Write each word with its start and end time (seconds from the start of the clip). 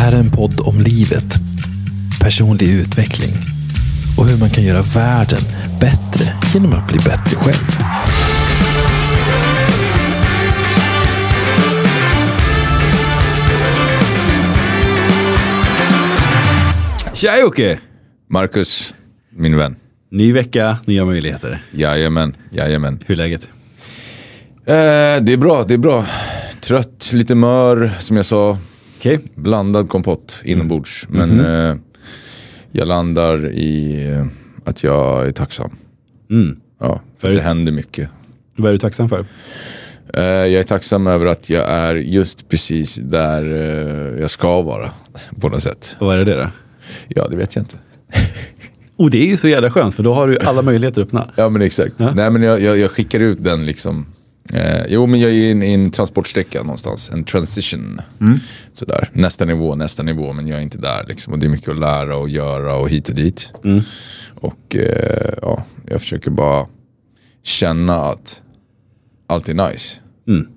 här 0.00 0.12
är 0.12 0.16
en 0.16 0.30
podd 0.30 0.60
om 0.60 0.80
livet, 0.80 1.34
personlig 2.20 2.70
utveckling 2.70 3.32
och 4.18 4.26
hur 4.26 4.38
man 4.38 4.50
kan 4.50 4.64
göra 4.64 4.82
världen 4.82 5.40
bättre 5.80 6.32
genom 6.54 6.72
att 6.72 6.88
bli 6.88 6.98
bättre 6.98 7.36
själv. 7.36 7.66
Tja 17.12 17.38
Jocke! 17.40 17.78
Marcus, 18.28 18.94
min 19.30 19.56
vän. 19.56 19.76
Ny 20.10 20.32
vecka, 20.32 20.78
nya 20.86 21.04
möjligheter. 21.04 21.62
Jajamän, 21.70 22.36
jajamän. 22.50 23.04
Hur 23.06 23.14
är 23.14 23.16
läget? 23.16 23.42
Eh, 24.66 25.24
det 25.24 25.32
är 25.32 25.36
bra, 25.36 25.64
det 25.68 25.74
är 25.74 25.78
bra. 25.78 26.04
Trött, 26.60 27.10
lite 27.12 27.34
mör, 27.34 27.90
som 27.98 28.16
jag 28.16 28.26
sa. 28.26 28.58
Okej. 29.00 29.20
Blandad 29.34 29.88
kompott 29.88 30.42
inombords. 30.44 31.06
Men 31.08 31.40
eh, 31.40 31.76
jag 32.72 32.88
landar 32.88 33.50
i 33.50 34.04
eh, 34.12 34.26
att 34.64 34.84
jag 34.84 35.26
är 35.26 35.32
tacksam. 35.32 35.70
Mm. 36.30 36.56
Ja, 36.80 37.00
för 37.18 37.30
att 37.30 37.36
det 37.36 37.42
händer 37.42 37.72
mycket. 37.72 38.08
Vad 38.56 38.68
är 38.68 38.72
du 38.72 38.78
tacksam 38.78 39.08
för? 39.08 39.26
Eh, 40.14 40.24
jag 40.24 40.52
är 40.52 40.62
tacksam 40.62 41.06
över 41.06 41.26
att 41.26 41.50
jag 41.50 41.70
är 41.70 41.94
just 41.94 42.48
precis 42.48 42.94
där 42.96 43.44
eh, 43.52 44.20
jag 44.20 44.30
ska 44.30 44.62
vara. 44.62 44.90
På 45.40 45.48
något 45.48 45.62
sätt. 45.62 45.96
Och 46.00 46.06
vad 46.06 46.18
är 46.18 46.24
det 46.24 46.36
då? 46.36 46.50
Ja, 47.08 47.28
det 47.28 47.36
vet 47.36 47.56
jag 47.56 47.62
inte. 47.62 47.76
Och 48.96 49.10
det 49.10 49.18
är 49.18 49.26
ju 49.26 49.36
så 49.36 49.48
jävla 49.48 49.70
skönt 49.70 49.94
för 49.94 50.02
då 50.02 50.14
har 50.14 50.28
du 50.28 50.38
alla 50.38 50.62
möjligheter 50.62 51.02
öppna. 51.02 51.30
Ja 51.36 51.48
men 51.48 51.62
exakt. 51.62 51.94
Ja. 51.96 52.12
Nej 52.14 52.30
men 52.30 52.42
jag, 52.42 52.60
jag, 52.60 52.78
jag 52.78 52.90
skickar 52.90 53.20
ut 53.20 53.44
den 53.44 53.66
liksom. 53.66 54.06
Eh, 54.52 54.84
jo 54.88 55.06
men 55.06 55.20
jag 55.20 55.30
är 55.30 55.34
i 55.34 55.74
en, 55.74 55.90
transportsträcka 55.90 56.62
någonstans. 56.62 57.10
En 57.10 57.24
transition. 57.24 58.00
Sådär. 58.72 59.10
Nästa 59.12 59.44
nivå, 59.44 59.74
nästa 59.74 60.02
nivå. 60.02 60.32
Men 60.32 60.46
jag 60.46 60.58
är 60.58 60.62
inte 60.62 60.78
där 60.78 61.04
liksom. 61.08 61.32
Och 61.32 61.38
det 61.38 61.46
är 61.46 61.50
mycket 61.50 61.68
att 61.68 61.78
lära 61.78 62.16
och 62.16 62.28
göra 62.28 62.74
och 62.76 62.88
hit 62.88 63.08
och 63.08 63.14
dit. 63.14 63.52
Och 64.34 64.76
eh, 64.76 65.34
ja, 65.42 65.64
jag 65.86 66.00
försöker 66.00 66.30
bara 66.30 66.66
känna 67.42 67.96
att 67.96 68.42
allt 69.26 69.48
är 69.48 69.54
nice. 69.54 70.00
Mm. 70.28 70.48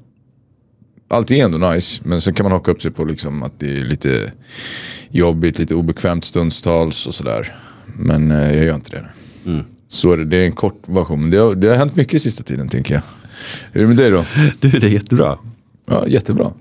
Allt 1.09 1.31
är 1.31 1.45
ändå 1.45 1.57
nice. 1.57 2.01
Men 2.05 2.21
så 2.21 2.33
kan 2.33 2.43
man 2.43 2.51
haka 2.51 2.71
upp 2.71 2.81
sig 2.81 2.91
på 2.91 3.05
liksom 3.05 3.43
att 3.43 3.59
det 3.59 3.77
är 3.79 3.83
lite 3.85 4.31
jobbigt, 5.09 5.59
lite 5.59 5.75
obekvämt 5.75 6.25
stundstals 6.25 7.07
och 7.07 7.15
sådär. 7.15 7.55
Men 7.85 8.31
eh, 8.31 8.55
jag 8.55 8.65
gör 8.65 8.75
inte 8.75 8.89
det. 8.89 9.05
Så 9.87 10.13
är 10.13 10.17
det, 10.17 10.25
det 10.25 10.37
är 10.37 10.45
en 10.45 10.51
kort 10.51 10.81
version. 10.87 11.21
Men 11.21 11.31
det 11.31 11.37
har, 11.37 11.55
det 11.55 11.67
har 11.67 11.75
hänt 11.75 11.95
mycket 11.95 12.21
sista 12.21 12.43
tiden 12.43 12.69
tänker 12.69 12.93
jag. 12.93 13.03
Hur 13.71 13.81
är 13.83 13.87
det 13.87 13.87
med 13.87 13.97
dig 13.97 14.11
då? 14.11 14.25
Du, 14.59 14.69
det 14.69 14.87
är 14.87 14.91
jättebra. 14.91 15.37
Ja, 15.89 16.07
jättebra. 16.07 16.51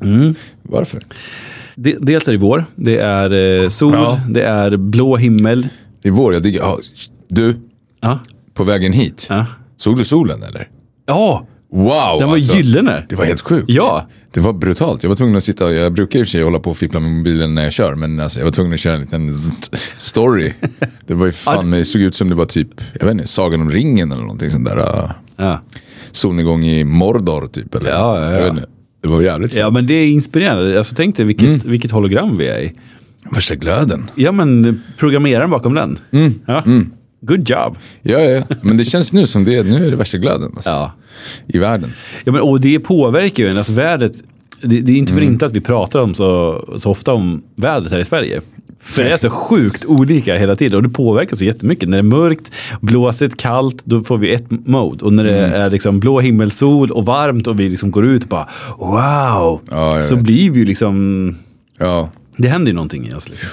Varför? 0.62 1.00
De, 1.74 1.96
dels 2.00 2.28
är 2.28 2.32
det 2.32 2.38
vår, 2.38 2.64
det 2.74 2.98
är 2.98 3.62
eh, 3.62 3.68
sol, 3.68 3.92
Ja. 3.94 4.20
det 4.28 4.42
är 4.42 4.76
blå 4.76 5.16
himmel. 5.16 5.68
Det 6.02 6.08
är 6.08 6.12
vår, 6.12 6.34
jag 6.34 6.42
diggar. 6.42 6.62
Ja, 6.62 6.78
du, 7.28 7.56
Ja. 8.00 8.18
på 8.54 8.64
vägen 8.64 8.92
hit. 8.92 9.28
Såg 9.76 9.96
du 9.96 10.04
solen 10.04 10.42
eller? 10.42 10.68
Ja, 11.06 11.46
Wow! 11.74 12.18
den 12.18 12.28
var 12.28 12.34
alltså. 12.34 12.56
gyllene. 12.56 13.06
Det 13.08 13.16
var 13.16 13.24
helt 13.24 13.40
sjukt. 13.40 13.64
Ja. 13.68 14.06
Det 14.32 14.40
var 14.40 14.52
brutalt. 14.52 15.02
Jag 15.02 15.08
var 15.08 15.16
tvungen 15.16 15.36
att 15.36 15.44
sitta, 15.44 15.72
jag 15.72 15.92
brukar 15.92 16.18
i 16.18 16.22
och 16.22 16.26
för 16.26 16.30
sig 16.30 16.42
hålla 16.42 16.58
på 16.58 16.70
och 16.70 16.76
fippla 16.76 17.00
med 17.00 17.10
mobilen 17.12 17.54
när 17.54 17.62
jag 17.64 17.72
kör, 17.72 17.94
men 17.94 18.20
alltså, 18.20 18.38
jag 18.38 18.44
var 18.44 18.52
tvungen 18.52 18.72
att 18.74 18.80
köra 18.80 18.94
en 18.94 19.00
liten 19.00 19.34
story. 19.98 20.52
Det 21.06 21.14
var 21.14 21.26
ju 21.26 21.32
fan, 21.32 21.70
det 21.70 21.84
såg 21.84 22.00
ut 22.02 22.14
som 22.14 22.28
det 22.28 22.34
var 22.34 22.44
typ, 22.44 22.68
jag 23.00 23.06
vet 23.06 23.12
inte, 23.12 23.26
Sagan 23.26 23.60
om 23.60 23.70
ringen 23.70 24.12
eller 24.12 24.22
någonting 24.22 24.50
sånt 24.50 24.64
där. 24.64 24.78
Uh, 24.78 25.10
Ja. 25.36 25.60
Solnedgång 26.12 26.64
i 26.64 26.84
Mordor 26.84 27.46
typ. 27.46 27.74
Eller? 27.74 27.90
Ja, 27.90 28.32
ja, 28.32 28.40
ja. 28.40 28.54
Det 29.02 29.12
var 29.12 29.20
jävligt 29.20 29.54
ja, 29.54 29.64
fint. 29.66 29.74
men 29.74 29.86
det 29.86 29.94
är 29.94 30.06
inspirerande. 30.06 30.78
Alltså, 30.78 30.94
tänk 30.94 31.16
dig 31.16 31.26
vilket, 31.26 31.64
vilket 31.64 31.90
hologram 31.90 32.36
vi 32.38 32.48
är 32.48 32.60
i. 32.60 32.72
Värsta 33.34 33.54
glöden. 33.54 34.04
Ja, 34.14 34.32
men 34.32 34.82
programmeraren 34.98 35.50
bakom 35.50 35.74
den. 35.74 35.98
Ja. 36.46 36.64
Good 37.20 37.50
job. 37.50 37.78
Ja, 38.02 38.20
ja, 38.20 38.42
men 38.62 38.76
det 38.76 38.84
känns 38.84 39.12
nu 39.12 39.26
som 39.26 39.44
det, 39.44 39.62
nu 39.62 39.86
är 39.86 39.90
det 39.90 39.96
värsta 39.96 40.18
glöden 40.18 40.50
alltså, 40.54 40.70
Ja. 40.70 40.92
i 41.46 41.58
världen. 41.58 41.92
Ja, 42.24 42.32
men, 42.32 42.40
och 42.40 42.60
det 42.60 42.80
påverkar 42.80 43.42
ju 43.44 43.50
en. 43.50 43.58
Alltså, 43.58 43.72
vädret, 43.72 44.12
det, 44.60 44.80
det 44.80 44.92
är 44.92 44.96
inte 44.96 45.12
för 45.12 45.20
Mm. 45.20 45.32
inte 45.32 45.46
att 45.46 45.52
vi 45.56 45.60
pratar 45.60 46.00
om 46.00 46.14
så, 46.14 46.64
så 46.78 46.90
ofta 46.90 47.12
om 47.12 47.42
vädret 47.56 47.92
här 47.92 47.98
i 47.98 48.04
Sverige. 48.04 48.40
För 48.84 49.04
det 49.04 49.10
är 49.12 49.16
så 49.16 49.30
sjukt 49.30 49.84
olika 49.84 50.36
hela 50.36 50.56
tiden 50.56 50.76
och 50.76 50.82
det 50.82 50.88
påverkar 50.88 51.36
så 51.36 51.44
jättemycket. 51.44 51.88
När 51.88 51.96
det 51.96 52.00
är 52.00 52.02
mörkt, 52.02 52.50
blåsigt, 52.80 53.36
kallt, 53.36 53.82
då 53.84 54.02
får 54.02 54.16
vi 54.18 54.34
ett 54.34 54.50
mode. 54.50 55.04
Och 55.04 55.12
när 55.12 55.24
det 55.24 55.38
Mm. 55.46 55.60
är 55.60 55.70
liksom 55.70 56.00
blå 56.00 56.20
himmel, 56.20 56.50
sol 56.50 56.90
och 56.90 57.04
varmt 57.06 57.46
och 57.46 57.60
vi 57.60 57.68
liksom 57.68 57.90
går 57.90 58.06
ut 58.06 58.22
och 58.22 58.28
bara 58.28 58.48
wow. 58.78 59.60
Ja, 59.70 60.02
så 60.02 60.14
vet. 60.14 60.24
blir 60.24 60.50
vi 60.50 60.58
ju 60.58 60.64
liksom, 60.64 61.34
Ja, 61.78 62.10
det 62.36 62.48
händer 62.48 62.70
ju 62.70 62.74
någonting 62.74 63.08
i 63.08 63.14
oss. 63.14 63.28
Liksom. 63.28 63.48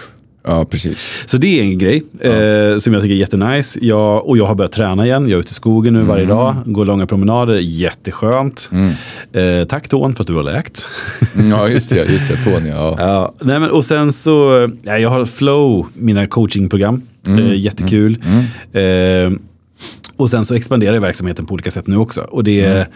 Ja 0.50 0.66
precis. 0.66 1.24
Så 1.26 1.38
det 1.38 1.60
är 1.60 1.64
en 1.64 1.78
grej 1.78 2.04
eh, 2.22 2.80
som 2.80 2.94
jag 2.94 3.02
tycker 3.02 3.16
är 3.16 3.20
jättenice. 3.20 3.80
Jag, 3.82 4.28
och 4.30 4.38
jag 4.38 4.46
har 4.46 4.56
börjat 4.56 4.72
träna 4.72 5.06
igen. 5.06 5.30
Jag 5.30 5.38
är 5.38 5.40
ute 5.42 5.52
i 5.52 5.54
skogen 5.54 5.94
nu 5.94 6.02
varje 6.04 6.26
dag. 6.26 6.56
Går 6.66 6.86
långa 6.86 7.06
promenader. 7.08 7.56
Jätteskönt. 7.60 8.70
Eh, 9.34 9.66
tack 9.68 9.88
Tån 9.90 10.16
för 10.16 10.24
att 10.24 10.28
du 10.28 10.34
har 10.36 10.44
läkt. 10.44 10.88
Mm, 11.36 11.50
Ja, 11.52 11.68
just 11.70 11.90
det, 11.90 12.12
just 12.12 12.28
det, 12.28 12.44
Tony. 12.44 12.70
Ja. 12.70 12.96
ja, 13.00 13.34
nej, 13.42 13.60
men, 13.60 13.70
och 13.70 13.86
sen 13.86 14.14
så, 14.14 14.70
ja, 14.84 14.98
jag 14.98 15.10
har 15.10 15.26
flow, 15.26 15.88
mina 15.94 16.28
coachingprogram. 16.28 17.02
Eh, 17.28 17.54
jättekul. 17.56 18.18
Eh, 18.74 19.32
och 20.18 20.30
sen 20.30 20.46
så 20.46 20.54
expanderar 20.56 20.94
jag 20.94 21.02
verksamheten 21.02 21.46
på 21.46 21.54
olika 21.54 21.72
sätt 21.72 21.88
nu 21.88 21.98
också. 21.98 22.22
Och 22.22 22.44
det, 22.44 22.88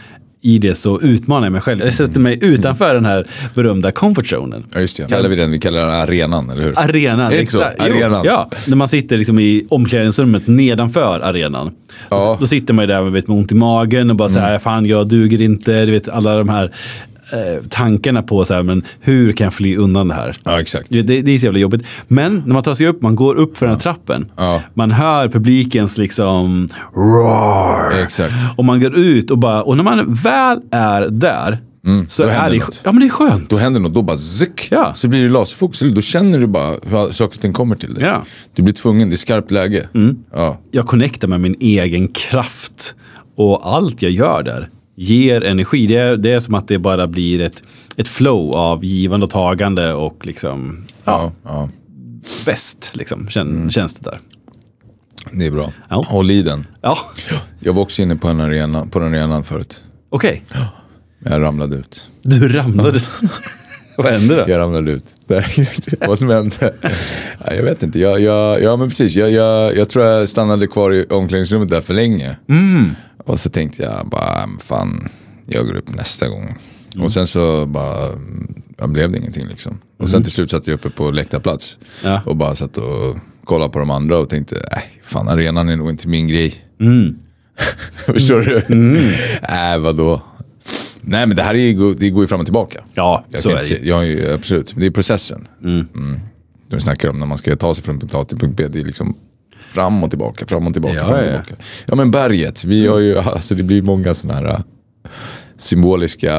i 0.46 0.58
det 0.58 0.76
så 0.76 1.02
utmanar 1.02 1.46
jag 1.46 1.52
mig 1.52 1.62
själv. 1.62 1.82
Jag 1.82 1.94
sätter 1.94 2.20
mig 2.20 2.38
utanför 2.42 2.94
den 2.94 3.06
här 3.06 3.26
berömda 3.56 3.92
comfort 3.92 4.28
zonen. 4.28 4.64
Ja, 4.74 4.80
just 4.80 4.98
det. 4.98 5.08
Kallar 5.10 5.30
vi 5.30 5.36
den, 5.36 5.52
vi 5.52 5.60
kallar 5.60 5.80
den 5.80 5.90
arenan, 5.90 6.50
eller 6.50 6.64
hur? 6.64 6.80
Arenan, 6.80 7.32
exakt. 7.32 7.76
Jo, 7.80 7.86
Arenan. 7.86 8.26
ja, 8.26 8.50
när 8.68 8.76
man 8.76 8.88
sitter 8.88 9.18
liksom 9.18 9.40
i 9.40 9.66
omklädningsrummet 9.70 10.48
nedanför 10.48 11.20
arenan. 11.24 11.72
Ja. 12.10 12.18
Då, 12.20 12.38
då 12.40 12.48
sitter 12.48 12.74
man 12.74 12.84
ju 12.84 12.88
där 12.88 13.04
vet, 13.04 13.28
med 13.28 13.38
ont 13.38 13.52
i 13.52 13.56
magen 13.56 14.10
och 14.10 14.16
bara 14.16 14.30
så 14.30 14.40
här, 14.40 14.60
fan 14.60 14.86
jag 14.86 15.08
duger 15.08 15.42
inte. 15.42 15.86
Du 15.86 15.92
vet 15.92 16.10
alla 16.10 16.38
de 16.38 16.50
här 16.50 16.72
tankarna 17.70 18.24
på 18.24 18.46
så 18.46 18.54
här, 18.54 18.64
men 18.64 18.84
hur 19.00 19.32
kan 19.34 19.46
jag 19.46 19.54
fly 19.54 19.78
undan 19.78 20.08
det 20.08 20.14
här? 20.14 20.36
Ja, 20.44 20.62
exakt. 20.62 20.88
Det, 20.90 21.02
det, 21.02 21.32
är 21.32 21.40
så 21.40 21.46
jävla 21.46 21.60
jobbigt. 21.60 21.82
Men 22.08 22.44
när 22.46 22.54
man 22.54 22.64
tar 22.64 22.76
sig 22.76 22.88
upp, 22.88 23.02
man 23.02 23.16
går 23.16 23.36
upp 23.36 23.58
för 23.58 23.66
den 23.66 23.76
här 23.76 23.82
trappen. 23.82 24.32
Ja. 24.38 24.62
Man 24.74 24.92
hör 24.92 25.28
publikens 25.30 25.98
liksom 25.98 26.70
roar. 26.96 28.04
Exakt. 28.04 28.36
Och 28.58 28.66
man 28.66 28.82
går 28.82 28.96
ut 28.96 29.32
och 29.32 29.38
bara, 29.38 29.64
och 29.64 29.78
när 29.78 29.84
man 29.84 30.14
väl 30.14 30.62
är 30.72 31.10
där. 31.10 31.62
så 32.10 32.24
då 32.24 32.30
är 32.30 32.50
det, 32.50 32.58
något. 32.58 32.82
ja 32.84 32.92
men 32.92 33.00
det 33.00 33.06
är 33.08 33.10
skönt. 33.10 33.50
Då 33.50 33.58
händer 33.58 33.80
något, 33.80 33.94
då 33.94 34.02
bara 34.02 34.18
zick, 34.18 34.68
Ja. 34.72 34.94
så 34.94 35.08
blir 35.08 35.24
det 35.24 35.30
laserfokus. 35.30 35.80
Då 35.96 36.02
känner 36.02 36.40
du 36.40 36.48
bara 36.48 36.70
hur 36.70 37.12
saker 37.12 37.38
och 37.38 37.42
ting 37.42 37.54
kommer 37.54 37.76
till 37.76 37.94
dig. 37.94 38.04
Ja. 38.04 38.10
Mm. 38.16 38.26
Du 38.56 38.62
blir 38.64 38.74
tvungen, 38.74 39.10
det 39.10 39.16
är 39.16 39.18
skarpt 39.18 39.52
läge. 39.52 39.88
Ja. 40.34 40.58
jag 40.72 40.88
connectar 40.88 41.28
med 41.28 41.42
min 41.42 41.56
egen 41.60 42.08
kraft. 42.08 42.96
Och 43.38 43.76
allt 43.76 44.02
jag 44.02 44.12
gör 44.12 44.44
där 44.44 44.70
ger 44.96 45.44
energi. 45.44 45.88
Det 45.88 45.96
är, 45.98 46.18
det 46.18 46.32
är 46.34 46.40
som 46.40 46.54
att 46.54 46.68
det 46.68 46.78
bara 46.80 47.08
blir 47.08 47.42
ett, 47.42 47.64
ett 47.98 48.08
flow 48.08 48.52
av 48.56 48.86
givande 48.86 49.24
och 49.26 49.30
tagande 49.32 49.94
och 49.94 50.26
liksom 50.26 50.86
ja, 51.06 51.32
Ja, 51.44 51.50
ja, 51.52 51.70
bäst 52.46 52.92
liksom, 52.94 53.30
kän, 53.30 53.72
känns 53.72 53.94
det 53.96 54.10
där. 54.10 54.20
det 55.32 55.46
är 55.46 55.52
bra. 55.52 55.72
Ja. 55.90 56.06
Håll 56.08 56.32
i 56.32 56.42
den. 56.42 56.68
Ja, 56.82 56.98
Jag 57.60 57.74
var 57.74 57.82
också 57.82 58.02
inne 58.02 58.16
på, 58.16 58.28
en 58.28 58.40
arena, 58.40 58.86
på 58.86 59.00
den 59.00 59.14
arenan 59.14 59.44
förut. 59.44 59.84
okej. 60.10 60.44
Jag 61.26 61.42
ramlade 61.42 61.76
ut. 61.76 62.08
Du 62.22 62.50
ramlade. 62.50 63.00
Vad 63.98 64.14
hände 64.14 64.36
då? 64.36 64.52
Jag 64.52 64.60
ramlade 64.60 64.92
ut. 64.92 65.16
Vad 66.08 66.20
som 66.20 66.30
hände? 66.30 66.74
Ja, 67.46 67.54
Jag 67.54 67.64
vet 67.64 67.84
inte. 67.84 68.00
Jag, 68.00 68.20
jag, 68.22 68.62
ja 68.62 68.76
men 68.78 68.88
precis. 68.90 69.16
Jag, 69.16 69.32
jag, 69.32 69.78
jag 69.78 69.90
tror 69.90 70.06
jag 70.06 70.30
stannade 70.30 70.68
kvar 70.68 70.94
i 70.94 71.06
omklädningsrummet 71.10 71.70
där 71.70 71.82
för 71.82 71.94
länge. 71.94 72.38
Och 73.26 73.40
så 73.40 73.50
tänkte 73.50 73.84
jag 73.84 74.08
bara, 74.10 74.48
"Men 74.48 74.60
fan, 74.60 75.08
jag 75.46 75.66
går 75.66 75.76
upp 75.76 75.96
nästa 75.96 76.28
gång. 76.30 76.56
Och 77.00 77.12
sen 77.12 77.28
så 77.28 77.66
bara, 77.66 78.10
ja, 78.78 78.88
blev 78.88 79.12
det 79.12 79.18
ingenting 79.18 79.48
liksom. 79.48 79.80
Och 80.00 80.10
sen 80.10 80.24
till 80.24 80.32
slut 80.32 80.50
satt 80.50 80.68
jag 80.68 80.74
uppe 80.74 80.90
på 80.90 81.12
läktarplats. 81.12 81.80
Ja. 82.04 82.22
Och 82.26 82.36
bara 82.38 82.56
satt 82.56 82.78
och 82.78 83.18
kollade 83.44 83.72
på 83.74 83.80
de 83.80 83.90
andra 83.90 84.18
och 84.18 84.30
tänkte, 84.30 84.56
nej 84.72 84.84
fan 85.04 85.28
arenan 85.30 85.70
är 85.70 85.76
nog 85.76 85.90
inte 85.90 86.08
min 86.08 86.28
grej. 86.28 86.56
Förstår 88.06 88.40
du? 88.40 88.64
Nej 89.50 89.80
vadå? 89.80 90.22
Nej 91.02 91.28
men 91.28 91.38
det 91.38 91.44
här 91.44 91.54
är 91.56 91.60
ju, 91.60 91.94
det 91.94 92.10
går 92.10 92.24
ju 92.24 92.28
fram 92.28 92.40
och 92.40 92.46
tillbaka. 92.46 92.84
Ja, 92.94 93.26
Jag 93.30 93.44
så 93.44 93.50
är 93.50 93.56
det. 93.56 93.62
se, 93.62 93.80
jag 93.88 94.08
är 94.10 94.34
absolut, 94.34 94.74
men 94.74 94.82
det 94.82 94.88
är 94.88 94.92
processen. 94.92 95.48
Mm. 95.64 96.20
De 96.70 96.80
snackar 96.80 97.10
om 97.10 97.20
när 97.20 97.26
man 97.26 97.38
ska 97.38 97.56
ta 97.56 97.76
sig 97.76 97.84
från 97.84 98.00
punkt 98.00 98.16
A 98.16 98.26
till 98.26 98.38
punkt 98.38 98.54
B. 98.58 98.68
Det 98.68 98.80
är 98.80 98.84
liksom 98.86 99.16
fram 99.74 100.04
och 100.04 100.10
tillbaka, 100.10 100.46
fram 100.46 100.68
och 100.68 100.74
tillbaka, 100.74 100.96
Ja, 100.96 101.08
fram 101.08 101.14
och 101.20 101.22
ja. 101.22 101.26
tillbaka. 101.44 101.56
Ja 101.86 101.96
men 101.96 102.12
berget, 102.12 102.66
vi 102.66 102.88
har 102.88 103.00
ju, 103.00 103.18
alltså 103.20 103.56
det 103.56 103.64
blir 103.64 103.82
många 103.82 104.14
sådana 104.14 104.40
här 104.40 104.54
äh, 104.54 104.60
symboliska 105.58 106.34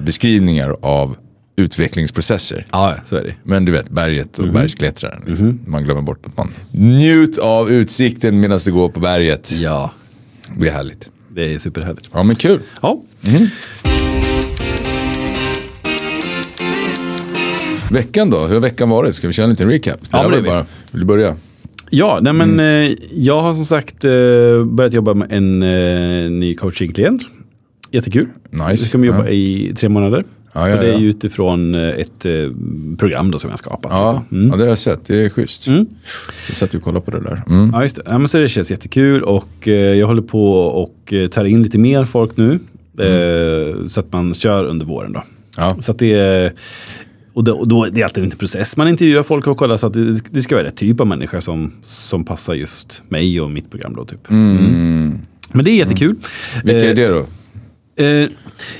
beskrivningar 0.00 0.76
av 0.82 1.16
utvecklingsprocesser. 1.56 2.66
Ja, 2.72 2.96
så 3.04 3.16
är 3.16 3.24
det. 3.24 3.34
Men 3.42 3.64
du 3.64 3.72
vet, 3.72 3.90
berget 3.90 4.38
och 4.38 4.48
bergsklättraren. 4.52 5.22
Liksom. 5.26 5.60
Man 5.66 5.84
glömmer 5.84 6.00
bort 6.02 6.26
att 6.26 6.36
man 6.36 6.50
njut 6.70 7.38
av 7.38 7.70
utsikten 7.70 8.40
medan 8.40 8.60
du 8.64 8.72
går 8.72 8.88
på 8.88 9.00
berget. 9.00 9.52
Ja, 9.52 9.90
Det 10.56 10.68
är 10.68 10.72
härligt. 10.72 11.10
det 11.30 11.54
är 11.54 11.58
superhärligt. 11.58 12.08
Ja 12.12 12.22
men 12.22 12.36
kul. 12.36 12.60
Ja. 12.82 13.02
Veckan 17.90 18.30
då? 18.30 18.38
Hur 18.46 18.54
har 18.54 18.60
veckan 18.60 18.88
varit? 18.90 19.14
Ska 19.14 19.26
vi 19.26 19.32
köra 19.32 19.44
en 19.44 19.50
liten 19.50 19.68
recap? 19.68 20.00
Ja, 20.10 20.18
här 20.18 20.28
men 20.28 20.42
det 20.42 20.48
bara, 20.50 20.66
vill 20.90 21.00
du 21.00 21.06
börja? 21.06 21.36
Ja, 21.90 22.18
nej 22.22 22.32
men 22.32 22.50
Mm. 22.52 22.90
eh, 22.92 22.96
jag 23.14 23.40
har 23.42 23.54
som 23.54 23.64
sagt 23.64 24.04
eh, 24.04 24.64
börjat 24.64 24.92
jobba 24.92 25.14
med 25.14 25.32
en 25.32 25.62
eh, 25.62 26.30
ny 26.30 26.54
coachingklient. 26.54 27.22
Jättekul. 27.90 28.26
Nice. 28.50 28.66
Vi 28.70 28.76
ska 28.76 28.98
jobba 29.04 29.24
Ja. 29.24 29.28
i 29.30 29.74
tre 29.78 29.88
månader. 29.88 30.24
Ja, 30.52 30.68
ja, 30.68 30.74
och 30.76 30.80
det 30.82 30.94
är 30.94 30.98
ju 30.98 31.08
utifrån 31.08 31.74
ett 31.74 32.26
program 32.98 33.30
då 33.30 33.38
som 33.38 33.48
jag 33.48 33.52
har 33.52 33.56
skapat. 33.58 33.92
Ja, 33.92 34.12
liksom. 34.12 34.38
Mm. 34.38 34.50
ja, 34.50 34.56
det 34.56 34.62
har 34.62 34.68
jag 34.68 34.78
sett. 34.78 35.04
Det 35.06 35.24
är 35.24 35.28
schysst. 35.28 35.66
Mm. 35.68 35.86
Jag 36.48 36.56
satt 36.56 36.74
och 36.74 36.82
kollade 36.82 37.04
på 37.04 37.10
det 37.10 37.20
där. 37.20 37.42
Mm. 37.50 37.70
Ja, 37.72 37.82
just 37.82 37.96
det. 37.96 38.02
Ja, 38.06 38.18
men 38.18 38.28
så 38.28 38.38
det 38.38 38.48
känns 38.48 38.70
jättekul 38.70 39.22
och 39.22 39.66
jag 39.66 40.06
håller 40.06 40.22
på 40.22 40.52
och 40.60 41.14
tar 41.30 41.44
in 41.44 41.62
lite 41.62 41.78
mer 41.78 42.04
folk 42.04 42.36
nu. 42.36 42.58
Eh, 42.98 43.86
så 43.86 44.00
att 44.00 44.12
man 44.12 44.34
kör 44.34 44.64
under 44.66 44.86
våren 44.86 45.12
då. 45.12 45.22
Ja. 45.56 45.76
Så 45.80 45.92
att 45.92 45.98
det 45.98 46.12
är... 46.14 46.52
Och 47.32 47.44
då, 47.44 47.52
och 47.52 47.68
då, 47.68 47.86
det 47.86 48.00
är 48.00 48.04
alltid 48.04 48.24
en 48.24 48.30
process. 48.30 48.76
Man 48.76 48.88
intervjuar 48.88 49.22
folk 49.22 49.46
och 49.46 49.56
kollar 49.56 49.76
så 49.76 49.86
att 49.86 49.92
det, 49.92 50.20
det 50.30 50.42
ska 50.42 50.54
vara 50.54 50.66
rätt 50.66 50.76
typ 50.76 51.00
av 51.00 51.06
människa 51.06 51.40
som, 51.40 51.72
som 51.82 52.24
passar 52.24 52.54
just 52.54 53.02
mig 53.08 53.40
och 53.40 53.50
mitt 53.50 53.70
program. 53.70 53.94
Då, 53.96 54.04
typ. 54.04 54.30
Mm. 54.30 55.18
Men 55.52 55.64
det 55.64 55.70
är 55.70 55.76
jättekul. 55.76 56.16
Vilka 56.64 56.78
Eh, 56.80 56.90
är 56.90 56.94
det 56.94 57.08
då? 57.08 57.26
Eh, 57.98 58.28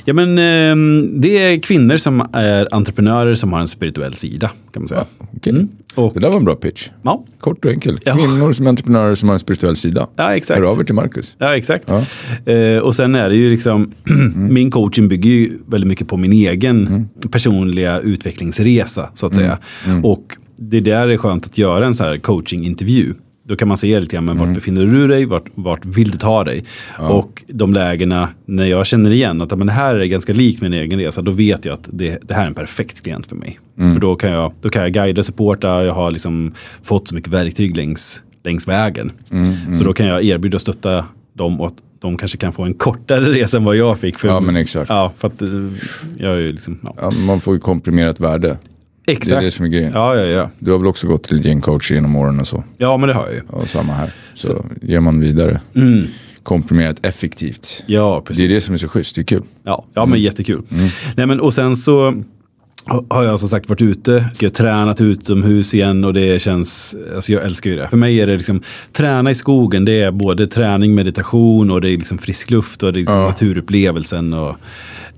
ja, 0.04 0.14
men, 0.14 0.38
ehm, 0.38 1.20
det 1.20 1.38
är 1.38 1.58
kvinnor 1.58 1.96
som 1.96 2.28
är 2.32 2.74
entreprenörer 2.74 3.34
som 3.34 3.52
har 3.52 3.60
en 3.60 3.68
spirituell 3.68 4.14
sida. 4.14 4.50
kan 4.72 4.82
man 4.82 4.88
säga. 4.88 5.04
Okej. 5.36 5.52
Mm. 5.52 5.68
Och, 5.94 6.14
Det 6.14 6.20
där 6.20 6.28
var 6.30 6.36
en 6.36 6.44
bra 6.44 6.54
pitch. 6.54 6.88
ja, 7.02 7.24
Kort 7.40 7.64
och 7.64 7.70
enkel. 7.70 7.98
Ja. 8.04 8.16
Kvinnor 8.16 8.52
som 8.52 8.66
är 8.66 8.70
entreprenörer 8.70 9.14
som 9.14 9.28
har 9.28 9.34
en 9.34 9.38
spirituell 9.40 9.76
sida. 9.76 10.06
ja, 10.16 10.36
exakt. 10.36 10.60
Hör 10.60 10.70
av 10.70 10.80
er 10.80 10.84
till 10.84 10.94
Marcus. 10.94 11.36
Ja, 11.38 11.56
exakt. 11.56 11.84
Ja. 11.88 12.52
Eh, 12.52 12.78
och 12.78 12.94
sen 12.96 13.14
är 13.14 13.28
det 13.28 13.36
ju 13.36 13.50
liksom, 13.50 13.92
min 14.34 14.70
coaching 14.70 15.08
bygger 15.08 15.30
ju 15.30 15.58
väldigt 15.66 15.88
mycket 15.88 16.08
på 16.08 16.16
min 16.16 16.32
egen 16.32 17.08
personliga 17.30 18.00
utvecklingsresa, 18.00 19.10
så 19.14 19.26
att 19.26 19.34
säga. 19.34 19.58
Och 20.02 20.22
det 20.56 20.80
där 20.80 21.08
är 21.08 21.16
skönt 21.16 21.46
att 21.46 21.58
göra 21.58 21.86
en 21.86 21.94
så 21.94 22.04
här 22.04 22.16
coachingintervju. 22.16 23.14
Då 23.48 23.56
kan 23.56 23.68
man 23.68 23.76
se 23.76 24.00
lite 24.00 24.16
grann, 24.16 24.24
men 24.24 24.36
vart 24.36 24.54
befinner 24.54 24.86
du 24.86 25.08
dig? 25.08 25.24
Vart, 25.24 25.44
vart 25.54 25.86
vill 25.86 26.10
du 26.10 26.18
ta 26.18 26.44
dig? 26.44 26.64
Och 26.98 27.44
de 27.48 27.74
lägena, 27.74 28.28
när 28.46 28.66
jag 28.66 28.86
känner 28.86 29.10
igen 29.10 29.42
att 29.42 29.58
men 29.58 29.66
det 29.66 29.72
här 29.72 29.94
är 29.94 30.04
ganska 30.04 30.32
likt 30.32 30.62
min 30.62 30.72
egen 30.72 30.98
resa, 30.98 31.22
då 31.22 31.30
vet 31.30 31.64
jag 31.64 31.72
att 31.72 31.88
det, 31.92 32.18
det 32.22 32.34
här 32.34 32.42
är 32.42 32.46
en 32.46 32.54
perfekt 32.54 33.02
klient 33.02 33.26
för 33.26 33.36
mig. 33.36 33.58
För 33.76 34.00
då 34.00 34.16
kan, 34.16 34.30
jag, 34.30 34.52
då 34.60 34.68
kan 34.68 34.82
jag 34.82 34.92
guida, 34.92 35.22
supporta, 35.22 35.84
jag 35.84 35.94
har 35.94 36.10
liksom 36.10 36.54
fått 36.82 37.08
så 37.08 37.14
mycket 37.14 37.32
verktyg 37.32 37.76
längs, 37.76 38.22
längs 38.44 38.68
vägen. 38.68 39.12
Så 39.74 39.84
då 39.84 39.92
kan 39.92 40.06
jag 40.06 40.24
erbjuda 40.24 40.56
och 40.56 40.60
stötta 40.60 41.04
dem 41.32 41.60
och 41.60 41.66
att 41.66 41.76
de 42.00 42.16
kanske 42.16 42.38
kan 42.38 42.52
få 42.52 42.62
en 42.62 42.74
kortare 42.74 43.24
resa 43.32 43.56
än 43.56 43.64
vad 43.64 43.76
jag 43.76 43.98
fick. 43.98 44.18
För, 44.18 44.28
Ja, 44.28 44.40
men 44.40 44.56
exakt. 44.56 44.88
Ja, 44.90 45.12
för 45.16 45.28
att 45.28 45.42
eh, 45.42 45.48
jag 46.18 46.38
är 46.38 46.48
liksom, 46.48 46.78
ja. 46.82 46.94
Ja, 47.00 47.10
man 47.26 47.40
får 47.40 47.54
ju 47.54 47.60
komprimerat 47.60 48.20
värde. 48.20 48.58
Exakt. 49.08 49.28
Det 49.28 49.36
är 49.36 49.40
det 49.42 49.50
som 49.50 49.64
är 49.64 49.68
grejen. 49.68 49.92
Ja, 49.94 50.16
ja, 50.16 50.24
ja. 50.26 50.50
Du 50.58 50.70
har 50.70 50.78
väl 50.78 50.86
också 50.86 51.06
gått 51.06 51.22
till 51.24 51.46
gym 51.46 51.60
coach 51.60 51.90
genom 51.90 52.16
åren 52.16 52.40
och 52.40 52.46
så. 52.46 52.64
Ja, 52.78 52.96
men 52.96 53.08
det 53.08 53.14
har 53.14 53.26
jag 53.26 53.34
ju. 53.34 53.40
Och 53.48 53.68
samma 53.68 53.92
här. 53.92 54.10
Så, 54.34 54.64
ger 54.82 55.00
man 55.00 55.20
vidare. 55.20 55.60
Komprimerat 56.42 57.06
effektivt. 57.06 57.84
Ja, 57.86 58.20
precis. 58.26 58.46
Det 58.46 58.52
är 58.52 58.54
det 58.56 58.60
som 58.60 58.74
är 58.74 58.78
så 58.78 58.88
schysst. 58.88 59.14
Det 59.14 59.20
är 59.20 59.24
kul. 59.24 59.42
Ja, 59.64 59.84
ja 59.94 60.06
men 60.06 60.20
jättekul. 60.20 60.62
Nej, 61.16 61.26
men, 61.26 61.40
och 61.40 61.54
sen 61.54 61.76
så 61.76 62.22
har 63.08 63.24
jag 63.24 63.40
som 63.40 63.48
sagt 63.48 63.68
varit 63.68 63.82
ute, 63.82 64.30
jag 64.40 64.48
har 64.48 64.54
tränat 64.54 65.00
utomhus 65.00 65.74
igen 65.74 66.04
och 66.04 66.12
det 66.14 66.42
känns, 66.42 66.96
alltså 67.14 67.32
jag 67.32 67.44
älskar 67.44 67.70
ju 67.70 67.76
det. 67.76 67.88
För 67.88 67.96
mig 67.96 68.20
är 68.20 68.26
det 68.26 68.36
liksom, 68.36 68.62
träna 68.92 69.30
i 69.30 69.34
skogen, 69.34 69.84
det 69.84 70.00
är 70.02 70.10
både 70.10 70.46
träning, 70.46 70.94
meditation 70.94 71.70
och 71.70 71.80
det 71.80 71.90
är 71.90 71.96
liksom 71.96 72.18
frisk 72.18 72.50
luft 72.50 72.82
och 72.82 72.92
det 72.92 72.98
är 72.98 73.00
liksom 73.00 73.18
Ja. 73.18 73.26
naturupplevelsen 73.28 74.32
och, 74.32 74.56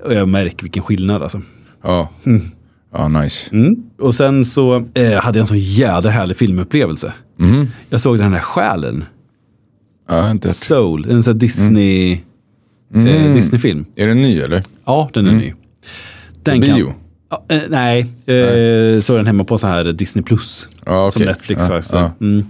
och 0.04 0.14
jag 0.14 0.28
märker 0.28 0.62
vilken 0.62 0.82
skillnad 0.82 1.22
alltså. 1.22 1.42
Ja, 1.82 2.08
ja 2.92 3.08
nice. 3.08 3.54
Mm. 3.54 3.76
Och 3.98 4.14
sen 4.14 4.44
så 4.44 4.84
eh, 4.94 5.12
hade 5.12 5.38
jag 5.38 5.42
en 5.42 5.46
så 5.46 5.56
jädra 5.56 6.10
härlig 6.10 6.36
filmupplevelse. 6.36 7.12
Jag 7.90 8.00
såg 8.00 8.18
den 8.18 8.32
här 8.32 8.40
själen, 8.40 9.04
Ja, 10.08 10.30
inte. 10.30 10.52
Soul, 10.54 11.10
en 11.10 11.22
sån 11.22 11.32
här 11.32 11.38
Disney, 11.38 12.20
eh, 12.94 13.34
Disney-film. 13.34 13.84
Är 13.96 14.06
den 14.06 14.20
ny 14.20 14.38
eller? 14.40 14.62
Ja, 14.84 15.10
den 15.12 15.26
är 15.26 15.32
ny. 15.32 15.54
Den 16.42 16.60
bio? 16.60 16.94
Ja, 17.30 17.44
eh, 17.48 17.60
nej, 17.68 18.00
eh, 18.26 19.00
såg 19.00 19.16
den 19.16 19.26
hemma 19.26 19.44
på 19.44 19.58
så 19.58 19.66
här 19.66 19.84
Disney 19.84 20.24
Plus. 20.24 20.68
Ja, 20.86 21.06
okej. 21.06 21.12
Som 21.12 21.22
Netflix 21.22 21.60
Ja, 21.62 21.68
faktiskt. 21.68 21.94
Mm. 22.20 22.46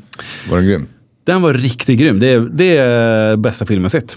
Var 0.51 0.57
den 0.57 0.67
grym? 0.67 0.87
Den 1.25 1.43
var 1.43 1.55
riktigt 1.55 1.99
grym. 1.99 2.19
Det 2.19 2.27
är, 2.33 2.41
det 2.41 2.77
är 2.77 3.37
bästa 3.37 3.67
filmen 3.67 3.83
jag 3.83 3.91
sett. 3.91 4.17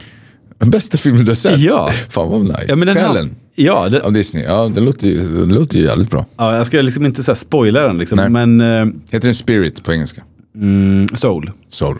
Den 0.58 0.70
bästa 0.70 0.98
filmen 0.98 1.26
du 1.26 1.32
har 1.32 1.36
sett? 1.36 1.60
Ja. 1.60 1.90
Fan 2.10 2.30
vad 2.30 2.42
nice. 2.42 2.66
Ja, 2.68 2.76
men 2.76 2.88
den 2.88 2.96
Själen 2.96 3.36
Ja, 3.56 3.90
det, 3.90 4.02
av 4.02 4.14
Disney. 4.14 4.44
Ja, 4.44 4.72
det 4.76 4.82
låter 4.82 5.08
ju, 5.08 5.46
det 5.46 5.54
låter 5.56 5.78
ju 5.78 5.84
jävligt 5.84 6.10
bra. 6.10 6.26
ja, 6.38 6.56
jag 6.58 6.68
ska 6.68 6.82
liksom 6.82 7.06
inte 7.06 7.24
här 7.28 7.36
spoila 7.36 7.82
den, 7.82 7.98
liksom, 7.98 8.18
Nej. 8.18 8.30
men 8.30 8.62
eh, 8.62 8.86
Heter 9.12 9.28
den 9.28 9.36
Spirit 9.36 9.84
på 9.84 9.94
engelska? 9.94 10.22
mm, 10.56 11.08
Soul. 11.08 11.52
Soul. 11.70 11.98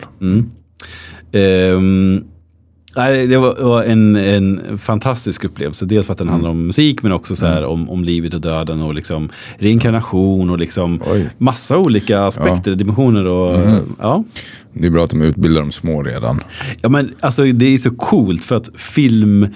Ehm, 1.32 2.24
nej, 2.96 3.26
det 3.26 3.38
var, 3.38 3.54
var 3.62 3.82
en, 3.84 4.16
en 4.16 4.78
fantastisk 4.78 5.44
upplevelse. 5.44 5.86
Dels 5.86 6.06
för 6.06 6.12
att 6.12 6.18
den 6.18 6.28
handlar 6.28 6.50
om 6.50 6.66
musik 6.66 7.02
men 7.02 7.12
också 7.12 7.36
så 7.36 7.46
här 7.46 7.64
om, 7.64 7.90
om 7.90 8.04
livet 8.04 8.34
och 8.34 8.40
döden 8.40 8.82
och 8.82 8.94
liksom 8.94 9.28
reinkarnation 9.58 10.50
och 10.50 10.58
liksom 10.58 11.00
Oj. 11.06 11.30
massa 11.38 11.78
olika 11.78 12.20
aspekter, 12.24 12.74
dimensioner. 12.74 13.26
Och, 13.26 13.60
ja. 14.00 14.24
Det 14.72 14.86
är 14.86 14.90
bra 14.90 15.04
att 15.04 15.10
de 15.10 15.22
utbildar 15.22 15.60
de 15.60 15.70
små 15.70 16.02
redan. 16.02 16.40
Ja, 16.82 16.88
men 16.88 17.14
alltså, 17.20 17.44
det 17.44 17.66
är 17.66 17.78
så 17.78 17.90
coolt 17.90 18.44
för 18.44 18.56
att 18.56 18.70
film, 18.76 19.46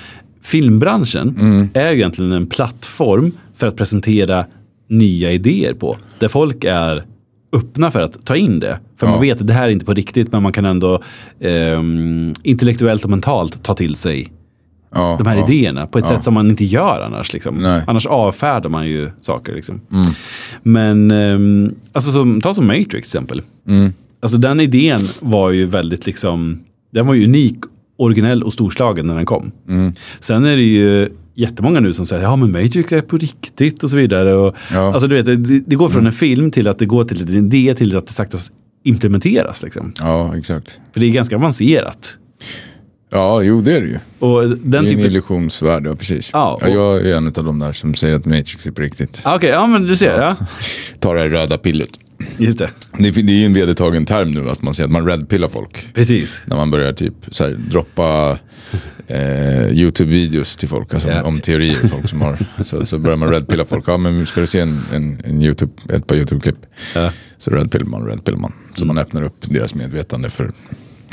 filmbranschen 0.49 1.35
är 1.75 1.91
ju 1.91 1.97
egentligen 1.97 2.33
en 2.33 2.47
plattform 2.47 3.33
för 3.55 3.67
att 3.67 3.77
presentera 3.77 4.45
nya 4.89 5.33
idéer 5.33 5.75
på. 5.75 5.97
Där 6.19 6.29
folk 6.29 6.65
är 6.65 7.05
öppna 7.53 7.91
för 7.91 8.01
att 8.01 8.27
ta 8.27 8.37
in 8.37 8.61
det. 8.61 8.79
För 8.97 9.07
Ja. 9.07 9.11
man 9.13 9.21
vet 9.21 9.41
att 9.41 9.47
det 9.47 9.53
här 9.53 9.65
är 9.67 9.71
inte 9.71 9.85
på 9.85 9.95
riktigt 9.95 10.33
men 10.33 10.43
man 10.43 10.53
kan 10.53 10.65
ändå 10.65 11.03
ehm, 11.41 12.35
intellektuellt 12.43 13.05
och 13.05 13.11
mentalt 13.11 13.63
ta 13.63 13.75
till 13.75 13.95
sig 13.95 14.29
Ja, 14.95 15.15
de 15.19 15.27
här 15.27 15.37
ja. 15.37 15.49
idéerna 15.49 15.87
på 15.87 15.99
ett 15.99 16.07
sätt 16.07 16.25
som 16.25 16.35
man 16.35 16.51
inte 16.51 16.65
gör 16.65 17.01
annars. 17.07 17.33
Liksom. 17.33 17.81
Annars 17.87 18.07
avfärdar 18.07 18.71
man 18.71 18.89
ju 18.89 19.11
saker. 19.21 19.55
Liksom. 19.55 19.81
Men 20.63 21.11
ehm, 21.11 21.75
alltså 21.93 22.11
som, 22.11 22.41
ta 22.41 22.55
som 22.55 22.67
Matrix 22.67 22.89
till 22.91 22.99
exempel. 22.99 23.43
Alltså 24.23 24.39
den 24.39 24.61
idén 24.61 24.99
var 25.23 25.51
ju 25.51 25.67
väldigt 25.67 26.07
liksom, 26.07 26.61
den 26.93 27.07
var 27.07 27.15
ju 27.15 27.25
unik, 27.25 27.57
originell 27.99 28.43
och 28.43 28.53
storslagen 28.53 29.07
när 29.07 29.17
den 29.17 29.27
kom. 29.27 29.53
Sen 30.21 30.45
är 30.45 30.57
det 30.57 30.63
ju 30.63 31.09
jättemånga 31.35 31.81
nu 31.81 31.93
som 31.93 32.07
säger 32.07 32.23
ja 32.23 32.37
men 32.37 32.53
Matrix 32.53 32.93
är 32.93 33.01
på 33.01 33.19
riktigt 33.19 33.83
och 33.85 33.91
så 33.91 33.97
vidare. 33.97 34.35
Och, 34.35 34.55
Ja. 34.73 34.93
Alltså 34.93 35.09
du 35.09 35.17
vet, 35.23 35.27
det, 35.27 35.61
det 35.61 35.77
går 35.77 35.89
från 35.89 36.07
en 36.07 36.13
film 36.13 36.51
till 36.51 36.69
att 36.69 36.79
det 36.79 36.87
går 36.87 37.05
till 37.05 37.37
en 37.37 37.53
idé 37.53 37.75
till 37.75 37.97
att 37.97 38.07
det 38.07 38.13
sakta 38.13 38.39
implementeras. 38.85 39.63
Liksom. 39.63 39.93
Ja, 40.01 40.37
exakt. 40.37 40.81
För 40.93 41.01
det 41.01 41.07
är 41.07 41.11
ganska 41.11 41.37
avancerat. 41.37 42.15
Ja, 43.11 43.43
jo 43.43 43.61
det 43.61 43.77
är 43.77 43.81
det 43.81 43.87
ju. 43.87 43.99
Och 44.19 44.43
den 44.49 44.61
Det 44.71 44.77
är 44.77 44.81
en 44.81 44.87
typen... 44.87 45.05
illusionsvärld, 45.05 45.87
ja 45.87 45.95
precis. 45.97 46.31
Ja, 46.33 46.59
Ja, 46.61 46.67
och- 46.69 46.75
jag 46.75 47.07
är 47.07 47.17
en 47.17 47.27
av 47.27 47.33
de 47.33 47.59
där 47.59 47.73
som 47.73 47.95
säger 47.95 48.15
att 48.17 48.25
Matrix 48.27 48.67
är 48.67 48.71
på 48.71 48.81
riktigt. 48.83 49.21
Ah, 49.25 49.37
Okej, 49.37 49.51
ja 49.51 49.67
men 49.67 49.83
du 49.87 49.97
ser. 49.97 50.21
Ja. 50.21 50.37
Ta 50.99 51.15
det 51.15 51.29
röda 51.29 51.59
pillret. 51.59 51.91
Just 52.39 52.59
det, 52.59 52.71
Det, 52.99 53.11
det 53.11 53.33
är 53.33 53.37
ju 53.39 53.45
en 53.45 53.55
vedertagen 53.55 54.07
term 54.07 54.31
nu 54.31 54.51
att 54.51 54.63
man 54.63 54.75
säger 54.75 54.87
att 54.87 54.93
man 54.93 55.07
redpillar 55.07 55.49
folk. 55.49 55.87
precis. 55.95 56.41
När 56.47 56.57
man 56.57 56.71
börjar 56.71 56.93
typ 56.93 57.15
så 57.31 57.45
här, 57.45 57.51
droppa 57.71 58.39
eh, 59.07 59.69
YouTube-videos 59.73 60.59
till 60.59 60.69
folk, 60.69 60.95
alltså 60.95 61.09
Ja. 61.11 61.23
om 61.23 61.41
teorier. 61.41 61.89
Folk 61.89 62.09
som 62.09 62.21
har, 62.21 62.39
så, 62.65 62.87
så 62.87 62.99
börjar 62.99 63.17
man 63.17 63.31
redpilla 63.31 63.65
folk. 63.65 63.85
Ja, 63.89 63.97
men 63.97 64.27
ska 64.27 64.41
du 64.41 64.47
se 64.47 64.61
en, 64.61 64.81
en, 64.93 65.21
en 65.25 65.43
YouTube, 65.43 65.73
ett 65.89 66.07
par 66.07 66.17
YouTube-klipp 66.17 66.57
Ja. 66.95 67.11
så 67.39 67.51
redpillar 67.51 67.87
man, 67.87 68.07
redpillar 68.07 68.39
man. 68.39 68.53
Så 68.75 68.85
man 68.85 68.99
öppnar 68.99 69.23
upp 69.23 69.37
deras 69.51 69.75
medvetande 69.75 70.31
för 70.31 70.53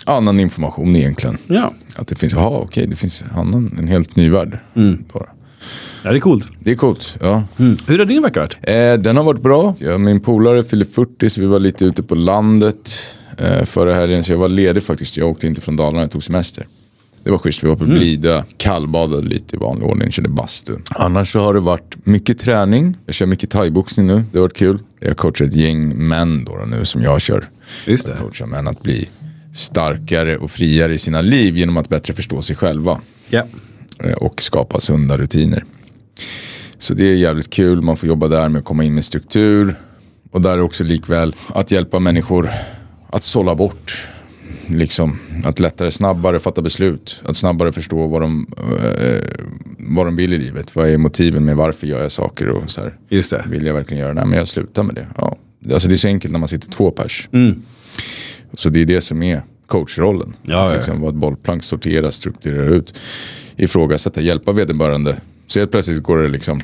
annan 0.05 0.39
information 0.39 0.95
egentligen. 0.95 1.38
Ja. 1.47 1.74
Att 1.95 2.07
det 2.07 2.15
finns, 2.15 2.33
jaha 2.33 2.57
okej, 2.57 2.88
det 2.88 2.95
finns 2.95 3.24
annan, 3.35 3.75
en 3.79 3.88
helt 3.88 4.15
ny 4.15 4.29
värld. 4.29 4.59
Bara. 5.13 5.29
Ja, 6.03 6.12
det 6.12 6.17
är 6.17 6.19
coolt. 6.19 6.48
Det 6.60 6.72
är 6.72 6.75
coolt, 6.75 7.17
ja. 7.22 7.43
Mm. 7.60 7.77
Hur 7.88 8.00
har 8.00 8.05
din 8.05 8.22
vecka 8.22 8.39
varit? 8.39 8.57
Eh, 8.62 8.93
den 8.93 9.17
har 9.17 9.24
varit 9.24 9.41
bra. 9.41 9.75
Jag, 9.79 10.01
min 10.01 10.19
polare 10.19 10.63
fyller 10.63 10.86
40 10.86 11.29
så 11.29 11.41
vi 11.41 11.48
var 11.48 11.60
lite 11.60 11.86
ute 11.86 12.03
på 12.03 12.15
landet 12.15 12.91
eh, 13.38 13.65
förra 13.65 13.93
helgen. 13.93 14.24
Så 14.24 14.31
jag 14.31 14.38
var 14.38 14.50
ledig 14.50 14.84
faktiskt. 14.84 15.17
Jag 15.17 15.29
åkte 15.29 15.48
inte 15.48 15.62
från 15.62 15.75
Dalarna, 15.75 16.01
jag 16.01 16.12
tog 16.12 16.24
semester. 16.24 16.67
Det 17.24 17.31
var 17.31 17.38
schysst, 17.38 17.63
vi 17.63 17.67
var 17.67 17.75
på 17.75 17.86
Blidö, 17.86 18.43
kallbadade 18.57 19.27
lite 19.27 19.55
i 19.55 19.60
vanlig 19.60 19.88
ordning, 19.88 20.12
körde 20.12 20.29
bastu. 20.29 20.74
Annars 20.89 21.31
så 21.31 21.39
har 21.39 21.53
det 21.53 21.60
varit 21.60 21.95
mycket 22.03 22.39
träning. 22.39 22.98
Jag 23.05 23.15
kör 23.15 23.25
mycket 23.25 23.50
thaiboxning 23.50 24.07
nu, 24.07 24.24
det 24.31 24.38
har 24.38 24.41
varit 24.41 24.57
kul. 24.57 24.79
Jag 25.00 25.17
coachar 25.17 25.45
ett 25.45 25.55
gäng 25.55 26.07
män 26.07 26.45
då, 26.45 26.65
nu 26.67 26.86
som 26.86 27.03
jag 27.03 27.22
kör. 27.22 27.50
Just 27.86 28.05
det. 28.05 28.12
Jag 28.12 28.19
coachar 28.19 28.45
män 28.45 28.67
att 28.67 28.84
bli 28.84 29.10
starkare 29.53 30.38
och 30.38 30.51
friare 30.51 30.93
i 30.93 30.98
sina 30.98 31.22
liv 31.22 31.57
genom 31.57 31.77
att 31.77 31.89
bättre 31.89 32.13
förstå 32.13 32.41
sig 32.41 32.55
själva 32.55 33.01
Ja. 33.29 33.43
Eh, 34.04 34.14
och 34.14 34.42
skapa 34.42 34.80
sunda 34.80 35.18
rutiner. 35.18 35.64
Så 36.78 36.94
det 36.94 37.04
är 37.04 37.16
jävligt 37.16 37.50
kul, 37.50 37.82
man 37.82 37.98
får 37.98 38.10
jobba 38.10 38.28
där 38.28 38.50
med 38.50 38.60
att 38.60 38.66
komma 38.66 38.84
in 38.84 38.96
med 38.96 39.06
struktur. 39.06 39.75
Och 40.32 40.42
där 40.42 40.52
är 40.52 40.62
också 40.62 40.84
likväl 40.84 41.36
att 41.50 41.72
hjälpa 41.72 42.00
människor 42.00 42.50
att 43.10 43.24
sålla 43.24 43.56
bort 43.56 44.08
liksom, 44.70 45.20
att 45.44 45.60
lättare, 45.60 45.92
snabbare 45.92 46.40
fatta 46.40 46.62
beslut. 46.62 47.24
Att 47.25 47.36
snabbare 47.36 47.72
förstå 47.72 48.08
vad 48.08 48.22
de, 48.22 48.48
eh, 49.02 49.24
vad 49.80 50.08
de 50.08 50.16
vill 50.16 50.34
i 50.34 50.38
livet. 50.38 50.75
Vad 50.75 50.90
är 50.90 50.98
motiven 50.98 51.46
med 51.46 51.56
varför 51.56 51.88
gör 51.88 52.02
jag 52.02 52.12
saker 52.12 52.50
och 52.50 52.70
så 52.70 52.82
här. 52.82 52.98
Just 53.10 53.30
det. 53.30 53.46
Vill 53.50 53.66
jag 53.66 53.74
verkligen 53.74 54.02
göra 54.02 54.14
det? 54.14 54.20
Nej 54.20 54.30
men 54.30 54.40
jag 54.40 54.48
slutar 54.48 54.84
med 54.84 54.96
det. 54.96 55.08
Ja. 55.18 55.38
Alltså 55.74 55.88
det 55.88 55.96
är 55.96 55.98
så 55.98 56.08
enkelt 56.08 56.32
när 56.32 56.40
man 56.40 56.50
sitter 56.50 56.70
två 56.70 56.92
pers. 56.92 57.30
Så 58.54 58.70
det 58.70 58.82
är 58.82 58.86
det 58.86 59.02
som 59.02 59.24
är 59.24 59.42
coachrollen. 59.68 60.34
Ja, 60.42 60.66
att 60.66 60.72
ja. 60.72 60.78
liksom 60.78 61.02
vara 61.02 61.10
ett 61.10 61.16
bollplank, 61.16 61.64
sortera, 61.64 62.12
strukturera 62.12 62.66
ut, 62.66 62.94
ifrågasätta, 63.57 64.21
hjälpa 64.21 64.51
vederbörande. 64.51 65.17
Så 65.47 65.59
helt 65.59 65.71
plötsligt 65.71 66.03
går 66.03 66.17
det 66.17 66.27
liksom... 66.27 66.59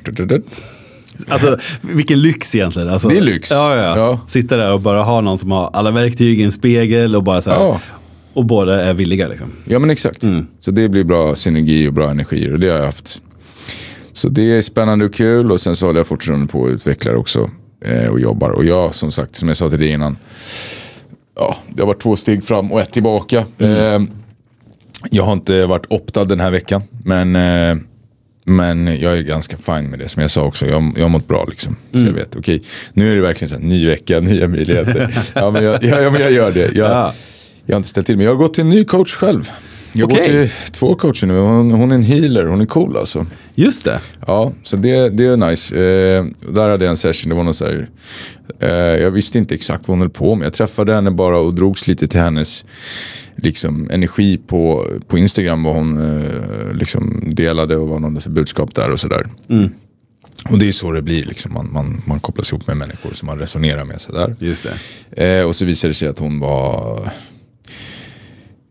Alltså 1.27 1.57
vilken 1.81 2.21
lyx 2.21 2.55
egentligen. 2.55 2.89
Alltså, 2.89 3.07
Det 3.07 3.17
är 3.17 3.21
lyx. 3.21 3.51
Ja, 3.51 3.75
ja. 3.75 3.97
Ja. 3.97 4.19
Sitta 4.27 4.57
där 4.57 4.73
och 4.73 4.81
bara 4.81 5.03
ha 5.03 5.21
någon 5.21 5.37
som 5.37 5.51
har 5.51 5.69
alla 5.73 5.91
verktyg, 5.91 6.41
en 6.41 6.51
spegel 6.51 7.15
och 7.15 7.23
bara 7.23 7.41
så 7.41 7.49
här. 7.49 7.57
Ja. 7.57 7.81
Och 8.33 8.45
båda 8.45 8.83
är 8.83 8.93
villiga 8.93 9.27
liksom. 9.27 9.51
Ja 9.65 9.79
men 9.79 9.89
exakt. 9.89 10.23
Så 10.59 10.71
det 10.71 10.89
blir 10.89 11.03
bra 11.03 11.35
synergi 11.35 11.87
och 11.87 11.93
bra 11.93 12.09
energier 12.09 12.53
och 12.53 12.59
det 12.59 12.69
har 12.69 12.77
jag 12.77 12.85
haft. 12.85 13.21
Så 14.13 14.29
det 14.29 14.57
är 14.57 14.61
spännande 14.61 15.05
och 15.05 15.13
kul 15.13 15.51
och 15.51 15.61
sen 15.61 15.75
så 15.75 15.85
håller 15.85 15.99
jag 15.99 16.07
fortfarande 16.07 16.47
på 16.47 16.59
och 16.59 16.69
utvecklar 16.69 17.15
också 17.15 17.49
eh, 17.85 18.11
och 18.11 18.19
jobbar. 18.19 18.49
Och 18.49 18.65
jag 18.65 18.95
som 18.95 19.11
sagt, 19.11 19.35
som 19.35 19.47
jag 19.47 19.57
sa 19.57 19.69
till 19.69 19.79
dig 19.79 19.89
innan, 19.89 20.17
ja, 21.35 21.55
det 21.69 21.81
har 21.81 21.87
varit 21.87 22.01
två 22.01 22.15
steg 22.15 22.43
fram 22.43 22.71
och 22.71 22.81
ett 22.81 22.93
tillbaka. 22.93 23.37
Eh, 23.57 24.01
jag 25.09 25.23
har 25.23 25.33
inte 25.33 25.65
varit 25.65 25.85
optad 25.89 26.27
den 26.27 26.39
här 26.39 26.51
veckan, 26.51 26.81
men, 27.03 27.35
eh, 27.35 27.77
men 28.45 28.87
jag 28.99 29.17
är 29.17 29.21
ganska 29.21 29.57
fin 29.57 29.85
med 29.89 29.99
det. 29.99 30.07
Som 30.09 30.21
jag 30.21 30.31
sa 30.31 30.41
också, 30.43 30.65
jag, 30.67 30.93
jag 30.95 31.03
har 31.03 31.09
mått 31.09 31.27
bra 31.27 31.45
liksom. 31.49 31.75
Så 31.93 31.99
jag 31.99 32.13
vet, 32.13 32.35
okej, 32.35 32.63
nu 32.93 33.11
är 33.11 33.15
det 33.15 33.21
verkligen 33.21 33.49
så 33.49 33.55
här, 33.55 33.63
ny 33.63 33.87
vecka, 33.87 34.19
nya 34.19 34.47
möjligheter. 34.47 35.13
ja, 35.35 35.51
men 35.51 35.63
jag, 35.63 35.83
ja, 35.83 36.09
men 36.11 36.21
jag 36.21 36.31
gör 36.31 36.51
det. 36.51 36.59
Jag, 36.75 36.91
Ja. 36.91 37.13
jag 37.65 37.73
har 37.75 37.77
inte 37.77 37.89
ställt 37.89 38.05
till 38.07 38.17
mig. 38.17 38.25
Jag 38.25 38.31
har 38.31 38.37
gått 38.37 38.53
till 38.53 38.63
en 38.63 38.69
ny 38.69 38.83
coach 38.85 39.13
själv. 39.13 39.49
Jag 39.93 40.09
går 40.09 40.17
Okej. 40.19 40.47
till 40.49 40.71
två 40.71 40.95
coacher 40.95 41.27
nu. 41.27 41.39
Hon, 41.39 41.71
hon 41.71 41.91
är 41.91 41.95
en 41.95 42.03
healer, 42.03 42.45
hon 42.45 42.61
är 42.61 42.65
cool 42.65 42.97
alltså. 42.97 43.25
Just 43.55 43.85
det. 43.85 43.99
Ja, 44.27 44.51
så 44.63 44.77
det, 44.77 45.09
det 45.09 45.25
är 45.25 45.37
nice. 45.37 45.75
Eh, 45.75 46.25
där 46.53 46.69
hade 46.69 46.85
jag 46.85 46.89
en 46.91 46.97
session, 46.97 47.29
det 47.29 47.35
var 47.35 47.43
någon 47.43 47.53
så 47.53 47.65
här, 47.65 47.89
eh, 48.59 48.69
jag 48.71 49.11
visste 49.11 49.37
inte 49.37 49.55
exakt 49.55 49.87
vad 49.87 49.97
hon 49.97 49.99
höll 50.01 50.09
på 50.09 50.35
med. 50.35 50.45
Jag 50.45 50.53
träffade 50.53 50.93
henne 50.93 51.11
bara 51.11 51.37
och 51.37 51.53
drogs 51.53 51.87
lite 51.87 52.07
till 52.07 52.19
hennes 52.19 52.65
liksom, 53.35 53.89
energi 53.91 54.37
på, 54.47 54.85
på 55.07 55.17
Instagram, 55.17 55.63
vad 55.63 55.75
hon 55.75 55.97
eh, 56.21 56.73
liksom, 56.73 57.23
delade 57.25 57.75
och 57.77 57.87
vad 57.87 57.93
hon 57.95 58.03
hade 58.03 58.21
för 58.21 58.29
budskap 58.29 58.75
där 58.75 58.91
och 58.91 58.99
sådär. 58.99 59.27
Och 60.49 60.59
det 60.59 60.67
är 60.67 60.71
så 60.71 60.91
det 60.91 61.01
blir, 61.01 61.25
liksom. 61.25 61.53
man, 61.53 61.73
man, 61.73 62.01
man 62.05 62.19
kopplas 62.19 62.51
ihop 62.51 62.67
med 62.67 62.77
människor 62.77 63.11
som 63.11 63.25
man 63.25 63.39
resonerar 63.39 63.85
med. 63.85 64.01
Sådär. 64.01 64.35
Just 64.39 64.67
det. 65.15 65.37
Eh, 65.39 65.45
och 65.47 65.55
så 65.55 65.65
visade 65.65 65.89
det 65.89 65.95
sig 65.95 66.07
att 66.07 66.19
hon 66.19 66.39
var 66.39 66.99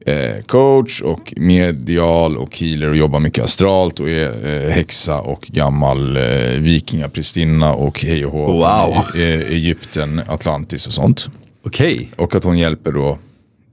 eh, 0.07 0.43
coach 0.47 1.01
och 1.01 1.33
medial 1.37 2.37
och 2.37 2.59
healer 2.59 2.89
och 2.89 2.97
jobbar 2.97 3.21
mycket 3.21 3.45
astralt 3.45 4.01
och 4.01 4.09
är 4.11 4.47
eh, 4.65 4.71
häxa 4.71 5.21
och 5.21 5.43
gammal 5.43 6.17
eh, 6.17 6.23
vikingaprästinna 6.59 7.73
och 7.75 8.01
hej 8.03 8.27
och 8.27 8.33
hå 8.33 8.47
Wow. 8.53 9.05
e- 9.17 9.23
eh, 9.35 9.41
Egypten, 9.41 10.21
Atlantis 10.29 10.87
och 10.87 10.93
sånt. 10.93 11.31
Okej. 11.63 12.11
Och 12.17 12.35
att 12.35 12.45
hon 12.45 12.59
hjälper 12.59 12.93
då 12.93 13.19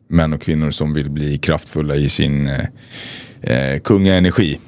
män 0.07 0.33
och 0.33 0.41
kvinnor 0.41 0.69
som 0.69 0.93
vill 0.93 1.09
bli 1.09 1.37
kraftfulla 1.37 1.95
i 1.95 2.09
sin 2.09 2.47
eh, 2.47 2.65
eh, 3.41 3.79
kungaenergi. 3.79 4.59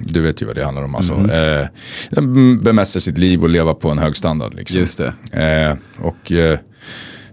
Du 0.00 0.20
vet 0.20 0.42
ju 0.42 0.46
vad 0.46 0.56
det 0.56 0.64
handlar 0.64 0.82
om. 0.82 0.94
Alltså. 0.94 1.14
Eh, 1.14 1.66
bemästra 2.62 3.00
sitt 3.00 3.18
liv 3.18 3.42
och 3.42 3.50
leva 3.50 3.74
på 3.74 3.90
en 3.90 3.98
hög 3.98 4.16
standard. 4.16 4.54
Liksom. 4.54 4.78
Just 4.78 4.98
det. 4.98 5.12
Eh, 5.32 6.04
och 6.06 6.32
eh, 6.32 6.58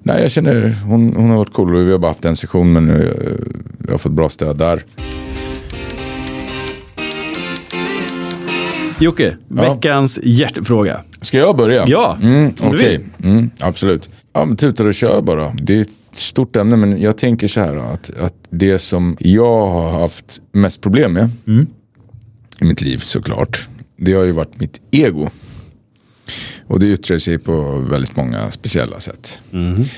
nej, 0.04 0.22
jag 0.22 0.32
känner, 0.32 0.76
hon, 0.86 1.16
hon 1.16 1.30
har 1.30 1.38
varit 1.38 1.54
cool. 1.54 1.86
Vi 1.86 1.92
har 1.92 2.00
bara 2.00 2.08
haft 2.08 2.26
en 2.26 2.36
session 2.36 2.74
men 2.74 2.86
nu, 2.86 3.08
eh, 3.26 3.54
jag 3.86 3.92
har 3.94 3.98
fått 3.98 4.12
bra 4.12 4.30
stöd 4.30 4.58
där. 4.58 4.84
Jocke, 9.00 9.38
veckans 9.48 10.20
hjärtefråga. 10.24 11.04
Ska 11.22 11.38
jag 11.38 11.58
börja? 11.58 11.88
Ja, 11.88 12.18
mm, 12.22 12.54
Okej, 12.62 13.00
mm, 13.24 13.50
absolut. 13.62 14.10
Ja, 14.34 14.46
men 14.46 14.58
tutar 14.58 14.86
och 14.86 14.94
kör 14.94 15.22
bara. 15.22 15.54
Det 15.62 15.78
är 15.78 15.82
ett 15.82 15.92
stort 16.14 16.56
ämne 16.56 16.76
men 16.76 17.02
jag 17.02 17.18
tänker 17.18 17.48
så 17.48 17.60
här 17.60 17.76
att, 17.76 18.18
att 18.18 18.36
det 18.50 18.80
som 18.80 19.18
jag 19.20 19.68
har 19.68 20.00
haft 20.00 20.42
mest 20.52 20.82
problem 20.82 21.14
med 21.14 21.30
i 22.62 22.66
mitt 22.66 22.82
liv 22.82 22.98
såklart, 22.98 23.68
det 23.98 24.14
har 24.14 24.24
ju 24.24 24.32
varit 24.32 24.60
mitt 24.60 24.82
ego. 24.92 25.30
Och 26.68 26.80
det 26.80 26.86
yttrar 26.86 27.20
sig 27.20 27.40
på 27.40 27.78
väldigt 27.90 28.16
många 28.16 28.52
speciella 28.52 29.00
sätt. 29.00 29.40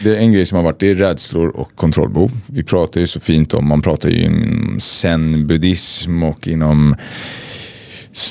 Det 0.04 0.10
är 0.10 0.20
en 0.20 0.34
grej 0.34 0.46
som 0.46 0.56
har 0.56 0.64
varit, 0.64 0.80
det 0.80 0.90
är 0.90 0.96
rädslor 0.96 1.48
och 1.50 1.76
kontrollbehov. 1.76 2.32
Vi 2.48 2.64
pratar 2.64 3.02
ju 3.02 3.08
så 3.08 3.20
fint 3.20 3.54
om, 3.54 3.68
man 3.68 3.82
pratar 3.82 4.10
ju 4.10 4.24
inom 4.24 4.80
zen-buddhism 4.80 6.24
och 6.24 6.48
inom 6.48 6.96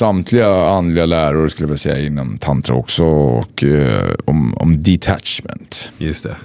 samtliga 0.03 0.67
andliga 0.67 1.07
läror 1.07 1.49
skulle 1.49 1.65
jag 1.65 1.69
vilja 1.69 1.79
säga 1.79 2.07
inom 2.07 2.39
tantra 2.39 2.75
också 2.75 3.05
och 3.05 3.65
eh, 3.65 4.15
om, 4.25 4.55
om 4.55 4.83
detachment. 4.83 5.93
Just 5.99 6.25
det. 6.25 6.37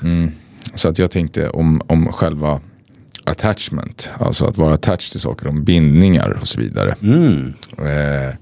Så 0.76 0.90
att 0.90 1.00
jag 1.00 1.12
tänkte 1.12 1.50
om, 1.50 1.82
om 1.88 2.12
själva 2.12 2.62
attachment, 3.24 4.10
alltså 4.20 4.46
att 4.46 4.58
vara 4.58 4.74
attached 4.74 5.12
till 5.12 5.20
saker, 5.20 5.48
om 5.48 5.64
bindningar 5.64 6.38
och 6.42 6.48
så 6.48 6.60
vidare. 6.60 6.96
Eh, 7.78 8.36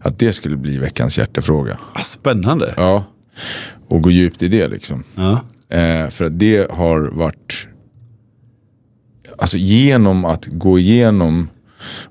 att 0.00 0.18
det 0.18 0.32
skulle 0.32 0.56
bli 0.56 0.78
veckans 0.78 1.18
hjärtefråga. 1.18 1.78
Ah, 1.92 2.02
spännande. 2.02 2.74
Ja, 2.76 3.04
och 3.88 4.02
gå 4.02 4.10
djupt 4.10 4.42
i 4.42 4.48
det 4.48 4.68
liksom. 4.68 5.04
Ja. 5.14 5.40
Eh, 5.76 6.10
för 6.10 6.24
att 6.24 6.38
det 6.38 6.70
har 6.70 7.00
varit, 7.00 7.66
alltså 9.38 9.56
genom 9.56 10.24
att 10.24 10.46
gå 10.46 10.78
igenom 10.78 11.48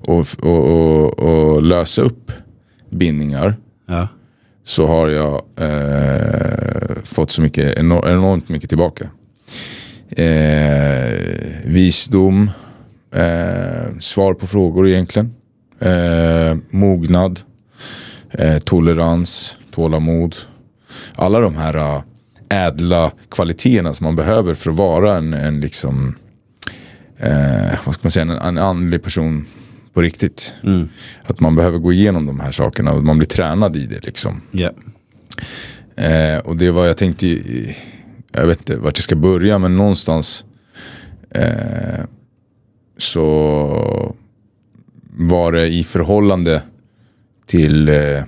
och, 0.06 0.26
och, 0.42 0.64
och, 0.70 1.18
och 1.18 1.62
lösa 1.62 2.02
upp 2.02 2.32
bindningar 2.96 3.56
Ja. 3.88 4.08
så 4.64 4.86
har 4.86 5.08
jag 5.08 5.34
eh, 5.60 6.96
fått 7.04 7.30
så 7.30 7.42
mycket, 7.42 7.78
enor- 7.78 8.08
enormt 8.12 8.48
mycket 8.48 8.68
tillbaka. 8.68 9.10
Eh, 10.10 11.18
visdom, 11.64 12.50
eh, 13.14 13.98
svar 14.00 14.34
på 14.34 14.46
frågor 14.46 14.88
egentligen, 14.88 15.34
eh, 15.80 16.56
mognad, 16.70 17.40
eh, 18.30 18.58
tolerans, 18.58 19.58
tålamod. 19.70 20.36
Alla 21.14 21.40
de 21.40 21.56
här 21.56 21.74
eh, 21.76 22.02
ädla 22.48 23.10
kvaliteterna 23.30 23.94
som 23.94 24.04
man 24.04 24.16
behöver 24.16 24.54
för 24.54 24.70
att 24.70 24.76
vara 24.76 25.16
en, 25.16 25.34
en 25.34 25.60
liksom, 25.60 26.16
vad 27.84 27.94
ska 27.94 28.00
man 28.02 28.10
säga, 28.10 28.22
en, 28.22 28.30
en 28.30 28.58
andlig 28.58 29.02
person 29.02 29.46
på 29.96 30.02
riktigt. 30.02 30.54
Att 31.22 31.40
man 31.40 31.56
behöver 31.56 31.78
gå 31.78 31.92
igenom 31.92 32.26
de 32.26 32.40
här 32.40 32.50
sakerna 32.50 32.92
och 32.92 33.04
man 33.04 33.18
blir 33.18 33.28
tränad 33.28 33.76
i 33.76 33.86
det 33.86 34.00
liksom. 34.00 34.40
Ja. 34.50 34.70
Eh, 35.96 36.38
och 36.38 36.56
det 36.56 36.70
var, 36.70 36.86
jag 36.86 36.96
tänkte, 36.96 37.26
jag 38.32 38.46
vet 38.46 38.58
inte 38.58 38.76
vart 38.76 38.98
jag 38.98 39.04
ska 39.04 39.16
börja, 39.16 39.58
men 39.58 39.76
någonstans 39.76 40.44
eh, 41.30 42.04
så 42.98 44.16
var 45.10 45.52
det 45.52 45.66
i 45.66 45.84
förhållande 45.84 46.62
till 47.46 47.88
eh, 47.88 48.24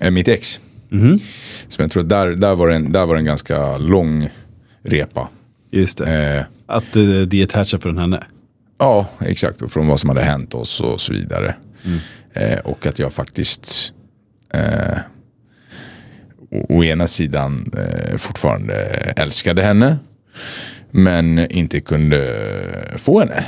eh, 0.00 0.10
mitt 0.10 0.28
ex. 0.28 0.60
Så 1.68 1.82
jag 1.82 1.90
tror 1.90 2.02
att 2.02 2.08
där, 2.08 2.26
där, 2.28 2.54
var 2.54 2.68
det 2.68 2.74
en, 2.74 2.92
där 2.92 3.06
var 3.06 3.14
det 3.14 3.20
en 3.20 3.24
ganska 3.24 3.78
lång 3.78 4.28
repa. 4.82 5.28
Just 5.70 5.98
det. 5.98 6.36
Eh, 6.36 6.44
Att 6.66 6.96
uh, 6.96 7.22
detacha 7.26 7.78
från 7.78 7.98
henne. 7.98 8.24
Ja, 8.78 9.08
exakt. 9.20 9.62
Och 9.62 9.72
från 9.72 9.86
vad 9.86 10.00
som 10.00 10.08
hade 10.08 10.22
hänt 10.22 10.54
oss 10.54 10.80
och 10.80 11.00
så 11.00 11.12
vidare. 11.12 11.54
Eh, 12.32 12.58
och 12.58 12.86
att 12.86 12.98
jag 12.98 13.12
faktiskt 13.12 13.92
eh, 14.54 14.98
å, 16.50 16.66
å 16.68 16.84
ena 16.84 17.06
sidan 17.06 17.72
eh, 17.78 18.16
fortfarande 18.16 18.74
älskade 19.16 19.62
henne. 19.62 19.98
Men 20.90 21.38
inte 21.38 21.80
kunde 21.80 22.42
få 22.96 23.20
henne. 23.20 23.44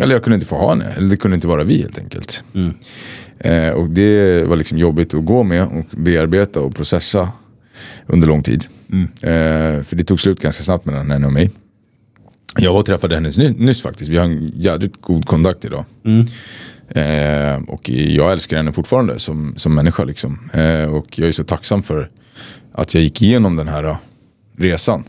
Eller 0.00 0.14
jag 0.14 0.22
kunde 0.24 0.34
inte 0.34 0.46
få 0.46 0.56
ha 0.56 0.70
henne. 0.70 0.92
Eller 0.96 1.08
det 1.08 1.16
kunde 1.16 1.34
inte 1.34 1.46
vara 1.46 1.64
vi 1.64 1.78
helt 1.82 1.98
enkelt. 1.98 2.44
Eh, 3.38 3.70
och 3.70 3.90
det 3.90 4.44
var 4.44 4.56
liksom 4.56 4.78
jobbigt 4.78 5.14
att 5.14 5.24
gå 5.24 5.42
med 5.42 5.62
och 5.64 5.84
bearbeta 5.90 6.60
och 6.60 6.74
processa 6.74 7.32
under 8.06 8.28
lång 8.28 8.42
tid. 8.42 8.64
Eh, 9.20 9.82
för 9.82 9.96
det 9.96 10.04
tog 10.04 10.20
slut 10.20 10.40
ganska 10.40 10.62
snabbt 10.62 10.84
mellan 10.84 11.10
henne 11.10 11.26
och 11.26 11.32
mig. 11.32 11.50
Jag 12.56 12.72
var 12.72 12.80
och 12.80 12.86
träffade 12.86 13.14
henne 13.14 13.30
ny, 13.36 13.50
nyss 13.50 13.82
faktiskt. 13.82 14.10
Vi 14.10 14.16
har 14.16 14.24
en 14.24 14.52
jävligt 14.54 15.00
god 15.00 15.26
kontakt 15.26 15.64
idag. 15.64 15.84
Eh, 16.88 17.62
och 17.68 17.88
jag 17.90 18.32
älskar 18.32 18.56
henne 18.56 18.72
fortfarande 18.72 19.18
som, 19.18 19.54
som 19.56 19.74
människa. 19.74 20.04
Liksom. 20.04 20.50
Eh, 20.52 20.94
och 20.94 21.18
jag 21.18 21.28
är 21.28 21.32
så 21.32 21.44
tacksam 21.44 21.82
för 21.82 22.10
att 22.72 22.94
jag 22.94 23.02
gick 23.02 23.22
igenom 23.22 23.56
den 23.56 23.68
här 23.68 23.84
eh, 23.84 23.96
resan. 24.56 25.04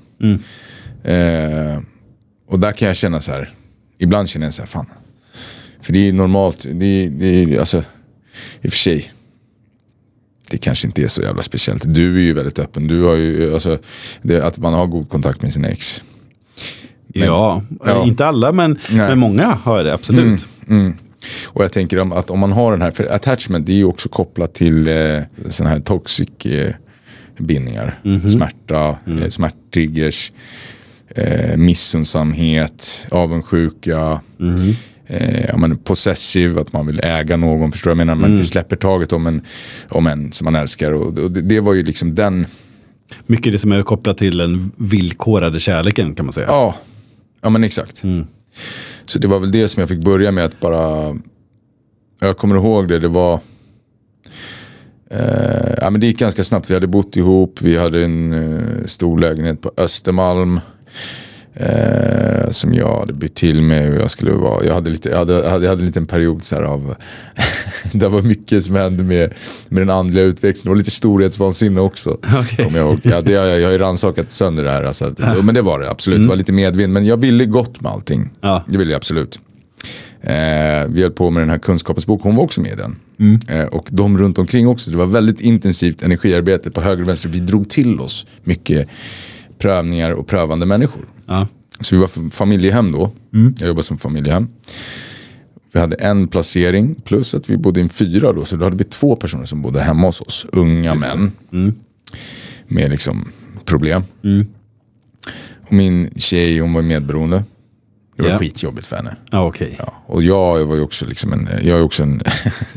Eh, 1.03 1.81
och 2.47 2.59
där 2.59 2.71
kan 2.71 2.87
jag 2.87 2.97
känna 2.97 3.21
så 3.21 3.31
här. 3.31 3.49
Ibland 3.97 4.29
känner 4.29 4.47
jag 4.47 4.53
så 4.53 4.61
här, 4.61 4.67
fan. 4.67 4.89
För 5.81 5.93
det 5.93 6.09
är 6.09 6.13
normalt. 6.13 6.65
Det 6.71 6.85
är, 6.85 7.09
det 7.09 7.25
är, 7.25 7.59
alltså, 7.59 7.83
I 8.61 8.67
och 8.67 8.71
för 8.71 8.79
sig. 8.79 9.11
Det 10.51 10.57
kanske 10.57 10.87
inte 10.87 11.03
är 11.03 11.07
så 11.07 11.21
jävla 11.21 11.41
speciellt. 11.41 11.93
Du 11.93 12.15
är 12.15 12.21
ju 12.21 12.33
väldigt 12.33 12.59
öppen. 12.59 12.87
Du 12.87 13.03
har 13.03 13.15
ju, 13.15 13.53
alltså, 13.53 13.79
det, 14.21 14.41
att 14.41 14.57
man 14.57 14.73
har 14.73 14.87
god 14.87 15.09
kontakt 15.09 15.41
med 15.41 15.53
sin 15.53 15.65
ex 15.65 16.03
Men- 17.13 17.23
ja, 17.27 17.61
Ja. 17.85 18.05
inte 18.07 18.25
alla 18.25 18.51
men, 18.51 18.71
Nej. 18.89 19.09
men 19.09 19.19
många 19.19 19.45
har 19.45 19.83
det 19.83 19.93
absolut. 19.93 20.45
Mm. 20.69 20.93
Och 21.47 21.63
jag 21.63 21.71
tänker 21.71 22.17
att 22.17 22.29
om 22.29 22.39
man 22.39 22.51
har 22.51 22.71
den 22.71 22.81
här, 22.81 22.91
för 22.91 23.03
attachment 23.15 23.65
det 23.65 23.71
är 23.71 23.77
ju 23.77 23.85
också 23.85 24.09
kopplat 24.09 24.53
till 24.53 24.87
eh, 24.87 25.19
sådana 25.45 25.75
här 25.75 25.81
toxic 25.81 26.29
eh, 26.45 26.73
bindningar. 27.39 27.99
Smärta, 28.31 28.87
eh, 29.07 29.27
smärttriggers, 29.29 30.31
eh, 31.15 31.57
missundsamhet, 31.57 33.07
avundsjuka. 33.11 34.21
Eh, 35.07 35.45
ja, 35.47 35.57
men 35.57 35.77
possessive, 35.77 36.61
att 36.61 36.73
man 36.73 36.87
vill 36.87 36.99
äga 37.03 37.37
någon, 37.37 37.71
förstår? 37.71 37.91
Jag 37.91 37.97
menar, 37.97 38.15
man 38.15 38.31
inte 38.31 38.43
släpper 38.45 38.75
taget 38.75 39.13
om 39.13 39.27
en, 39.27 39.41
om 39.89 40.07
en 40.07 40.31
som 40.31 40.45
man 40.45 40.55
älskar. 40.55 40.91
Och, 40.91 41.19
och 41.19 41.31
det, 41.31 41.41
det 41.41 41.59
var 41.59 41.73
ju 41.73 41.83
liksom 41.83 42.15
den, 42.15 42.45
Mycket 43.25 43.53
det 43.53 43.59
som 43.59 43.71
är 43.71 43.81
kopplat 43.83 44.17
till 44.17 44.37
den 44.37 44.71
villkorade 44.77 45.59
kärleken 45.59 46.15
kan 46.15 46.25
man 46.25 46.33
säga. 46.33 46.47
Ja, 46.47 46.75
ja 47.43 47.49
men 47.49 47.63
exakt. 47.63 48.03
Så 49.05 49.19
det 49.19 49.27
var 49.27 49.39
väl 49.39 49.51
det 49.51 49.69
som 49.69 49.79
jag 49.79 49.89
fick 49.89 50.03
börja 50.03 50.31
med 50.31 50.45
att 50.45 50.59
bara... 50.59 51.15
Jag 52.19 52.37
kommer 52.37 52.55
ihåg 52.55 52.87
det, 52.87 52.99
det 52.99 53.07
var... 53.07 53.39
Eh, 55.09 55.73
ja, 55.81 55.89
men 55.89 56.01
det 56.01 56.07
gick 56.07 56.19
ganska 56.19 56.43
snabbt. 56.43 56.69
Vi 56.69 56.73
hade 56.73 56.87
bott 56.87 57.15
ihop, 57.15 57.61
vi 57.61 57.77
hade 57.77 58.03
en 58.03 58.33
eh, 58.33 58.85
stor 58.85 59.19
lägenhet 59.19 59.61
på 59.61 59.71
Östermalm. 59.77 60.59
Eh, 61.55 62.49
som 62.49 62.73
jag 62.73 62.99
hade 62.99 63.13
bytt 63.13 63.35
till 63.35 63.61
med. 63.61 63.93
och 63.93 64.01
Jag, 64.01 64.11
skulle 64.11 64.31
vara, 64.31 64.65
jag, 64.65 64.73
hade 64.73 64.89
lite, 64.89 65.09
jag, 65.09 65.17
hade, 65.17 65.33
jag 65.33 65.49
hade 65.49 65.67
en 65.67 65.85
liten 65.85 66.05
period 66.05 66.43
så 66.43 66.55
här 66.55 66.63
av... 66.63 66.95
det 67.91 68.09
var 68.09 68.21
mycket 68.21 68.65
som 68.65 68.75
hände 68.75 69.03
med, 69.03 69.33
med 69.69 69.81
den 69.81 69.89
andliga 69.89 70.23
utvecklingen. 70.23 70.71
Och 70.71 70.77
lite 70.77 70.91
storhetsvansinne 70.91 71.81
också. 71.81 72.17
Kommer 72.57 72.79
jag, 72.79 72.99
ja, 73.03 73.21
det, 73.21 73.31
jag, 73.31 73.59
jag 73.59 73.67
har 73.67 73.71
ju 73.71 73.77
rannsakat 73.77 74.31
sönder 74.31 74.63
det 74.63 74.71
här. 74.71 74.83
Alltså, 74.83 75.13
Men 75.43 75.55
det 75.55 75.61
var 75.61 75.79
det 75.79 75.89
absolut. 75.89 76.21
Det 76.21 76.27
var 76.27 76.35
lite 76.35 76.51
medvind. 76.51 76.93
Men 76.93 77.05
jag 77.05 77.17
ville 77.17 77.45
gott 77.45 77.81
med 77.81 77.91
allting. 77.91 78.29
Ja. 78.41 78.63
Det 78.67 78.77
ville 78.77 78.91
jag 78.91 78.97
absolut. 78.97 79.39
Eh, 80.21 80.87
vi 80.89 81.01
höll 81.01 81.11
på 81.11 81.29
med 81.29 81.43
den 81.43 81.49
här 81.49 81.57
kunskapens 81.57 82.05
bok, 82.05 82.21
hon 82.23 82.35
var 82.35 82.43
också 82.43 82.61
med 82.61 82.71
i 82.71 82.75
den. 82.75 82.95
Eh, 83.49 83.65
och 83.65 83.87
de 83.91 84.17
runt 84.17 84.37
omkring 84.37 84.67
också. 84.67 84.91
Det 84.91 84.97
var 84.97 85.05
väldigt 85.05 85.41
intensivt 85.41 86.03
energiarbete 86.03 86.71
på 86.71 86.81
höger 86.81 87.03
och 87.03 87.09
vänster. 87.09 87.29
Vi 87.29 87.39
drog 87.39 87.69
till 87.69 87.99
oss 87.99 88.25
mycket 88.43 88.87
prövningar 89.57 90.11
och 90.11 90.27
prövande 90.27 90.65
människor. 90.65 91.05
Ja. 91.25 91.47
Så 91.79 91.95
vi 91.95 92.01
var 92.01 92.29
familjehem 92.29 92.91
då. 92.91 93.11
Jag 93.59 93.67
jobbade 93.67 93.83
som 93.83 93.97
familjehem. 93.97 94.47
Vi 95.73 95.79
hade 95.79 95.95
en 95.95 96.27
placering 96.27 96.95
plus 96.95 97.35
att 97.35 97.49
vi 97.49 97.57
bodde 97.57 97.79
i 97.79 97.83
en 97.83 97.89
fyra 97.89 98.33
då. 98.33 98.45
Så 98.45 98.55
då 98.55 98.63
hade 98.65 98.77
vi 98.77 98.83
två 98.83 99.15
personer 99.15 99.45
som 99.45 99.61
bodde 99.61 99.81
hemma 99.81 100.07
hos 100.07 100.21
oss. 100.21 100.45
Unga 100.51 100.95
män. 100.95 101.31
Med 102.67 102.91
liksom 102.91 103.31
problem. 103.65 104.03
Och 105.67 105.73
min 105.73 106.09
tjej 106.15 106.59
hon 106.59 106.73
var 106.73 106.81
medberoende. 106.81 107.43
Det 108.17 108.23
var 108.23 108.29
Ja. 108.29 108.39
skitjobbigt 108.39 108.87
för 108.87 108.95
henne. 108.95 109.15
Ja, 109.31 109.45
okej. 109.47 109.75
Ja, 109.79 109.93
och 110.07 110.23
jag 110.23 110.65
var 110.65 110.75
ju 110.75 110.81
också, 110.81 111.05
liksom 111.05 111.33
en, 111.33 111.47
jag 111.63 111.79
är 111.79 111.83
också 111.83 112.03
en, 112.03 112.21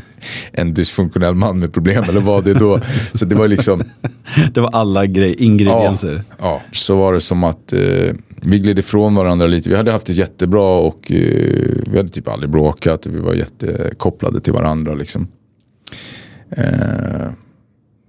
en 0.51 0.73
dysfunktionell 0.73 1.35
man 1.35 1.59
med 1.59 1.73
problem, 1.73 2.03
eller 2.03 2.21
var 2.21 2.41
det 2.41 2.53
då? 2.53 2.79
Så 3.13 3.25
det 3.25 3.35
var 3.35 3.47
liksom, 3.47 3.83
Det 4.53 4.61
var 4.61 4.69
alla 4.73 5.05
grej, 5.05 5.35
ingredienser. 5.43 6.21
ja, 6.39 6.61
så 6.71 6.97
var 6.97 7.13
det 7.13 7.21
som 7.21 7.43
att 7.43 7.73
eh, 7.73 7.79
vi 8.41 8.59
gled 8.59 8.79
ifrån 8.79 9.15
varandra 9.15 9.47
lite. 9.47 9.69
Vi 9.69 9.75
hade 9.75 9.91
haft 9.91 10.07
det 10.07 10.13
jättebra 10.13 10.79
och 10.79 11.11
eh, 11.11 11.81
vi 11.91 11.97
hade 11.97 12.09
typ 12.09 12.27
aldrig 12.27 12.49
bråkat. 12.49 13.05
Vi 13.05 13.19
var 13.19 13.33
jättekopplade 13.33 14.39
till 14.39 14.53
varandra 14.53 14.93
liksom. 14.93 15.27
Eh, 16.49 17.31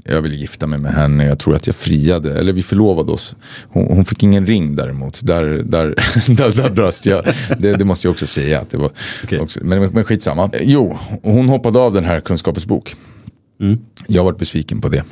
jag 0.04 0.22
ville 0.22 0.36
gifta 0.36 0.66
mig 0.66 0.78
med 0.78 0.92
henne, 0.92 1.24
jag 1.24 1.38
tror 1.38 1.54
att 1.54 1.66
jag 1.66 1.76
friade, 1.76 2.38
eller 2.38 2.52
vi 2.52 2.62
förlovade 2.62 3.12
oss. 3.12 3.36
Hon, 3.68 3.86
hon 3.86 4.04
fick 4.04 4.22
ingen 4.22 4.46
ring 4.46 4.76
däremot, 4.76 5.26
där, 5.26 5.44
där, 5.44 5.86
där, 6.36 6.62
där 6.62 6.70
brast 6.70 7.06
jag. 7.06 7.24
Det, 7.58 7.76
det 7.76 7.84
måste 7.84 8.06
jag 8.06 8.12
också 8.12 8.26
säga. 8.26 8.60
Att 8.60 8.70
det 8.70 8.76
var 8.76 8.90
Okej. 9.24 9.40
också, 9.40 9.60
men, 9.62 9.90
men 9.92 10.04
skitsamma. 10.04 10.50
Jo, 10.60 10.98
hon 11.22 11.48
hoppade 11.48 11.78
av 11.78 11.92
den 11.92 12.04
här 12.04 12.20
kunskapens 12.20 12.66
bok. 12.66 12.96
Jag 14.06 14.24
var 14.24 14.32
besviken 14.32 14.80
på 14.80 14.88
det. 14.88 15.04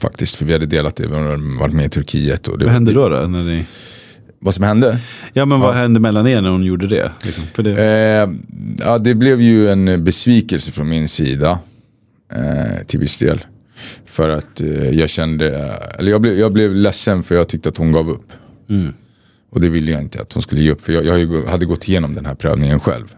Faktiskt, 0.00 0.34
för 0.34 0.44
vi 0.44 0.52
hade 0.52 0.66
delat 0.66 0.96
det, 0.96 1.06
vi 1.06 1.14
hade 1.14 1.58
varit 1.58 1.74
med 1.74 1.86
i 1.86 1.88
Turkiet. 1.88 2.48
Och 2.48 2.58
det, 2.58 2.64
Vad 2.64 2.74
hände 2.74 2.92
då? 2.92 3.08
då 3.08 3.16
när 3.16 3.42
ni... 3.42 3.66
Vad 4.40 4.54
som 4.54 4.64
hände? 4.64 4.98
Ja, 5.32 5.44
men 5.44 5.60
vad 5.60 5.74
hände 5.74 6.00
mellan 6.00 6.26
er 6.26 6.40
när 6.40 6.50
hon 6.50 6.64
gjorde 6.64 6.86
det? 6.86 7.12
Liksom? 7.24 7.44
För 7.54 7.62
det... 7.62 7.70
Eh, 7.70 8.28
ja, 8.78 8.98
det 8.98 9.14
blev 9.14 9.40
ju 9.40 9.68
en 9.68 10.04
besvikelse 10.04 10.72
från 10.72 10.88
min 10.88 11.08
sida. 11.08 11.58
Eh, 12.32 12.86
till 12.86 13.00
viss 13.00 13.18
del. 13.18 13.40
För 14.06 14.30
att 14.30 14.60
eh, 14.60 14.90
jag 14.90 15.10
kände, 15.10 15.48
eller 15.98 16.10
jag 16.10 16.20
blev, 16.20 16.38
jag 16.38 16.52
blev 16.52 16.74
ledsen 16.74 17.22
för 17.22 17.34
jag 17.34 17.48
tyckte 17.48 17.68
att 17.68 17.76
hon 17.76 17.92
gav 17.92 18.10
upp. 18.10 18.32
Och 19.52 19.60
det 19.60 19.68
ville 19.68 19.90
jag 19.92 20.00
inte 20.00 20.20
att 20.20 20.32
hon 20.32 20.42
skulle 20.42 20.60
ge 20.60 20.70
upp. 20.70 20.82
För 20.82 20.92
jag, 20.92 21.04
jag 21.04 21.42
hade 21.42 21.66
gått 21.66 21.88
igenom 21.88 22.14
den 22.14 22.26
här 22.26 22.34
prövningen 22.34 22.80
själv. 22.80 23.14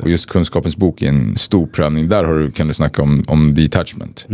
Och 0.00 0.10
just 0.10 0.28
kunskapens 0.28 0.76
bok 0.76 1.02
är 1.02 1.08
en 1.08 1.36
stor 1.36 1.66
prövning. 1.66 2.08
Där 2.08 2.24
har 2.24 2.38
du, 2.38 2.50
kan 2.50 2.68
du 2.68 2.74
snacka 2.74 3.02
om, 3.02 3.24
om 3.26 3.54
detachment. 3.54 4.26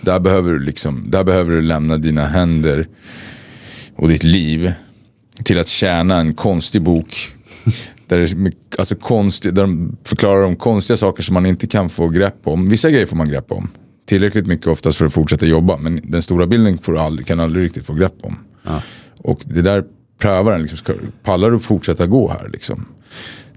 Där, 0.00 0.20
behöver 0.20 0.52
du 0.52 0.58
liksom, 0.58 1.04
där 1.10 1.24
behöver 1.24 1.52
du 1.52 1.62
lämna 1.62 1.96
dina 1.96 2.26
händer 2.26 2.86
och 3.96 4.08
ditt 4.08 4.22
liv 4.22 4.72
till 5.44 5.58
att 5.58 5.68
tjäna 5.68 6.20
en 6.20 6.34
konstig 6.34 6.82
bok. 6.82 7.34
Där, 8.08 8.18
det 8.18 8.52
alltså 8.78 8.94
konst, 8.94 9.42
där 9.42 9.52
de 9.52 9.96
förklarar 10.04 10.42
om 10.42 10.56
konstiga 10.56 10.96
saker 10.96 11.22
som 11.22 11.34
man 11.34 11.46
inte 11.46 11.66
kan 11.66 11.90
få 11.90 12.08
grepp 12.08 12.40
om. 12.44 12.68
Vissa 12.68 12.90
grejer 12.90 13.06
får 13.06 13.16
man 13.16 13.28
grepp 13.28 13.52
om. 13.52 13.68
Tillräckligt 14.06 14.46
mycket 14.46 14.66
oftast 14.66 14.98
för 14.98 15.06
att 15.06 15.12
fortsätta 15.12 15.46
jobba. 15.46 15.76
Men 15.76 16.00
den 16.04 16.22
stora 16.22 16.46
bilden 16.46 16.78
får 16.78 16.98
aldrig, 16.98 17.26
kan 17.26 17.40
aldrig 17.40 17.64
riktigt 17.64 17.86
få 17.86 17.94
grepp 17.94 18.14
om. 18.22 18.36
Och 19.18 19.40
det 19.44 19.62
där 19.62 19.84
prövar 20.18 20.52
den. 20.52 20.60
Liksom, 20.60 20.78
ska, 20.78 20.92
pallar 21.22 21.50
du 21.50 21.58
fortsätta 21.58 22.06
gå 22.06 22.28
här? 22.28 22.48
Liksom? 22.48 22.86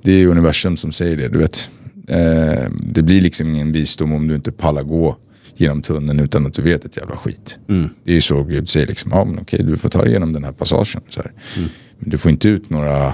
Det 0.02 0.12
är 0.12 0.28
universum 0.28 0.78
som 0.78 0.92
säger 0.92 1.18
det. 1.18 1.28
Du 1.28 1.39
vet. 1.39 1.70
Eh, 2.08 2.70
det 2.72 3.02
blir 3.02 3.22
liksom 3.22 3.48
ingen 3.48 3.72
visdom 3.72 4.13
om 4.13 4.28
du 4.28 4.36
inte 4.36 4.52
pallar 4.52 4.84
gå 4.84 5.18
genom 5.55 5.81
tunneln 5.81 6.19
utan 6.19 6.45
att 6.45 6.53
du 6.53 6.62
vet 6.62 6.85
ett 6.85 6.97
jävla 6.97 7.17
skit. 7.17 7.59
Det 8.03 8.12
är 8.12 8.15
ju 8.15 8.21
så 8.21 8.43
Gud 8.43 8.69
säger. 8.69 8.88
Liksom, 8.88 9.12
ja, 9.13 9.23
men 9.25 9.39
okej, 9.39 9.63
du 9.63 9.77
får 9.77 9.89
ta 9.89 10.01
dig 10.01 10.09
igenom 10.09 10.33
den 10.33 10.43
här 10.43 10.51
passagen. 10.51 11.01
Så 11.09 11.21
här. 11.21 11.31
Men 11.99 12.09
du 12.09 12.17
får 12.17 12.31
inte 12.31 12.47
ut 12.49 12.69
några 12.69 13.13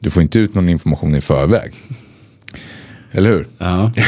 du 0.00 0.10
får 0.10 0.22
inte 0.22 0.38
ut 0.38 0.54
någon 0.54 0.68
information 0.68 1.14
i 1.14 1.20
förväg. 1.20 1.72
Eller 3.12 3.30
hur? 3.30 3.46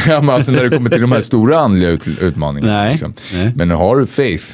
Ja, 0.08 0.20
men 0.20 0.30
alltså 0.30 0.52
när 0.52 0.62
det 0.62 0.76
kommer 0.76 0.90
till 0.90 1.00
de 1.00 1.12
här 1.12 1.20
stora 1.20 1.58
andliga 1.58 1.90
ut, 1.90 2.08
utmaningarna. 2.20 2.72
Nej, 2.72 2.90
Liksom. 2.90 3.14
nej. 3.32 3.52
Men 3.56 3.70
har 3.70 3.96
du 3.96 4.06
faith, 4.06 4.44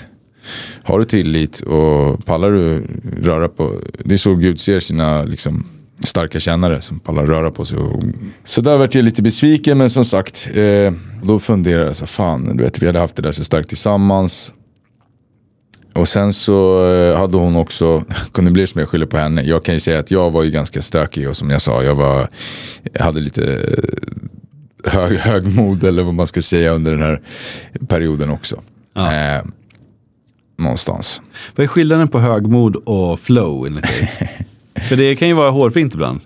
har 0.82 0.98
du 0.98 1.04
tillit 1.04 1.60
och 1.60 2.26
pallar 2.26 2.50
du 2.50 2.86
röra 3.22 3.48
på, 3.48 3.80
det 4.04 4.14
är 4.14 4.18
så 4.18 4.34
Gud 4.34 4.60
ser 4.60 4.80
sina 4.80 5.24
liksom, 5.24 5.66
starka 6.04 6.40
kännare 6.40 6.80
som 6.80 7.00
pallar 7.00 7.26
röra 7.26 7.50
på 7.50 7.64
sig. 7.64 7.78
Och, 7.78 8.02
så 8.44 8.60
där 8.60 8.76
vart 8.76 8.94
jag 8.94 9.04
lite 9.04 9.22
besviken, 9.22 9.78
men 9.78 9.90
som 9.90 10.04
sagt, 10.04 10.48
eh, 10.54 10.92
då 11.22 11.38
funderade 11.38 11.86
jag 11.86 11.96
så 11.96 12.06
fan, 12.06 12.56
du 12.56 12.64
vet, 12.64 12.82
vi 12.82 12.86
hade 12.86 12.98
haft 12.98 13.16
det 13.16 13.22
där 13.22 13.32
så 13.32 13.44
starkt 13.44 13.68
tillsammans. 13.68 14.52
Och 15.94 16.08
sen 16.08 16.32
så 16.32 16.86
eh, 16.94 17.18
hade 17.18 17.36
hon 17.36 17.56
också, 17.56 18.04
kunde 18.32 18.50
bli 18.50 18.66
som 18.66 18.78
jag 18.78 18.88
skyller 18.88 19.06
på 19.06 19.16
henne. 19.16 19.42
Jag 19.42 19.64
kan 19.64 19.74
ju 19.74 19.80
säga 19.80 19.98
att 19.98 20.10
jag 20.10 20.30
var 20.30 20.42
ju 20.42 20.50
ganska 20.50 20.82
stökig 20.82 21.28
och 21.28 21.36
som 21.36 21.50
jag 21.50 21.62
sa, 21.62 21.82
jag 21.82 21.94
var, 21.94 22.28
hade 23.00 23.20
lite 23.20 23.54
eh, 23.54 24.92
hög, 24.92 25.18
högmod 25.18 25.84
eller 25.84 26.02
vad 26.02 26.14
man 26.14 26.26
ska 26.26 26.42
säga 26.42 26.72
under 26.72 26.90
den 26.90 27.02
här 27.02 27.22
perioden 27.88 28.30
också. 28.30 28.62
Eh, 28.96 29.44
någonstans. 30.58 31.22
Vad 31.56 31.64
är 31.64 31.68
skillnaden 31.68 32.08
på 32.08 32.18
högmod 32.18 32.76
och 32.76 33.20
flow 33.20 33.66
enligt 33.66 33.84
dig? 33.84 34.46
För 34.88 34.96
det 34.96 35.14
kan 35.14 35.28
ju 35.28 35.34
vara 35.34 35.50
hårfint 35.50 35.94
ibland. 35.94 36.20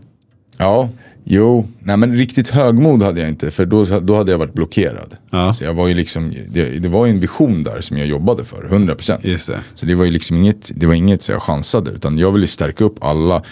Ja, 0.58 0.88
jo, 1.24 1.68
nej 1.78 1.96
men 1.96 2.16
riktigt 2.16 2.48
högmod 2.48 3.02
hade 3.02 3.20
jag 3.20 3.28
inte 3.28 3.50
för 3.50 3.66
då, 3.66 3.84
då 3.84 4.16
hade 4.16 4.30
jag 4.32 4.38
varit 4.38 4.54
blockerad. 4.54 5.16
Ja. 5.30 5.52
Så 5.52 5.64
jag 5.64 5.74
var 5.74 5.88
ju 5.88 5.94
liksom, 5.94 6.34
det, 6.48 6.82
det 6.82 6.88
var 6.88 7.06
ju 7.06 7.12
en 7.12 7.20
vision 7.20 7.62
där 7.62 7.80
som 7.80 7.98
jag 7.98 8.06
jobbade 8.06 8.44
för, 8.44 8.68
100%. 8.70 9.18
Just 9.22 9.46
det. 9.46 9.60
Så 9.74 9.86
det 9.86 9.94
var 9.94 10.04
ju 10.04 10.10
liksom 10.10 10.36
inget, 10.36 10.70
det 10.74 10.86
var 10.86 10.94
inget 10.94 11.22
så 11.22 11.32
jag 11.32 11.42
chansade 11.42 11.90
utan 11.90 12.18
jag 12.18 12.32
ville 12.32 12.46
stärka 12.46 12.84
upp 12.84 13.04
alla. 13.04 13.42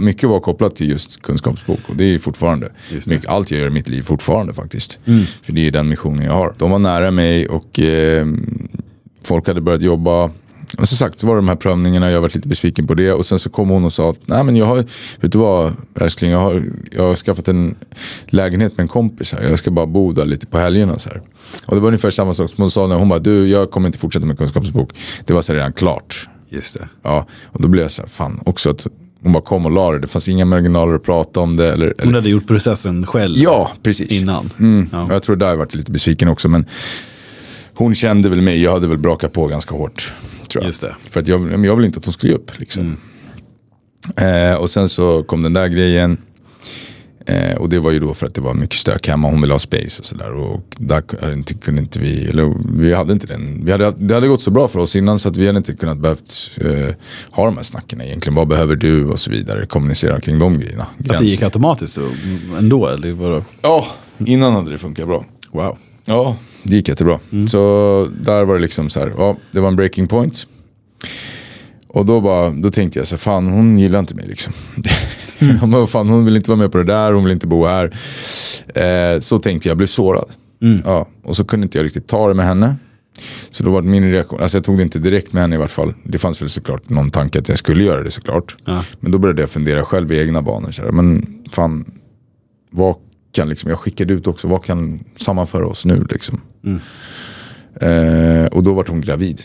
Mycket 0.00 0.28
var 0.28 0.40
kopplat 0.40 0.76
till 0.76 0.90
just 0.90 1.22
kunskapsbok 1.22 1.80
och 1.88 1.96
det 1.96 2.04
är 2.04 2.18
fortfarande. 2.18 2.72
Just. 2.92 3.06
Mycket, 3.06 3.28
allt 3.28 3.50
jag 3.50 3.60
gör 3.60 3.66
i 3.66 3.70
mitt 3.70 3.88
liv 3.88 4.02
fortfarande 4.02 4.54
faktiskt. 4.54 4.98
För 5.42 5.52
det 5.52 5.66
är 5.66 5.70
den 5.70 5.88
missionen 5.88 6.24
jag 6.24 6.32
har. 6.32 6.54
De 6.58 6.70
var 6.70 6.78
nära 6.78 7.10
mig 7.10 7.48
och 7.48 7.80
eh, 7.80 8.26
folk 9.24 9.46
hade 9.46 9.60
börjat 9.60 9.82
jobba. 9.82 10.30
Och 10.78 10.88
som 10.88 10.96
sagt 10.96 11.18
så 11.18 11.26
var 11.26 11.34
det 11.34 11.38
de 11.38 11.48
här 11.48 11.56
prövningarna, 11.56 12.10
jag 12.10 12.16
har 12.16 12.22
varit 12.22 12.34
lite 12.34 12.48
besviken 12.48 12.86
på 12.86 12.94
det. 12.94 13.12
Och 13.12 13.26
sen 13.26 13.38
så 13.38 13.50
kom 13.50 13.68
hon 13.68 13.84
och 13.84 13.92
sa 13.92 14.10
att, 14.10 14.18
nej 14.26 14.44
men 14.44 14.56
jag 14.56 14.66
har, 14.66 14.76
vet 15.20 15.32
du 15.32 15.38
vad 15.38 15.72
älskling, 16.00 16.30
jag 16.30 16.40
har, 16.40 16.64
jag 16.92 17.02
har 17.08 17.14
skaffat 17.16 17.48
en 17.48 17.74
lägenhet 18.26 18.76
med 18.76 18.84
en 18.84 18.88
kompis 18.88 19.32
här. 19.32 19.42
Jag 19.42 19.58
ska 19.58 19.70
bara 19.70 19.86
bo 19.86 20.12
där 20.12 20.24
lite 20.24 20.46
på 20.46 20.58
helgerna 20.58 20.98
så 20.98 21.08
här. 21.08 21.22
Och 21.66 21.74
det 21.74 21.80
var 21.80 21.88
ungefär 21.88 22.10
samma 22.10 22.34
sak 22.34 22.50
som 22.50 22.62
hon 22.62 22.70
sa 22.70 22.86
när 22.86 22.96
hon 22.96 23.08
bara, 23.08 23.18
du 23.18 23.48
jag 23.48 23.70
kommer 23.70 23.86
inte 23.88 23.98
fortsätta 23.98 24.26
med 24.26 24.38
kunskapsbok. 24.38 24.90
Det 25.24 25.32
var 25.32 25.42
så 25.42 25.52
här 25.52 25.56
redan 25.58 25.72
klart. 25.72 26.28
Just 26.50 26.74
det. 26.74 26.88
Ja, 27.02 27.26
och 27.44 27.62
då 27.62 27.68
blev 27.68 27.82
jag 27.84 27.90
så 27.90 28.02
här, 28.02 28.08
fan 28.08 28.40
också 28.46 28.70
att 28.70 28.86
hon 29.22 29.32
bara 29.32 29.42
kom 29.42 29.66
och 29.66 29.72
la 29.72 29.92
det. 29.92 29.98
Det 29.98 30.06
fanns 30.06 30.28
inga 30.28 30.44
marginaler 30.44 30.94
att 30.94 31.02
prata 31.02 31.40
om 31.40 31.56
det. 31.56 31.72
Eller, 31.72 31.86
eller. 31.86 32.04
Hon 32.04 32.14
hade 32.14 32.28
gjort 32.28 32.46
processen 32.46 33.06
själv 33.06 33.34
Ja, 33.36 33.70
precis. 33.82 34.12
innan. 34.12 34.50
Mm. 34.58 34.88
Ja. 34.92 35.06
Jag 35.10 35.22
tror 35.22 35.36
där 35.36 35.48
jag 35.48 35.56
varit 35.56 35.74
lite 35.74 35.92
besviken 35.92 36.28
också. 36.28 36.48
Men 36.48 36.66
hon 37.74 37.94
kände 37.94 38.28
väl 38.28 38.42
mig, 38.42 38.62
jag 38.62 38.72
hade 38.72 38.86
väl 38.86 38.98
brakat 38.98 39.32
på 39.32 39.46
ganska 39.46 39.74
hårt. 39.74 40.12
Tror 40.54 40.64
jag. 40.64 40.68
Just 40.68 40.80
det. 40.80 40.94
För 41.10 41.20
att 41.20 41.28
jag, 41.28 41.64
jag 41.66 41.76
ville 41.76 41.86
inte 41.86 41.98
att 41.98 42.04
hon 42.04 42.12
skulle 42.12 42.32
ge 42.32 42.38
upp. 42.38 42.58
Liksom. 42.58 42.96
Eh, 44.16 44.54
och 44.54 44.70
sen 44.70 44.88
så 44.88 45.22
kom 45.22 45.42
den 45.42 45.52
där 45.52 45.68
grejen. 45.68 46.18
Eh, 47.26 47.56
och 47.56 47.68
det 47.68 47.78
var 47.78 47.90
ju 47.90 47.98
då 47.98 48.14
för 48.14 48.26
att 48.26 48.34
det 48.34 48.40
var 48.40 48.54
mycket 48.54 48.78
stök 48.78 49.08
hemma. 49.08 49.30
Hon 49.30 49.40
ville 49.40 49.54
ha 49.54 49.58
space 49.58 50.00
och 50.00 50.04
sådär. 50.04 50.32
Och 50.32 50.60
där 50.78 51.00
kunde 51.60 51.80
inte 51.80 51.98
vi, 51.98 52.28
eller 52.28 52.54
vi 52.78 52.94
hade 52.94 53.12
inte 53.12 53.26
den. 53.26 53.64
Vi 53.64 53.72
hade, 53.72 53.90
det 53.98 54.14
hade 54.14 54.28
gått 54.28 54.42
så 54.42 54.50
bra 54.50 54.68
för 54.68 54.78
oss 54.78 54.96
innan 54.96 55.18
så 55.18 55.28
att 55.28 55.36
vi 55.36 55.46
hade 55.46 55.58
inte 55.58 55.74
kunnat 55.74 55.98
behövt 55.98 56.50
eh, 56.60 56.94
ha 57.30 57.44
de 57.44 57.56
här 57.56 57.64
snacken 57.64 58.00
egentligen. 58.00 58.34
Vad 58.34 58.48
behöver 58.48 58.76
du 58.76 59.06
och 59.06 59.20
så 59.20 59.30
vidare. 59.30 59.66
Kommunicera 59.66 60.20
kring 60.20 60.38
de 60.38 60.58
grejerna. 60.58 60.86
Att 61.08 61.18
det 61.18 61.24
gick 61.24 61.42
automatiskt 61.42 61.98
ändå? 62.58 62.86
Eller 62.86 63.12
vadå? 63.12 63.44
Ja, 63.62 63.86
innan 64.18 64.52
hade 64.52 64.70
det 64.70 64.78
funkat 64.78 65.06
bra. 65.06 65.24
Wow. 65.52 65.78
Ja, 66.04 66.36
det 66.64 66.76
gick 66.76 66.88
jättebra. 66.88 67.18
Mm. 67.32 67.48
Så 67.48 67.58
där 68.20 68.44
var 68.44 68.54
det 68.54 68.60
liksom 68.60 68.90
så 68.90 69.00
här, 69.00 69.12
ja, 69.18 69.36
det 69.52 69.60
var 69.60 69.68
en 69.68 69.76
breaking 69.76 70.08
point. 70.08 70.46
Och 71.88 72.06
då, 72.06 72.20
bara, 72.20 72.50
då 72.50 72.70
tänkte 72.70 72.98
jag 72.98 73.08
så 73.08 73.16
fan 73.16 73.50
hon 73.50 73.78
gillar 73.78 73.98
inte 73.98 74.14
mig 74.14 74.26
liksom. 74.26 74.52
Mm. 75.38 75.86
fan, 75.86 76.08
hon 76.08 76.24
vill 76.24 76.36
inte 76.36 76.50
vara 76.50 76.58
med 76.58 76.72
på 76.72 76.78
det 76.78 76.84
där, 76.84 77.12
hon 77.12 77.24
vill 77.24 77.32
inte 77.32 77.46
bo 77.46 77.66
här. 77.66 77.96
Eh, 78.74 79.20
så 79.20 79.38
tänkte 79.38 79.68
jag, 79.68 79.70
jag 79.70 79.76
blev 79.76 79.86
sårad. 79.86 80.30
Mm. 80.62 80.82
Ja, 80.84 81.08
och 81.24 81.36
så 81.36 81.44
kunde 81.44 81.64
inte 81.64 81.78
jag 81.78 81.84
riktigt 81.84 82.06
ta 82.06 82.28
det 82.28 82.34
med 82.34 82.46
henne. 82.46 82.76
Så 83.50 83.64
då 83.64 83.70
var 83.70 83.82
min 83.82 84.10
reaktion, 84.10 84.40
alltså 84.40 84.56
jag 84.56 84.64
tog 84.64 84.76
det 84.76 84.82
inte 84.82 84.98
direkt 84.98 85.32
med 85.32 85.42
henne 85.42 85.54
i 85.54 85.58
vart 85.58 85.70
fall. 85.70 85.94
Det 86.04 86.18
fanns 86.18 86.42
väl 86.42 86.50
såklart 86.50 86.88
någon 86.90 87.10
tanke 87.10 87.38
att 87.38 87.48
jag 87.48 87.58
skulle 87.58 87.84
göra 87.84 88.02
det 88.02 88.10
såklart. 88.10 88.56
Ja. 88.64 88.84
Men 89.00 89.12
då 89.12 89.18
började 89.18 89.42
jag 89.42 89.50
fundera 89.50 89.84
själv 89.84 90.12
i 90.12 90.20
egna 90.20 90.42
banor. 90.42 90.70
Så 90.70 90.82
här, 90.82 90.90
men 90.90 91.26
fan, 91.50 91.84
vad 92.70 92.96
kan 93.34 93.48
liksom, 93.48 93.70
jag 93.70 93.78
skickade 93.78 94.14
ut 94.14 94.26
också, 94.26 94.48
vad 94.48 94.64
kan 94.64 95.04
sammanföra 95.16 95.66
oss 95.66 95.84
nu 95.84 96.06
liksom? 96.10 96.40
Mm. 96.64 96.80
Eh, 97.80 98.46
och 98.46 98.62
då 98.62 98.74
var 98.74 98.84
hon 98.88 99.00
gravid. 99.00 99.42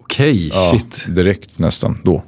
Okej, 0.00 0.30
okay, 0.30 0.48
ja, 0.48 0.70
shit. 0.78 1.16
Direkt 1.16 1.58
nästan 1.58 1.98
då. 2.04 2.24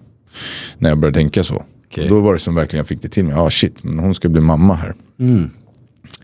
När 0.79 0.89
jag 0.89 0.99
började 0.99 1.19
tänka 1.19 1.45
så. 1.45 1.65
Okay. 1.87 2.09
Då 2.09 2.21
var 2.21 2.33
det 2.33 2.39
som 2.39 2.55
verkligen 2.55 2.79
jag 2.79 2.87
fick 2.87 3.03
det 3.03 3.09
till 3.09 3.25
mig. 3.25 3.35
Ja 3.35 3.41
ah, 3.41 3.51
shit, 3.51 3.83
men 3.83 3.99
hon 3.99 4.15
ska 4.15 4.29
bli 4.29 4.41
mamma 4.41 4.75
här. 4.75 4.95
Mm. 5.21 5.51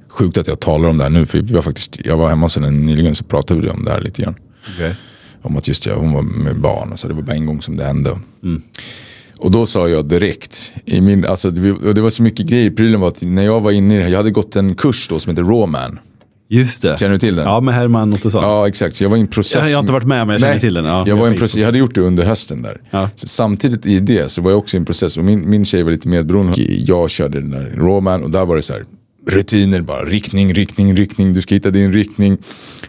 Sjukt 0.08 0.38
att 0.38 0.46
jag 0.46 0.60
talar 0.60 0.88
om 0.88 0.98
det 0.98 1.04
här 1.04 1.10
nu. 1.10 1.26
För 1.26 1.42
vi 1.42 1.54
var 1.54 1.62
faktiskt, 1.62 2.06
jag 2.06 2.16
var 2.16 2.28
hemma 2.28 2.46
hos 2.46 2.56
henne 2.56 2.70
nyligen 2.70 3.14
så 3.14 3.24
pratade 3.24 3.60
vi 3.60 3.68
om 3.68 3.84
det 3.84 3.90
här 3.90 4.00
lite 4.00 4.22
grann. 4.22 4.34
Okay. 4.74 4.94
Om 5.42 5.56
att 5.56 5.68
just 5.68 5.86
jag, 5.86 5.96
hon 5.96 6.12
var 6.12 6.22
med 6.22 6.60
barn. 6.60 6.96
Så 6.96 7.08
det 7.08 7.14
var 7.14 7.22
bara 7.22 7.36
en 7.36 7.46
gång 7.46 7.62
som 7.62 7.76
det 7.76 7.84
hände. 7.84 8.18
Mm. 8.42 8.62
Och 9.40 9.50
då 9.50 9.66
sa 9.66 9.88
jag 9.88 10.04
direkt, 10.08 10.72
i 10.84 11.00
min, 11.00 11.24
alltså, 11.24 11.50
det, 11.50 12.00
var 12.00 12.10
så 12.10 12.22
mycket 12.22 12.46
grejer. 12.46 12.70
Prylen 12.70 13.00
var 13.00 13.08
att 13.08 13.22
när 13.22 13.44
jag 13.44 13.60
var 13.60 13.70
inne 13.70 13.94
i 13.94 13.96
det 13.96 14.02
här, 14.02 14.10
jag 14.10 14.18
hade 14.18 14.30
gått 14.30 14.56
en 14.56 14.74
kurs 14.74 15.08
då 15.08 15.18
som 15.18 15.30
heter 15.30 15.42
Rawman. 15.42 15.98
Just 16.48 16.82
det. 16.82 16.98
Känner 16.98 17.12
du 17.12 17.18
till 17.18 17.36
den? 17.36 17.44
Ja, 17.44 17.60
med 17.60 17.74
Herman 17.74 18.14
Ottosson. 18.14 18.42
Ja, 18.42 18.68
exakt. 18.68 18.96
Så 18.96 19.04
jag 19.04 19.10
var 19.10 19.16
i 19.16 19.20
en 19.20 19.26
process. 19.26 19.54
Jag, 19.54 19.70
jag 19.70 19.76
har 19.76 19.80
inte 19.80 19.92
varit 19.92 20.06
med, 20.06 20.26
men 20.26 20.34
jag 20.34 20.40
känner 20.40 20.52
Nej, 20.52 20.60
till 20.60 20.74
den. 20.74 20.84
Ja, 20.84 21.04
jag, 21.06 21.16
var 21.16 21.26
en 21.26 21.36
process, 21.36 21.56
jag 21.56 21.66
hade 21.66 21.78
gjort 21.78 21.94
det 21.94 22.00
under 22.00 22.24
hösten 22.24 22.62
där. 22.62 22.80
Ja. 22.90 23.08
samtidigt 23.16 23.86
i 23.86 24.00
det 24.00 24.30
så 24.30 24.42
var 24.42 24.50
jag 24.50 24.58
också 24.58 24.76
i 24.76 24.78
en 24.78 24.84
process. 24.84 25.16
Och 25.16 25.24
min, 25.24 25.50
min 25.50 25.64
tjej 25.64 25.82
var 25.82 25.90
lite 25.90 26.08
medberoende. 26.08 26.54
Jag 26.62 27.10
körde 27.10 27.40
den 27.40 27.50
där 27.50 27.74
Rawman 27.76 28.22
och 28.22 28.30
där 28.30 28.44
var 28.44 28.56
det 28.56 28.62
så 28.62 28.72
här 28.72 28.84
rutiner 29.26 29.80
bara. 29.80 30.04
Riktning, 30.04 30.54
riktning, 30.54 30.96
riktning. 30.96 31.32
Du 31.32 31.42
ska 31.42 31.54
hitta 31.54 31.70
din 31.70 31.92
riktning. 31.92 32.38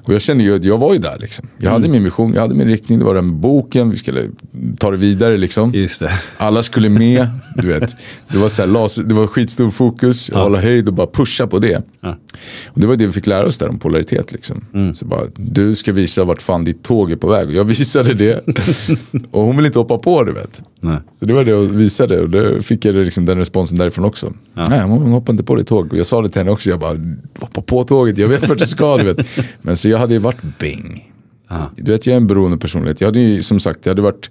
Och 0.04 0.14
jag 0.14 0.22
kände 0.22 0.44
ju 0.44 0.56
att 0.56 0.64
jag 0.64 0.78
var 0.78 0.94
ju 0.94 1.00
där 1.00 1.18
liksom. 1.20 1.48
Jag 1.58 1.68
mm. 1.68 1.74
hade 1.74 1.92
min 1.92 2.04
vision, 2.04 2.34
jag 2.34 2.42
hade 2.42 2.56
min 2.56 2.68
riktning. 2.68 3.00
Det 3.00 3.06
var 3.06 3.16
den 3.16 3.26
med 3.26 3.36
boken, 3.36 3.90
vi 3.90 3.98
skulle 3.98 4.30
ta 4.78 4.92
det 4.92 4.98
vidare 4.98 5.38
liksom. 5.38 5.72
Det. 5.72 6.12
Alla 6.38 6.64
skulle 6.64 6.90
med, 6.90 7.28
du 7.56 7.68
vet. 7.68 7.96
Det 8.32 8.38
var, 8.38 8.50
så 8.50 8.62
här, 8.62 8.70
laser, 8.70 9.04
det 9.04 9.14
var 9.14 9.28
skitstor 9.28 9.72
fokus, 9.72 10.30
ja. 10.34 10.44
hålla 10.44 10.62
höjd 10.62 10.88
och 10.88 10.94
bara 10.94 11.08
pusha 11.08 11.48
på 11.48 11.60
det. 11.60 11.84
Ja. 12.02 12.18
Och 12.66 12.82
det 12.82 12.88
var 12.88 12.96
det 12.96 13.06
vi 13.06 13.12
fick 13.12 13.28
lära 13.28 13.46
oss 13.46 13.58
där 13.58 13.70
om 13.70 13.80
polaritet 13.80 14.32
liksom. 14.32 14.66
Mm. 14.74 14.96
Så 14.96 15.06
bara, 15.06 15.22
du 15.36 15.76
ska 15.76 15.94
visa 15.94 16.24
vart 16.24 16.42
fan 16.42 16.64
ditt 16.64 16.84
tåg 16.84 17.12
är 17.12 17.16
på 17.16 17.28
väg. 17.28 17.48
Och 17.48 17.54
jag 17.54 17.64
visade 17.64 18.14
det. 18.14 18.48
och 19.32 19.42
hon 19.44 19.56
ville 19.56 19.68
inte 19.68 19.80
hoppa 19.80 19.98
på 19.98 20.24
det 20.24 20.32
vet. 20.32 20.64
Nej. 20.84 20.98
Så 21.20 21.26
det 21.26 21.34
var 21.34 21.44
det 21.44 21.52
jag 21.52 21.62
visade 21.62 22.22
och 22.22 22.30
då 22.30 22.62
fick 22.62 22.86
jag 22.86 22.96
liksom 22.96 23.26
den 23.26 23.38
responsen 23.38 23.78
därifrån 23.78 24.06
också. 24.06 24.34
Ja. 24.54 24.68
Nej, 24.70 24.82
hon 24.82 25.12
hoppade 25.12 25.32
inte 25.32 25.44
på 25.44 25.56
ditt 25.56 25.68
tåg. 25.68 25.90
Jag 25.94 26.06
sa 26.06 26.22
det 26.22 26.30
till 26.30 26.40
henne 26.40 26.52
också, 26.52 26.70
jag 26.70 26.80
bara, 26.80 26.98
hoppa 27.40 27.62
på 27.62 27.84
tåget, 27.84 28.18
jag 28.18 28.28
vet 28.28 28.50
vart 28.50 28.60
jag 28.60 28.70
ska. 28.70 28.98
Du 28.98 29.04
vet. 29.04 29.28
Men 29.62 29.78
så 29.78 29.88
jag 29.88 29.98
hade 29.98 30.14
ju 30.14 30.20
varit 30.20 30.60
bing. 30.60 31.12
Aha. 31.50 31.70
Du 31.76 31.92
vet, 31.92 32.06
jag 32.06 32.14
är 32.14 32.18
en 32.18 32.28
beroende 32.28 32.58
personlighet. 32.58 33.02
Jag 33.02 33.08
hade 33.08 33.20
ju 33.20 33.44
som 33.44 33.60
sagt, 33.60 33.86
jag 33.86 33.92
hade 33.92 34.02
varit 34.02 34.30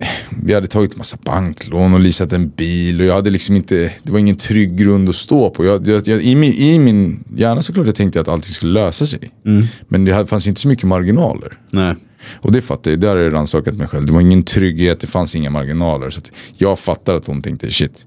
vi 0.42 0.54
hade 0.54 0.66
tagit 0.66 0.96
massa 0.96 1.18
banklån 1.24 1.94
och 1.94 2.00
leasat 2.00 2.32
en 2.32 2.48
bil 2.48 3.00
och 3.00 3.06
jag 3.06 3.14
hade 3.14 3.30
liksom 3.30 3.56
inte, 3.56 3.92
det 4.02 4.12
var 4.12 4.18
ingen 4.18 4.36
trygg 4.36 4.76
grund 4.76 5.08
att 5.08 5.16
stå 5.16 5.50
på. 5.50 5.64
Jag, 5.64 5.86
jag, 5.86 6.08
jag, 6.08 6.22
i, 6.22 6.34
min, 6.34 6.52
I 6.52 6.78
min 6.78 7.24
hjärna 7.36 7.62
såklart 7.62 7.86
jag 7.86 7.94
tänkte 7.94 8.20
att 8.20 8.28
allting 8.28 8.54
skulle 8.54 8.72
lösa 8.72 9.06
sig. 9.06 9.30
Mm. 9.44 9.66
Men 9.88 10.04
det 10.04 10.26
fanns 10.26 10.46
inte 10.46 10.60
så 10.60 10.68
mycket 10.68 10.84
marginaler. 10.84 11.58
Nej. 11.70 11.96
Och 12.32 12.52
det 12.52 12.62
fattade 12.62 12.90
jag, 12.90 13.00
där 13.00 13.08
har 13.08 13.16
jag 13.16 13.32
rannsakat 13.32 13.74
mig 13.74 13.88
själv. 13.88 14.06
Det 14.06 14.12
var 14.12 14.20
ingen 14.20 14.42
trygghet, 14.42 15.00
det 15.00 15.06
fanns 15.06 15.34
inga 15.34 15.50
marginaler. 15.50 16.10
Så 16.10 16.20
jag 16.56 16.78
fattar 16.78 17.14
att 17.14 17.26
hon 17.26 17.42
tänkte 17.42 17.70
shit, 17.70 18.06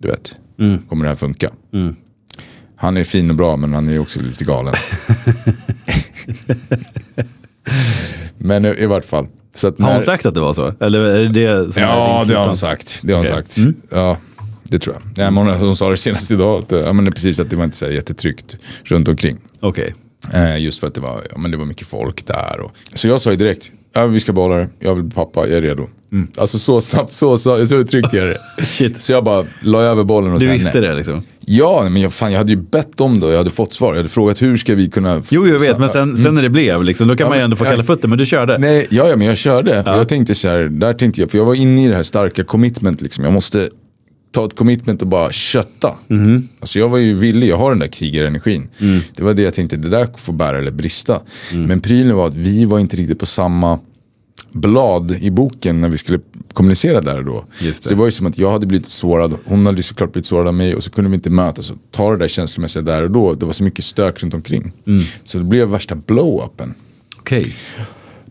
du 0.00 0.08
vet, 0.08 0.36
mm. 0.60 0.78
kommer 0.88 1.04
det 1.04 1.08
här 1.08 1.16
funka? 1.16 1.50
Mm. 1.72 1.96
Han 2.76 2.96
är 2.96 3.04
fin 3.04 3.30
och 3.30 3.36
bra 3.36 3.56
men 3.56 3.72
han 3.72 3.88
är 3.88 3.98
också 3.98 4.20
lite 4.20 4.44
galen. 4.44 4.74
men 8.38 8.64
i, 8.64 8.68
i 8.78 8.86
vart 8.86 9.04
fall. 9.04 9.26
När... 9.62 9.86
Har 9.86 9.92
hon 9.92 10.02
sagt 10.02 10.26
att 10.26 10.34
det 10.34 10.40
var 10.40 10.52
så? 10.52 10.74
Eller 10.80 11.00
är 11.00 11.24
det 11.24 11.28
det 11.28 11.72
som 11.72 11.82
ja, 11.82 12.24
det 12.28 12.34
har 12.34 12.46
hon 12.46 12.56
sagt. 12.56 13.00
Det 13.02 13.12
har 13.12 13.18
hon 13.18 13.26
okay. 13.26 13.42
sagt. 13.42 13.56
Mm. 13.56 13.74
Ja, 13.90 14.16
det 14.62 14.78
tror 14.78 14.96
jag. 14.96 15.26
Ja, 15.26 15.30
hon, 15.30 15.48
hon 15.48 15.76
sa 15.76 15.90
det 15.90 15.96
senast 15.96 16.30
idag, 16.30 16.62
att, 16.62 16.70
ja, 16.70 16.92
men 16.92 17.12
precis 17.12 17.40
att 17.40 17.50
det 17.50 17.56
var 17.56 17.64
inte 17.64 17.76
så 17.76 17.90
jättetryggt 17.90 18.56
runt 18.84 19.08
omkring. 19.08 19.38
Okej. 19.60 19.94
Okay. 20.28 20.54
Eh, 20.54 20.58
just 20.58 20.80
för 20.80 20.86
att 20.86 20.94
det 20.94 21.00
var, 21.00 21.22
ja, 21.30 21.38
men 21.38 21.50
det 21.50 21.56
var 21.56 21.64
mycket 21.64 21.86
folk 21.86 22.26
där. 22.26 22.60
Och... 22.60 22.72
Så 22.94 23.08
jag 23.08 23.20
sa 23.20 23.30
ju 23.30 23.36
direkt, 23.36 23.72
ja, 23.94 24.06
vi 24.06 24.20
ska 24.20 24.32
behålla 24.32 24.56
det, 24.56 24.68
jag 24.78 24.94
vill 24.94 25.04
bli 25.04 25.14
pappa, 25.14 25.40
jag 25.48 25.58
är 25.58 25.62
redo. 25.62 25.88
Mm. 26.12 26.28
Alltså 26.36 26.58
så 26.58 26.80
snabbt, 26.80 27.12
så, 27.12 27.38
så, 27.38 27.66
så 27.66 27.76
uttryckte 27.76 28.16
jag 28.16 28.26
det. 28.26 28.38
Så 29.00 29.12
jag 29.12 29.24
bara 29.24 29.44
la 29.60 29.82
över 29.82 30.04
bollen 30.04 30.30
henne. 30.30 30.44
Du 30.44 30.52
visste 30.52 30.80
det 30.80 30.94
liksom? 30.94 31.22
Ja, 31.46 31.86
men 31.90 32.02
jag, 32.02 32.12
fan, 32.12 32.32
jag 32.32 32.38
hade 32.38 32.50
ju 32.50 32.56
bett 32.56 33.00
om 33.00 33.20
det 33.20 33.26
och 33.26 33.32
jag 33.32 33.38
hade 33.38 33.50
fått 33.50 33.72
svar. 33.72 33.88
Jag 33.88 33.96
hade 33.96 34.08
frågat 34.08 34.42
hur 34.42 34.56
ska 34.56 34.74
vi 34.74 34.88
kunna... 34.90 35.22
Jo, 35.28 35.48
jag 35.48 35.58
vet, 35.58 35.78
men 35.78 35.88
sen, 35.88 36.16
sen 36.16 36.34
när 36.34 36.42
det 36.42 36.50
blev, 36.50 36.84
liksom, 36.84 37.08
då 37.08 37.16
kan 37.16 37.24
ja, 37.24 37.28
man 37.28 37.38
ju 37.38 37.44
ändå 37.44 37.56
få 37.56 37.64
kalla 37.64 37.82
fötter. 37.82 38.08
Men 38.08 38.18
du 38.18 38.26
körde? 38.26 38.58
Nej, 38.58 38.86
ja, 38.90 39.08
ja 39.08 39.16
men 39.16 39.26
jag 39.26 39.36
körde. 39.36 39.82
Ja. 39.86 39.96
Jag 39.96 40.08
tänkte 40.08 40.34
så 40.34 40.48
här, 40.48 40.62
där 40.62 40.94
tänkte 40.94 41.20
jag, 41.20 41.30
för 41.30 41.38
jag 41.38 41.44
var 41.44 41.54
inne 41.54 41.84
i 41.84 41.88
det 41.88 41.94
här 41.94 42.02
starka 42.02 42.44
commitment. 42.44 43.00
Liksom. 43.00 43.24
Jag 43.24 43.32
måste 43.32 43.68
ta 44.34 44.44
ett 44.46 44.56
commitment 44.56 45.02
och 45.02 45.08
bara 45.08 45.32
kötta. 45.32 45.94
Mm. 46.10 46.48
Alltså 46.60 46.78
jag 46.78 46.88
var 46.88 46.98
ju 46.98 47.14
villig, 47.14 47.48
jag 47.48 47.56
har 47.56 47.70
den 47.70 47.78
där 47.78 47.86
krigarenergin. 47.86 48.68
Mm. 48.78 49.00
Det 49.16 49.22
var 49.22 49.34
det 49.34 49.42
jag 49.42 49.54
tänkte, 49.54 49.76
det 49.76 49.88
där 49.88 50.08
får 50.16 50.32
bära 50.32 50.58
eller 50.58 50.70
brista. 50.70 51.20
Mm. 51.52 51.64
Men 51.66 51.80
prylen 51.80 52.16
var 52.16 52.26
att 52.26 52.34
vi 52.34 52.64
var 52.64 52.78
inte 52.78 52.96
riktigt 52.96 53.18
på 53.18 53.26
samma 53.26 53.78
blad 54.52 55.16
i 55.20 55.30
boken 55.30 55.80
när 55.80 55.88
vi 55.88 55.98
skulle 55.98 56.20
kommunicera 56.52 57.00
där 57.00 57.18
och 57.18 57.24
då. 57.24 57.44
Det. 57.60 57.74
Så 57.74 57.88
det 57.88 57.94
var 57.94 58.04
ju 58.04 58.10
som 58.10 58.26
att 58.26 58.38
jag 58.38 58.52
hade 58.52 58.66
blivit 58.66 58.88
sårad, 58.88 59.34
hon 59.44 59.66
hade 59.66 59.82
såklart 59.82 60.12
blivit 60.12 60.26
sårad 60.26 60.48
av 60.48 60.54
mig 60.54 60.74
och 60.74 60.82
så 60.82 60.90
kunde 60.90 61.10
vi 61.10 61.16
inte 61.16 61.30
mötas 61.30 61.70
och 61.70 61.76
ta 61.90 62.10
det 62.10 62.16
där 62.16 62.28
känslomässiga 62.28 62.82
där 62.82 63.02
och 63.02 63.10
då. 63.10 63.34
Det 63.34 63.46
var 63.46 63.52
så 63.52 63.64
mycket 63.64 63.84
stök 63.84 64.22
runt 64.22 64.34
omkring. 64.34 64.72
Mm. 64.86 65.04
Så 65.24 65.38
det 65.38 65.44
blev 65.44 65.68
värsta 65.68 65.94
blow-upen. 65.94 66.74
Okay. 67.20 67.52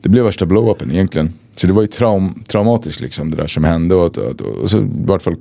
Det 0.01 0.09
blev 0.09 0.23
värsta 0.23 0.45
blow-upen 0.45 0.91
egentligen. 0.91 1.33
Så 1.55 1.67
det 1.67 1.73
var 1.73 1.81
ju 1.81 1.87
traum 1.87 2.43
traumatiskt 2.47 3.01
liksom 3.01 3.31
det 3.31 3.37
där 3.37 3.47
som 3.47 3.63
hände. 3.63 3.95
Och, 3.95 4.17
och, 4.17 4.41
och, 4.41 4.69
så 4.69 4.77
i 4.77 4.89
vart 5.05 5.21
fall 5.21 5.35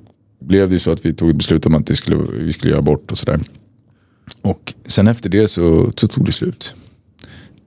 blev 0.46 0.68
det 0.68 0.74
ju 0.74 0.78
så 0.78 0.92
att 0.92 1.07
vi 1.07 1.14
tog 1.14 1.37
beslut 1.37 1.66
om 1.66 1.74
att 1.74 1.87
det 1.87 1.96
skulle, 1.96 2.16
vi 2.33 2.52
skulle 2.52 2.72
göra 2.72 2.83
bort 2.83 3.11
och 3.11 3.18
sådär. 3.18 3.40
Och 4.42 4.74
sen 4.87 5.09
efter 5.09 5.31
det 5.31 5.48
så, 5.48 5.92
så 5.96 6.09
tog 6.09 6.26
det 6.26 6.33
slut. 6.33 6.74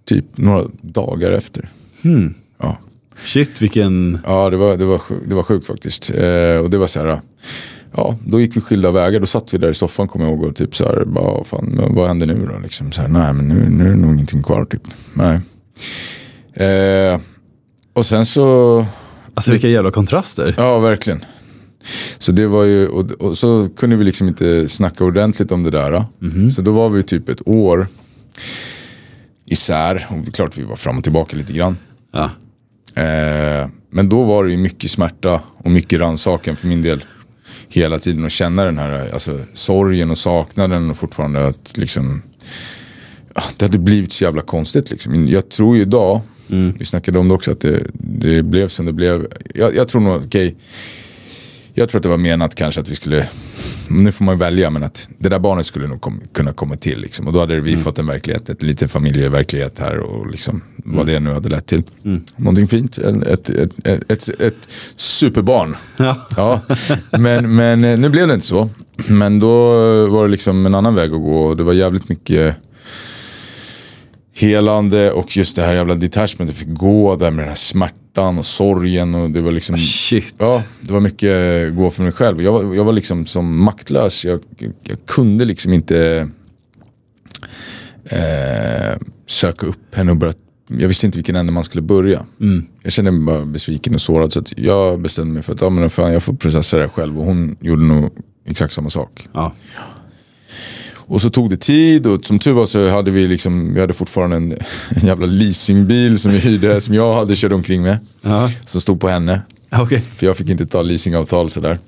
Typ 0.06 0.38
några 0.38 0.64
dagar 0.82 1.32
efter. 1.32 1.70
Mm. 2.04 2.34
Ja. 2.58 2.78
Shit 3.26 3.62
vilken... 3.62 4.20
Ja 4.26 4.50
det 4.50 4.58
var, 4.58 4.78
det 4.78 4.86
var, 4.86 5.02
det 5.28 5.36
var 5.36 5.44
sjukt 5.44 5.68
faktiskt. 5.68 6.12
Eh, 6.16 6.58
och 6.58 6.70
det 6.70 6.78
var 6.78 6.88
så 6.88 7.00
här, 7.00 7.22
ja 7.92 8.18
då 8.26 8.40
gick 8.40 8.58
vi 8.58 8.62
skilda 8.62 8.92
vägar. 8.92 9.20
Då 9.20 9.26
satt 9.26 9.54
vi 9.54 9.58
där 9.58 9.70
i 9.70 9.74
soffan 9.74 10.08
kommer 10.08 10.26
jag 10.26 10.34
ihåg 10.34 10.44
och 10.44 10.56
typ 10.56 10.76
så 10.76 10.86
här, 10.86 11.06
bara, 11.06 11.44
fan, 11.44 11.80
vad 11.90 12.08
händer 12.08 12.28
nu 12.28 12.46
då? 12.54 12.60
Liksom, 12.60 12.92
så 12.92 13.02
här, 13.02 13.08
nej 13.08 13.34
men 13.34 13.48
nu, 13.48 13.70
nu 13.70 13.86
är 13.86 13.90
det 13.90 13.96
nog 13.96 14.14
ingenting 14.14 14.44
kvar 14.44 14.66
typ. 14.66 14.88
Nej. 15.14 15.40
Eh, 16.54 17.20
och 17.94 18.06
sen 18.06 18.26
så... 18.26 18.86
Alltså 19.34 19.52
vilka 19.52 19.68
jävla 19.68 19.92
kontraster. 19.92 20.56
Ja 20.58 20.80
verkligen. 20.80 21.26
Så 22.18 22.32
det 22.32 22.48
var 22.48 22.64
ju, 22.64 22.88
och, 22.88 23.12
och, 23.12 23.38
så 23.38 23.70
kunde 23.76 23.96
vi 23.96 24.04
liksom 24.04 24.28
inte 24.28 24.70
snacka 24.70 25.04
ordentligt 25.04 25.52
om 25.52 25.64
det 25.64 25.72
där. 25.72 25.90
Mm 25.90 26.06
-hmm. 26.22 26.50
Så 26.50 26.62
då 26.62 26.72
var 26.72 26.90
vi 26.90 27.04
typ 27.04 27.30
ett 27.30 27.48
år 27.48 27.88
isär. 29.46 30.08
Och 30.10 30.18
det 30.18 30.30
är 30.30 30.32
klart 30.32 30.58
vi 30.58 30.64
var 30.64 30.76
fram 30.76 30.98
och 30.98 31.04
tillbaka 31.04 31.38
lite 31.38 31.54
grann. 31.54 31.78
Ja. 32.14 32.24
Eh, 33.04 33.70
men 33.90 34.10
då 34.10 34.24
var 34.24 34.44
det 34.44 34.52
ju 34.52 34.58
mycket 34.58 34.92
smärta 34.92 35.42
och 35.58 35.72
mycket 35.72 36.00
rannsakan 36.00 36.56
för 36.56 36.68
min 36.68 36.82
del. 36.82 37.04
Hela 37.68 38.00
tiden 38.00 38.26
att 38.26 38.32
känna 38.32 38.64
den 38.64 38.78
här 38.78 39.10
alltså, 39.14 39.40
sorgen 39.54 40.12
och 40.12 40.18
saknaden 40.18 40.92
och 40.92 40.98
fortfarande 40.98 41.48
att 41.48 41.78
liksom 41.78 42.22
det 43.58 43.66
hade 43.66 43.80
blivit 43.80 44.12
så 44.12 44.24
jävla 44.24 44.42
konstigt. 44.42 44.90
Liksom. 44.90 45.28
Jag 45.28 45.50
tror 45.50 45.76
ju 45.76 45.82
idag, 45.82 46.22
mm. 46.50 46.74
vi 46.80 46.86
snackade 46.86 47.20
om 47.20 47.28
det 47.28 47.34
också, 47.34 47.52
att 47.52 47.62
det, 47.62 47.84
det 47.94 48.44
blev 48.44 48.68
som 48.68 48.86
det 48.86 48.94
blev. 48.94 49.28
Jag, 49.56 49.76
jag 49.76 49.88
tror 49.88 50.02
nog, 50.02 50.16
okej, 50.16 50.26
okay, 50.48 50.56
jag 51.78 51.90
tror 51.90 52.00
att 52.00 52.04
det 52.04 52.10
var 52.10 52.18
menat 52.18 52.56
kanske 52.56 52.82
att 52.82 52.90
vi 52.90 52.96
skulle, 52.96 53.28
nu 53.90 54.12
får 54.12 54.26
man 54.26 54.36
ju 54.36 54.40
välja, 54.40 54.70
men 54.70 54.84
att 54.84 55.10
det 55.18 55.30
där 55.30 55.40
barnet 55.40 55.66
skulle 55.66 55.88
nog 55.88 56.02
kom, 56.02 56.22
kunna 56.34 56.54
komma 56.54 56.76
till. 56.76 57.00
Liksom. 57.00 57.28
Och 57.28 57.34
då 57.34 57.40
hade 57.40 57.62
vi 57.62 57.72
mm. 57.72 57.84
fått 57.84 58.00
en 58.00 58.08
verklighet, 58.08 58.50
en 58.50 58.56
liten 58.60 58.90
familjeverklighet 58.90 59.80
här. 59.80 60.00
Och 60.00 60.28
liksom, 60.32 60.62
vad 60.78 61.06
det 61.06 61.20
nu 61.20 61.34
hade 61.34 61.50
lett 61.50 61.66
till. 61.66 61.84
Någonting 62.36 62.68
fint, 62.68 62.98
ett, 62.98 63.50
ett, 63.50 63.50
ett, 63.88 64.12
ett, 64.12 64.42
ett, 64.42 64.70
superbarn. 64.96 65.76
Ja. 65.98 66.28
Ja, 66.38 66.62
men, 67.12 67.56
men 67.56 67.84
eh, 67.84 67.98
nu 67.98 68.10
blev 68.10 68.28
det 68.28 68.34
inte 68.34 68.46
så. 68.46 68.70
Men 69.08 69.40
då 69.40 69.68
var 70.08 70.26
det 70.26 70.32
liksom 70.32 70.66
en 70.66 70.76
annan 70.76 70.96
väg 70.96 71.14
att 71.14 71.22
gå 71.22 71.40
och 71.40 71.58
det 71.58 71.64
var 71.64 71.74
jävligt 71.74 72.10
mycket 72.10 72.56
helande 74.34 75.12
och 75.12 75.38
just 75.38 75.56
det 75.56 75.62
här 75.62 75.74
jävla 75.74 75.96
detachment. 75.96 76.50
Jag 76.50 76.58
fick 76.58 76.78
gå 76.78 77.16
där 77.16 77.32
med 77.32 77.40
den 77.40 77.50
här 77.50 77.56
smärtan 77.56 78.05
och 78.22 78.46
sorgen 78.46 79.16
och 79.16 79.30
det 79.30 79.42
var 79.42 79.52
liksom 79.52 79.78
Shit. 79.78 80.36
Ja, 80.38 80.64
det 80.82 80.94
var 80.94 81.00
mycket 81.00 81.76
gå 81.76 81.90
för 81.90 82.04
mig 82.04 82.12
själv. 82.12 82.42
Jag 82.42 82.52
var, 82.52 82.76
jag 82.76 82.84
var 82.84 82.94
liksom 82.94 83.26
som 83.26 83.64
maktlös. 83.64 84.26
Jag, 84.26 84.40
jag 84.84 84.98
kunde 85.06 85.46
liksom 85.46 85.74
inte 85.74 86.30
eh, 88.10 88.98
söka 89.26 89.66
upp 89.66 89.96
henne 89.96 90.12
och 90.12 90.18
börja 90.18 90.34
jag 90.68 90.88
visste 90.88 91.06
inte 91.06 91.18
vilken 91.18 91.36
ände 91.36 91.52
man 91.52 91.64
skulle 91.64 91.82
börja. 91.82 92.26
Jag 92.84 92.92
kände 92.92 93.12
mig 93.12 93.26
bara 93.26 93.46
besviken 93.46 93.94
och 93.94 94.02
sårad 94.02 94.34
så 94.34 94.44
jag 94.56 95.02
bestämde 95.02 95.34
mig 95.34 95.44
för 95.44 95.54
att 95.54 95.62
ja, 95.62 95.70
men 95.70 95.90
fan, 95.90 96.14
jag 96.14 96.24
får 96.24 96.34
processa 96.34 96.78
det 96.78 96.90
själv. 96.90 97.20
Och 97.20 97.26
hon 97.26 97.56
gjorde 97.60 97.84
nog 97.84 98.10
exakt 98.46 98.74
samma 98.74 98.90
sak. 98.90 99.28
Ja. 99.34 99.54
Och 101.08 101.22
så 101.22 101.30
tog 101.30 101.50
det 101.50 101.58
tid 101.58 102.08
och 102.08 102.26
som 102.26 102.40
tur 102.40 102.52
var 102.54 102.66
så 102.66 102.90
hade 102.90 103.12
vi 103.12 103.28
liksom, 103.28 103.74
vi 103.74 103.80
hade 103.82 103.94
fortfarande 103.94 104.36
en, 104.36 104.52
en 104.90 105.08
jävla 105.08 105.26
leasingbil 105.26 106.20
som 106.20 106.32
vi 106.32 106.40
hyrde, 106.40 106.82
som 106.82 106.94
jag 106.94 107.14
hade 107.14 107.36
kört 107.36 107.52
omkring 107.52 107.82
med. 107.84 107.98
Ja. 108.22 108.52
Som 108.66 108.82
stod 108.82 109.00
på 109.02 109.08
henne. 109.08 109.42
Okej. 109.72 110.02
För 110.16 110.26
jag 110.26 110.38
fick 110.38 110.50
inte 110.50 110.66
ta 110.66 110.82
leasingavtal 110.82 111.50
sådär. 111.50 111.80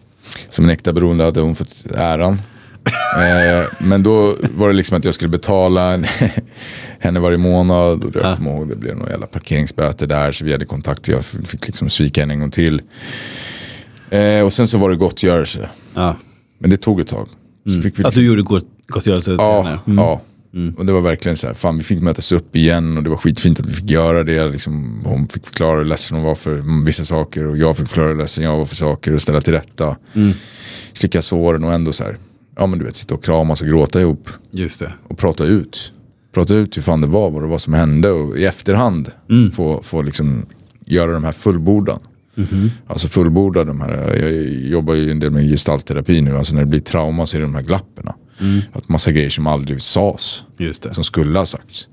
Som 0.49 0.65
en 0.65 0.71
äkta 0.71 0.93
beroende 0.93 1.23
hade 1.23 1.39
hon 1.39 1.56
fått 1.56 1.86
äran. 1.95 2.34
eh, 3.17 3.65
men 3.80 4.03
då 4.03 4.36
var 4.56 4.67
det 4.67 4.73
liksom 4.73 4.97
att 4.97 5.06
jag 5.06 5.13
skulle 5.13 5.30
betala 5.30 6.03
henne 6.99 7.19
varje 7.19 7.38
månad. 7.38 8.03
Och 8.03 8.15
jag 8.15 8.38
kommer 8.38 8.51
ihåg 8.51 8.69
det 8.69 8.75
blev 8.75 8.95
några 8.97 9.12
jävla 9.12 9.27
parkeringsböter 9.27 10.08
där. 10.08 10.32
Så 10.32 10.45
vi 10.45 10.51
hade 10.51 10.65
kontakt 10.65 11.08
och 11.08 11.13
jag 11.13 11.25
fick 11.25 11.65
liksom 11.67 11.89
svika 11.89 12.21
henne 12.21 12.34
en 12.34 12.39
gång 12.39 12.51
till. 12.51 12.82
Eh, 14.10 14.41
och 14.45 14.53
sen 14.53 14.67
så 14.67 14.77
var 14.77 14.89
det 14.89 14.95
gottgörelse. 14.95 15.69
Ja. 15.95 16.15
Men 16.60 16.69
det 16.69 16.77
tog 16.77 16.99
ett 17.01 17.08
tag. 17.08 17.27
Så 17.75 17.82
fick 17.82 17.99
vi 17.99 18.03
Att 18.03 18.13
du 18.13 18.25
gjorde 18.25 18.41
gott- 18.41 18.73
gottgörelse 18.88 19.32
Ja? 19.32 19.80
Mm. 19.86 19.97
ja. 19.97 20.21
Och 20.78 20.86
det 20.86 20.93
var 20.93 21.02
verkligen 21.02 21.38
så 21.38 21.47
här, 21.47 21.54
fan 21.54 21.78
vi 21.78 21.84
fick 21.84 22.02
mötas 22.02 22.32
upp 22.32 22.56
igen 22.56 22.97
och 22.97 23.04
det 23.04 23.10
var 23.10 23.17
skitfint 23.17 23.60
att 23.60 23.65
vi 23.65 23.73
fick 23.73 23.89
göra 23.89 24.23
det. 24.23 24.47
Liksom, 24.50 25.02
hon 25.06 25.28
fick 25.28 25.45
förklara 25.45 25.78
hur 25.78 25.86
ledsen 25.86 26.17
hon 26.17 26.26
var 26.26 26.36
för 26.36 26.84
vissa 26.86 27.06
saker 27.06 27.47
och 27.47 27.58
jag 27.58 27.78
fick 27.78 27.88
förklara 27.88 28.08
hur 28.08 28.15
ledsen 28.15 28.43
jag 28.43 28.58
var 28.58 28.65
för 28.65 28.76
saker 28.76 29.13
och 29.13 29.21
ställa 29.21 29.41
till 29.41 29.54
rätta. 29.54 29.95
Slicka 30.93 31.21
såren 31.21 31.63
och 31.63 31.73
ändå 31.73 31.91
så 31.93 32.04
här, 32.04 32.17
ja 32.58 32.67
men 32.67 32.80
du 32.80 32.86
vet 32.86 32.95
sitta 32.95 33.15
och 33.15 33.23
kramas 33.23 33.62
och 33.62 33.67
gråta 33.67 34.02
ihop 34.02 34.30
Just 34.52 34.80
det. 34.80 34.93
och 35.08 35.17
prata 35.17 35.43
ut. 35.45 35.91
Prata 36.34 36.54
ut 36.54 36.78
hur 36.78 36.82
fan 36.82 37.02
det 37.02 37.08
var, 37.08 37.32
vad 37.32 37.41
det 37.41 37.47
var 37.47 37.58
som 37.58 37.73
hände 37.73 38.10
och 38.12 38.38
i 38.38 38.45
efterhand 38.45 39.12
få, 39.56 39.84
få 39.84 40.02
liksom 40.02 40.45
göra 40.86 41.12
de 41.12 41.23
här 41.23 41.32
fullbordan. 41.32 42.00
Alltså 42.88 43.08
fullborda 43.08 43.63
de 43.63 43.82
här, 43.82 44.15
jag 44.21 44.32
jobbar 44.71 44.93
ju 44.93 45.12
en 45.12 45.19
del 45.19 45.32
med 45.32 45.43
gestaltterapi 45.50 46.21
nu, 46.21 46.38
alltså 46.38 46.54
när 46.54 46.62
det 46.62 46.67
blir 46.67 46.80
trauma 46.80 47.26
så 47.26 47.38
är 47.38 47.39
det 47.41 47.45
de 47.47 47.56
här 47.56 47.62
glapperna. 47.62 48.15
Att 48.73 48.89
massa 48.89 49.12
grejer 49.12 49.30
som 49.30 49.47
aldrig 49.47 49.82
sades, 49.82 50.43
som 50.91 51.04
skulle 51.04 51.39
ha 51.39 51.45
sagts. 51.45 51.88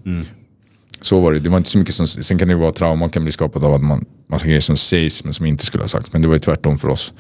Så 1.00 1.20
var 1.20 1.33
det, 1.33 1.38
det 1.40 1.48
var 1.50 1.59
inte 1.59 1.70
så 1.70 1.78
mycket 1.78 1.94
som, 1.94 2.07
sen 2.07 2.38
kan 2.38 2.48
det 2.48 2.54
vara 2.54 2.72
trauma 2.72 3.09
kan 3.09 3.22
bli 3.22 3.33
skapat 3.33 3.62
av 3.62 3.74
att 3.74 3.83
man, 3.83 4.04
massa 4.30 4.46
grejer 4.46 4.61
som 4.61 4.76
sägs 4.76 5.24
men 5.24 5.35
som 5.35 5.46
inte 5.46 5.64
skulle 5.64 5.85
ha 5.85 5.88
sagts. 5.88 6.12
Men 6.12 6.22
det 6.22 6.28
var 6.28 6.35
ju 6.35 6.40
tvärtom 6.40 6.78
för 6.78 6.88
oss. 6.88 7.12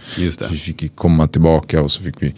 Vi 0.50 0.56
fick 0.56 0.96
komma 0.96 1.26
tillbaka 1.28 1.82
och 1.82 1.90
så 1.90 2.02
fick 2.02 2.14
vi 2.22 2.34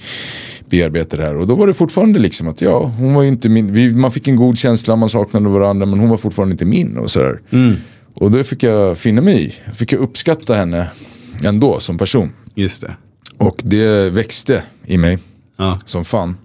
bearbeta 0.71 1.17
det 1.17 1.23
här. 1.23 1.37
Och 1.37 1.47
då 1.47 1.55
var 1.55 1.67
det 1.67 1.75
fortfarande 1.75 2.19
liksom 2.19 2.49
att 2.49 2.61
ja, 2.61 2.93
hon 2.99 3.15
var 3.15 3.23
ju 3.23 3.29
inte 3.29 3.49
min, 3.49 3.73
vi, 3.73 3.95
man 3.95 4.13
fick 4.13 4.29
en 4.29 4.37
god 4.37 4.59
känsla, 4.59 4.97
man 4.97 5.09
saknade 5.11 5.49
varandra 5.49 5.87
men 5.87 5.99
hon 5.99 6.09
var 6.09 6.17
fortfarande 6.17 6.53
inte 6.53 6.65
min 6.65 6.97
och 6.97 7.11
sådär. 7.11 7.41
Och 8.15 8.31
det 8.31 8.45
fick 8.45 8.63
jag 8.63 8.99
finna 8.99 9.23
mig 9.23 9.45
i. 9.47 9.55
Fick 9.75 9.93
jag 9.93 10.01
uppskatta 10.01 10.55
henne 10.55 10.87
ändå 11.45 11.81
som 11.81 11.99
person. 11.99 12.33
Just 12.55 12.81
det. 12.83 12.97
Och 13.39 13.61
det 13.65 14.11
växte 14.11 14.63
i 14.87 14.99
mig 14.99 15.19
Ja. 15.59 15.81
som 15.85 16.05
fan. 16.05 16.37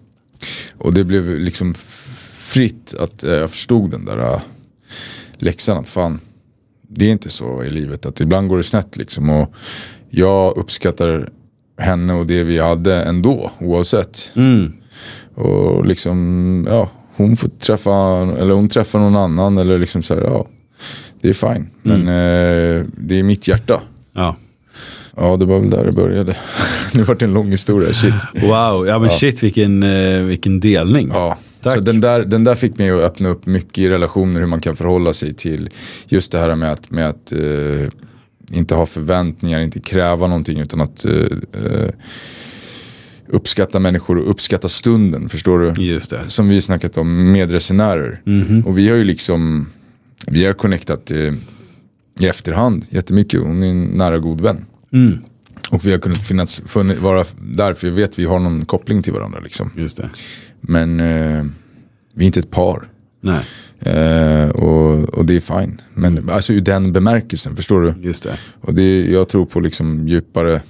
Och 0.77 0.93
det 0.93 1.03
blev 1.03 1.39
liksom 1.39 1.73
fritt 1.73 2.93
att 2.99 3.23
eh, 3.23 3.33
jag 3.33 3.49
förstod 3.49 3.91
den 3.91 4.05
där 4.05 4.33
äh, 4.33 4.41
läxan 5.37 5.77
att 5.77 5.87
fan, 5.87 6.19
det 6.87 7.05
är 7.05 7.11
inte 7.11 7.29
så 7.29 7.63
i 7.63 7.69
livet 7.69 8.05
att 8.05 8.19
ibland 8.21 8.49
går 8.49 8.57
det 8.57 8.63
snett 8.63 8.97
liksom. 8.97 9.29
Och 9.29 9.53
jag 10.09 10.57
uppskattar 10.57 11.29
henne 11.77 12.13
och 12.13 12.27
det 12.27 12.43
vi 12.43 12.59
hade 12.59 13.03
ändå, 13.03 13.51
oavsett. 13.59 14.31
Och 15.35 15.85
liksom, 15.85 16.65
ja, 16.69 16.89
hon 17.15 17.37
får 17.37 17.47
träffa, 17.47 17.91
eller 18.37 18.53
hon 18.53 18.69
träffar 18.69 18.99
någon 18.99 19.15
annan 19.15 19.57
eller 19.57 19.79
liksom 19.79 20.03
så 20.03 20.13
här, 20.13 20.21
ja, 20.21 20.47
det 21.21 21.29
är 21.29 21.33
fine. 21.33 21.69
Men 21.81 22.01
eh, 22.01 22.85
det 22.97 23.19
är 23.19 23.23
mitt 23.23 23.47
hjärta. 23.47 23.81
Ja. 24.13 24.35
Ja, 25.21 25.37
det 25.37 25.45
var 25.45 25.59
väl 25.59 25.69
där 25.69 25.85
det 25.85 25.91
började. 25.91 26.35
det 26.93 27.03
vart 27.03 27.21
en 27.21 27.33
lång 27.33 27.51
historia, 27.51 27.93
shit. 27.93 28.13
Wow, 28.33 28.87
ja 28.87 28.99
men 28.99 29.09
shit 29.09 29.43
vilken, 29.43 29.83
eh, 29.83 30.21
vilken 30.21 30.59
delning. 30.59 31.09
Ja, 31.13 31.37
Tack. 31.61 31.73
så 31.73 31.79
den 31.79 32.01
där, 32.01 32.25
den 32.25 32.43
där 32.43 32.55
fick 32.55 32.77
mig 32.77 32.91
att 32.91 33.01
öppna 33.01 33.29
upp 33.29 33.45
mycket 33.45 33.77
i 33.77 33.89
relationer, 33.89 34.39
hur 34.39 34.47
man 34.47 34.61
kan 34.61 34.75
förhålla 34.75 35.13
sig 35.13 35.33
till 35.33 35.69
just 36.07 36.31
det 36.31 36.37
här 36.37 36.55
med 36.55 36.71
att, 36.71 36.91
med 36.91 37.09
att 37.09 37.31
eh, 37.31 37.89
inte 38.51 38.75
ha 38.75 38.85
förväntningar, 38.85 39.59
inte 39.59 39.79
kräva 39.79 40.27
någonting 40.27 40.59
utan 40.59 40.81
att 40.81 41.05
eh, 41.05 41.89
uppskatta 43.27 43.79
människor 43.79 44.17
och 44.17 44.29
uppskatta 44.29 44.69
stunden, 44.69 45.29
förstår 45.29 45.59
du? 45.59 45.83
Just 45.83 46.09
det. 46.09 46.19
Som 46.27 46.49
vi 46.49 46.61
snackat 46.61 46.97
om, 46.97 47.31
medresenärer. 47.31 48.21
Och 48.65 48.77
vi 48.77 48.89
har 48.89 48.97
ju 48.97 49.03
liksom, 49.03 49.67
vi 50.27 50.45
har 50.45 50.53
connectat 50.53 51.11
i 51.11 52.27
efterhand 52.27 52.85
jättemycket. 52.89 53.41
Hon 53.41 53.63
är 53.63 53.67
en 53.67 53.83
nära 53.83 54.19
god 54.19 54.41
vän. 54.41 54.65
Och 55.71 55.85
vi 55.85 55.91
har 55.91 55.99
kunnat 55.99 56.27
finnas, 56.27 56.61
funnit, 56.65 56.99
vara 56.99 57.25
där, 57.41 57.73
för 57.73 57.87
jag 57.87 57.93
vet 57.93 58.09
att 58.09 58.19
vi 58.19 58.25
har 58.25 58.39
någon 58.39 58.65
koppling 58.65 59.03
till 59.03 59.13
varandra. 59.13 59.39
Liksom. 59.39 59.71
Just 59.77 59.97
det. 59.97 60.09
Men 60.61 60.99
eh, 60.99 61.45
vi 62.13 62.23
är 62.23 62.27
inte 62.27 62.39
ett 62.39 62.51
par. 62.51 62.89
Nej, 63.21 63.41
Eh, 63.85 64.49
och, 64.49 65.09
och 65.09 65.25
det 65.25 65.35
är 65.35 65.39
fine. 65.61 65.81
Men 65.93 66.29
alltså 66.29 66.53
ur 66.53 66.61
den 66.61 66.93
bemärkelsen, 66.93 67.55
förstår 67.55 67.81
du? 67.81 67.93
just 68.07 68.23
det. 68.23 68.37
Och 68.61 68.73
det, 68.73 69.05
jag 69.11 69.29
tror 69.29 69.45
på 69.45 69.59
liksom 69.59 70.07
djupare 70.07 70.61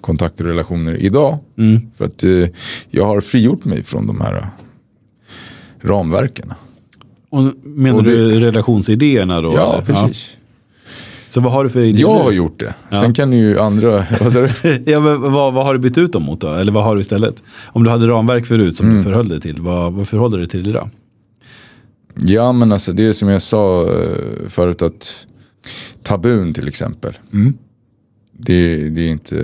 kontakter 0.00 0.44
och 0.44 0.50
relationer 0.50 0.94
idag. 1.02 1.38
För 1.96 2.04
att 2.04 2.24
eh, 2.24 2.30
jag 2.90 3.04
har 3.06 3.20
frigjort 3.20 3.64
mig 3.64 3.82
från 3.82 4.06
de 4.06 4.20
här 4.20 4.36
eh, 4.36 4.44
ramverken. 5.80 6.52
Och 7.30 7.42
menar 7.64 7.98
Och 7.98 8.04
det- 8.04 8.10
du 8.16 8.40
relationsidéerna 8.40 9.40
då? 9.40 9.52
Ja, 9.56 9.74
eller? 9.74 9.84
precis. 9.84 10.36
Så 11.28 11.40
vad 11.40 11.52
har 11.52 11.64
du 11.64 11.70
för 11.70 11.80
idéer? 11.80 12.00
Jag 12.00 12.18
har 12.18 12.32
gjort 12.32 12.60
det. 12.60 12.74
Sen 12.90 13.14
kan 13.14 13.32
ju 13.32 13.58
andra... 13.58 13.90
Vad? 14.20 14.50
Ja, 14.84 15.00
vad, 15.00 15.52
vad 15.52 15.64
har 15.64 15.72
du 15.74 15.78
bytt 15.80 15.98
ut 15.98 16.12
dem 16.12 16.22
mot 16.22 16.40
då? 16.40 16.48
Eller 16.54 16.72
vad 16.72 16.84
har 16.84 16.94
du 16.94 17.00
istället? 17.00 17.42
Om 17.66 17.84
du 17.84 17.90
hade 17.90 18.06
ramverk 18.08 18.46
förut 18.46 18.76
som 18.76 18.86
Mm. 18.86 18.98
du 18.98 19.04
förhöll 19.04 19.28
dig 19.28 19.40
till, 19.40 19.60
vad, 19.60 19.92
vad 19.92 20.08
förhåller 20.08 20.38
du 20.38 20.44
dig 20.44 20.50
till 20.50 20.68
idag? 20.68 20.90
Ja 22.20 22.52
men 22.52 22.72
alltså 22.72 22.92
det 22.92 23.06
är 23.06 23.12
som 23.12 23.28
jag 23.28 23.42
sa 23.42 23.82
eh, 23.82 23.88
förut 24.48 24.82
att 24.82 25.26
tabun 26.02 26.54
till 26.54 26.68
exempel. 26.68 27.18
Det, 28.40 28.88
det 28.88 29.00
är 29.00 29.08
inte, 29.08 29.36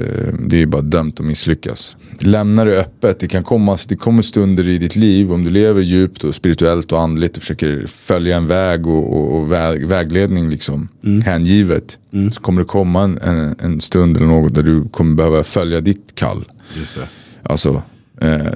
det 0.48 0.62
är 0.62 0.66
bara 0.66 0.82
dömt 0.82 1.20
att 1.20 1.26
misslyckas. 1.26 1.96
Lämna 2.18 2.64
det 2.64 2.80
öppet. 2.80 3.20
Det, 3.20 3.28
kan 3.28 3.44
komma, 3.44 3.78
det 3.88 3.96
kommer 3.96 4.22
stunder 4.22 4.68
i 4.68 4.78
ditt 4.78 4.96
liv 4.96 5.32
om 5.32 5.44
du 5.44 5.50
lever 5.50 5.82
djupt 5.82 6.24
och 6.24 6.34
spirituellt 6.34 6.92
och 6.92 7.00
andligt 7.00 7.36
och 7.36 7.42
försöker 7.42 7.86
följa 7.86 8.36
en 8.36 8.46
väg 8.46 8.86
och, 8.86 9.16
och, 9.16 9.36
och 9.36 9.52
väg, 9.52 9.86
vägledning 9.86 10.50
liksom, 10.50 10.88
hängivet. 11.24 11.98
Så 12.32 12.40
kommer 12.40 12.60
det 12.60 12.66
komma 12.66 13.02
en, 13.02 13.18
en, 13.18 13.54
en 13.58 13.80
stund 13.80 14.16
eller 14.16 14.26
något 14.26 14.54
där 14.54 14.62
du 14.62 14.88
kommer 14.88 15.14
behöva 15.14 15.44
följa 15.44 15.80
ditt 15.80 16.14
kall. 16.14 16.44
Just 16.78 16.94
det. 16.94 17.08
Alltså, 17.42 17.82
eh, 18.20 18.46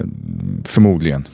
förmodligen. 0.64 1.28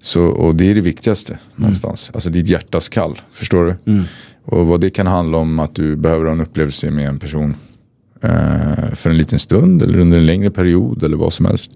Så, 0.00 0.22
och 0.22 0.56
det 0.56 0.70
är 0.70 0.74
det 0.74 0.80
viktigaste 0.80 1.38
någonstans. 1.56 2.10
Alltså 2.14 2.30
ditt 2.30 2.48
hjärtas 2.48 2.88
kall, 2.88 3.20
förstår 3.32 3.64
du? 3.64 4.02
Och 4.44 4.66
vad 4.66 4.80
det 4.80 4.90
kan 4.90 5.06
handla 5.06 5.38
om 5.38 5.58
att 5.58 5.74
du 5.74 5.96
behöver 5.96 6.24
ha 6.24 6.32
en 6.32 6.40
upplevelse 6.40 6.90
med 6.90 7.08
en 7.08 7.18
person 7.18 7.54
eh, 8.22 8.94
för 8.94 9.10
en 9.10 9.16
liten 9.16 9.38
stund 9.38 9.82
eller 9.82 9.98
under 9.98 10.18
en 10.18 10.26
längre 10.26 10.50
period 10.50 11.04
eller 11.04 11.16
vad 11.16 11.32
som 11.32 11.46
helst. 11.46 11.70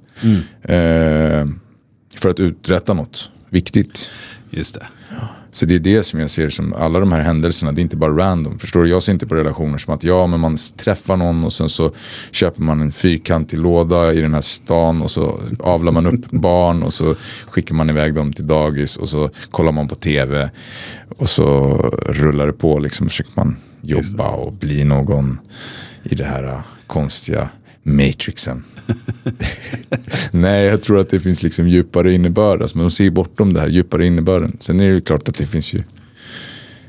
Eh, 0.63 1.47
för 2.17 2.31
att 2.31 2.41
uträtta 2.41 2.95
något 2.95 3.31
viktigt. 3.51 4.11
Just 4.51 4.75
det. 4.75 4.87
Så 5.57 5.67
det 5.67 5.75
är 5.75 5.79
det 5.79 6.05
som 6.05 6.21
jag 6.21 6.31
ser 6.31 6.49
som 6.49 6.73
alla 6.73 7.01
de 7.01 7.13
här 7.13 7.21
händelserna, 7.21 7.73
det 7.73 7.81
är 7.81 7.83
inte 7.83 7.97
bara 7.97 8.17
random. 8.17 8.59
Förstår 8.59 8.83
du? 8.83 8.89
Jag 8.89 9.03
ser 9.03 9.13
inte 9.13 9.27
på 9.27 9.35
relationer 9.35 9.79
som 9.79 9.95
att 9.95 10.05
ja, 10.05 10.27
men 10.27 10.41
man 10.41 10.57
träffar 10.77 11.17
någon 11.17 11.45
och 11.45 11.53
sen 11.53 11.69
så 11.69 11.93
köper 12.31 12.63
man 12.63 12.81
en 12.81 12.93
fyrkantig 12.93 13.59
låda 13.59 14.13
i 14.13 14.21
den 14.21 14.35
här 14.35 14.41
stan 14.41 15.03
och 15.03 15.11
så 15.11 15.41
avlar 15.61 15.93
man 15.93 16.07
upp 16.07 16.31
barn 16.31 16.83
och 16.83 16.93
så 16.93 17.15
skickar 17.49 17.75
man 17.75 17.91
iväg 17.91 18.15
dem 18.15 18.33
till 18.33 18.47
dagis 18.47 18.97
och 18.97 19.09
så 19.09 19.31
kollar 19.51 19.73
man 19.73 19.89
på 19.89 19.95
tv 19.95 20.51
och 21.19 21.29
så 21.29 21.71
rullar 22.09 22.47
det 22.47 22.53
på 22.53 22.79
liksom. 22.79 23.09
Försöker 23.09 23.33
man 23.35 23.57
jobba 23.81 24.29
och 24.29 24.53
bli 24.53 24.85
någon 24.85 25.39
i 26.11 26.15
det 26.15 26.25
här 26.25 26.45
äh, 26.45 26.61
konstiga 26.87 27.49
matrixen. 27.83 28.65
Nej, 30.31 30.65
jag 30.65 30.83
tror 30.83 31.01
att 31.01 31.11
det 31.11 31.21
finns 31.21 31.43
liksom 31.43 31.69
djupare 31.69 32.13
innebörd. 32.13 32.63
Alltså, 32.63 32.79
men 32.79 32.85
de 32.85 32.91
ser 32.91 33.05
ju 33.05 33.11
bortom 33.11 33.53
det 33.53 33.61
här 33.61 33.69
djupare 33.69 34.07
innebörden. 34.07 34.57
Sen 34.61 34.81
är 34.81 34.89
det 34.89 34.95
ju 34.95 35.01
klart 35.01 35.29
att 35.29 35.35
det 35.35 35.47
finns 35.47 35.75
ju 35.75 35.83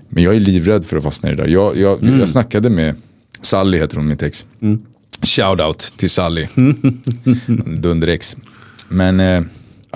Men 0.10 0.24
jag 0.24 0.36
är 0.36 0.40
livrädd 0.40 0.86
för 0.86 0.98
att 0.98 1.04
fastna 1.04 1.30
i 1.30 1.36
det 1.36 1.44
där. 1.44 1.50
Jag, 1.50 1.78
jag, 1.78 2.04
jag 2.20 2.30
snackade 2.30 2.70
med 2.70 2.96
Sally, 3.42 3.78
heter 3.78 3.98
hon, 3.98 4.08
mitt 4.08 4.24
ex. 4.24 4.46
Shoutout 5.22 5.94
till 5.98 6.10
Sally. 6.10 6.48
Dunderex. 7.80 8.38
Men 8.90 9.20
eh, 9.20 9.42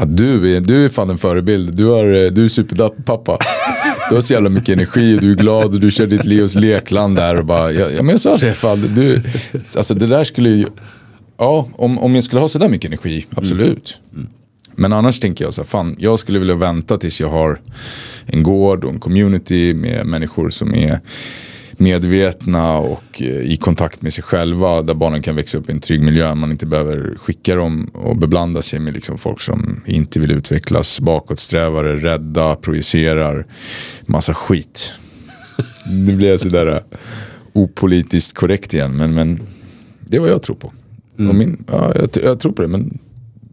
du, 0.06 0.56
är, 0.56 0.62
du 0.62 0.86
är 0.86 0.90
fan 0.90 1.10
en 1.10 1.18
förebild. 1.18 1.74
Du, 1.74 1.86
har, 1.86 2.26
eh, 2.26 2.32
du 2.32 2.46
är 2.46 2.50
superpappa. 2.50 3.38
Du 4.12 4.16
har 4.16 4.22
så 4.22 4.34
jävla 4.34 4.50
mycket 4.50 4.70
energi 4.70 5.18
och 5.18 5.22
du 5.22 5.32
är 5.32 5.36
glad 5.36 5.74
och 5.74 5.80
du 5.80 5.92
kör 5.92 6.08
ditt 6.08 6.26
Leos 6.26 6.56
lekland 6.56 7.16
där. 7.16 7.36
Och 7.36 7.46
bara, 7.46 7.72
ja, 7.72 8.04
men 8.04 8.10
jag 8.10 8.22
sa 8.22 8.38
det, 8.38 8.54
fan, 8.54 8.82
du, 8.96 9.22
alltså 9.78 9.94
det 9.94 10.08
där 10.08 10.24
skulle 10.24 10.50
ju, 10.50 10.66
ja 11.38 11.70
om, 11.74 12.00
om 12.00 12.16
jag 12.16 12.24
skulle 12.24 12.42
ha 12.42 12.50
sådär 12.50 12.70
mycket 12.70 12.88
energi, 12.88 13.26
absolut. 13.36 14.00
Men 14.76 14.94
annars 14.94 15.20
tänker 15.20 15.46
jag 15.46 15.54
så 15.54 15.62
här, 15.62 15.68
fan, 15.68 15.96
jag 16.00 16.20
skulle 16.20 16.40
vilja 16.40 16.56
vänta 16.56 16.98
tills 16.98 17.22
jag 17.22 17.30
har 17.30 17.60
en 18.26 18.44
gård 18.44 18.84
och 18.84 18.92
en 18.92 19.00
community 19.00 19.74
med 19.74 20.06
människor 20.06 20.50
som 20.50 20.76
är 20.76 21.00
medvetna 21.82 22.78
och 22.78 23.22
eh, 23.22 23.52
i 23.52 23.58
kontakt 23.58 24.02
med 24.02 24.14
sig 24.14 24.24
själva. 24.24 24.82
Där 24.82 24.94
barnen 24.94 25.22
kan 25.22 25.36
växa 25.36 25.58
upp 25.58 25.70
i 25.70 25.72
en 25.72 25.80
trygg 25.80 26.04
miljö. 26.04 26.36
Man 26.36 26.52
inte 26.52 26.66
behöver 26.66 27.16
skicka 27.16 27.56
dem 27.56 27.86
och 27.94 28.18
beblanda 28.18 28.62
sig 28.62 28.80
med 28.80 28.94
liksom 28.94 29.18
folk 29.18 29.42
som 29.42 29.82
inte 29.86 30.20
vill 30.20 30.32
utvecklas. 30.32 31.02
Bakåtsträvare, 31.02 31.96
rädda, 31.96 32.56
projicerar. 32.56 33.46
Massa 34.06 34.34
skit. 34.34 34.94
Nu 35.92 36.16
blir 36.16 36.30
jag 36.30 36.40
sådär 36.40 36.68
eh, 36.68 36.98
opolitiskt 37.54 38.38
korrekt 38.38 38.74
igen. 38.74 38.98
Men, 38.98 39.14
men 39.14 39.40
det 40.00 40.18
är 40.18 40.22
vad 40.22 40.30
jag 40.30 40.44
tror 40.44 40.56
på. 40.56 40.74
Och 41.30 41.36
min, 41.36 41.64
ja, 41.72 41.94
jag, 41.96 42.10
jag 42.24 42.40
tror 42.40 42.52
på 42.52 42.62
det 42.62 42.68
men 42.68 42.98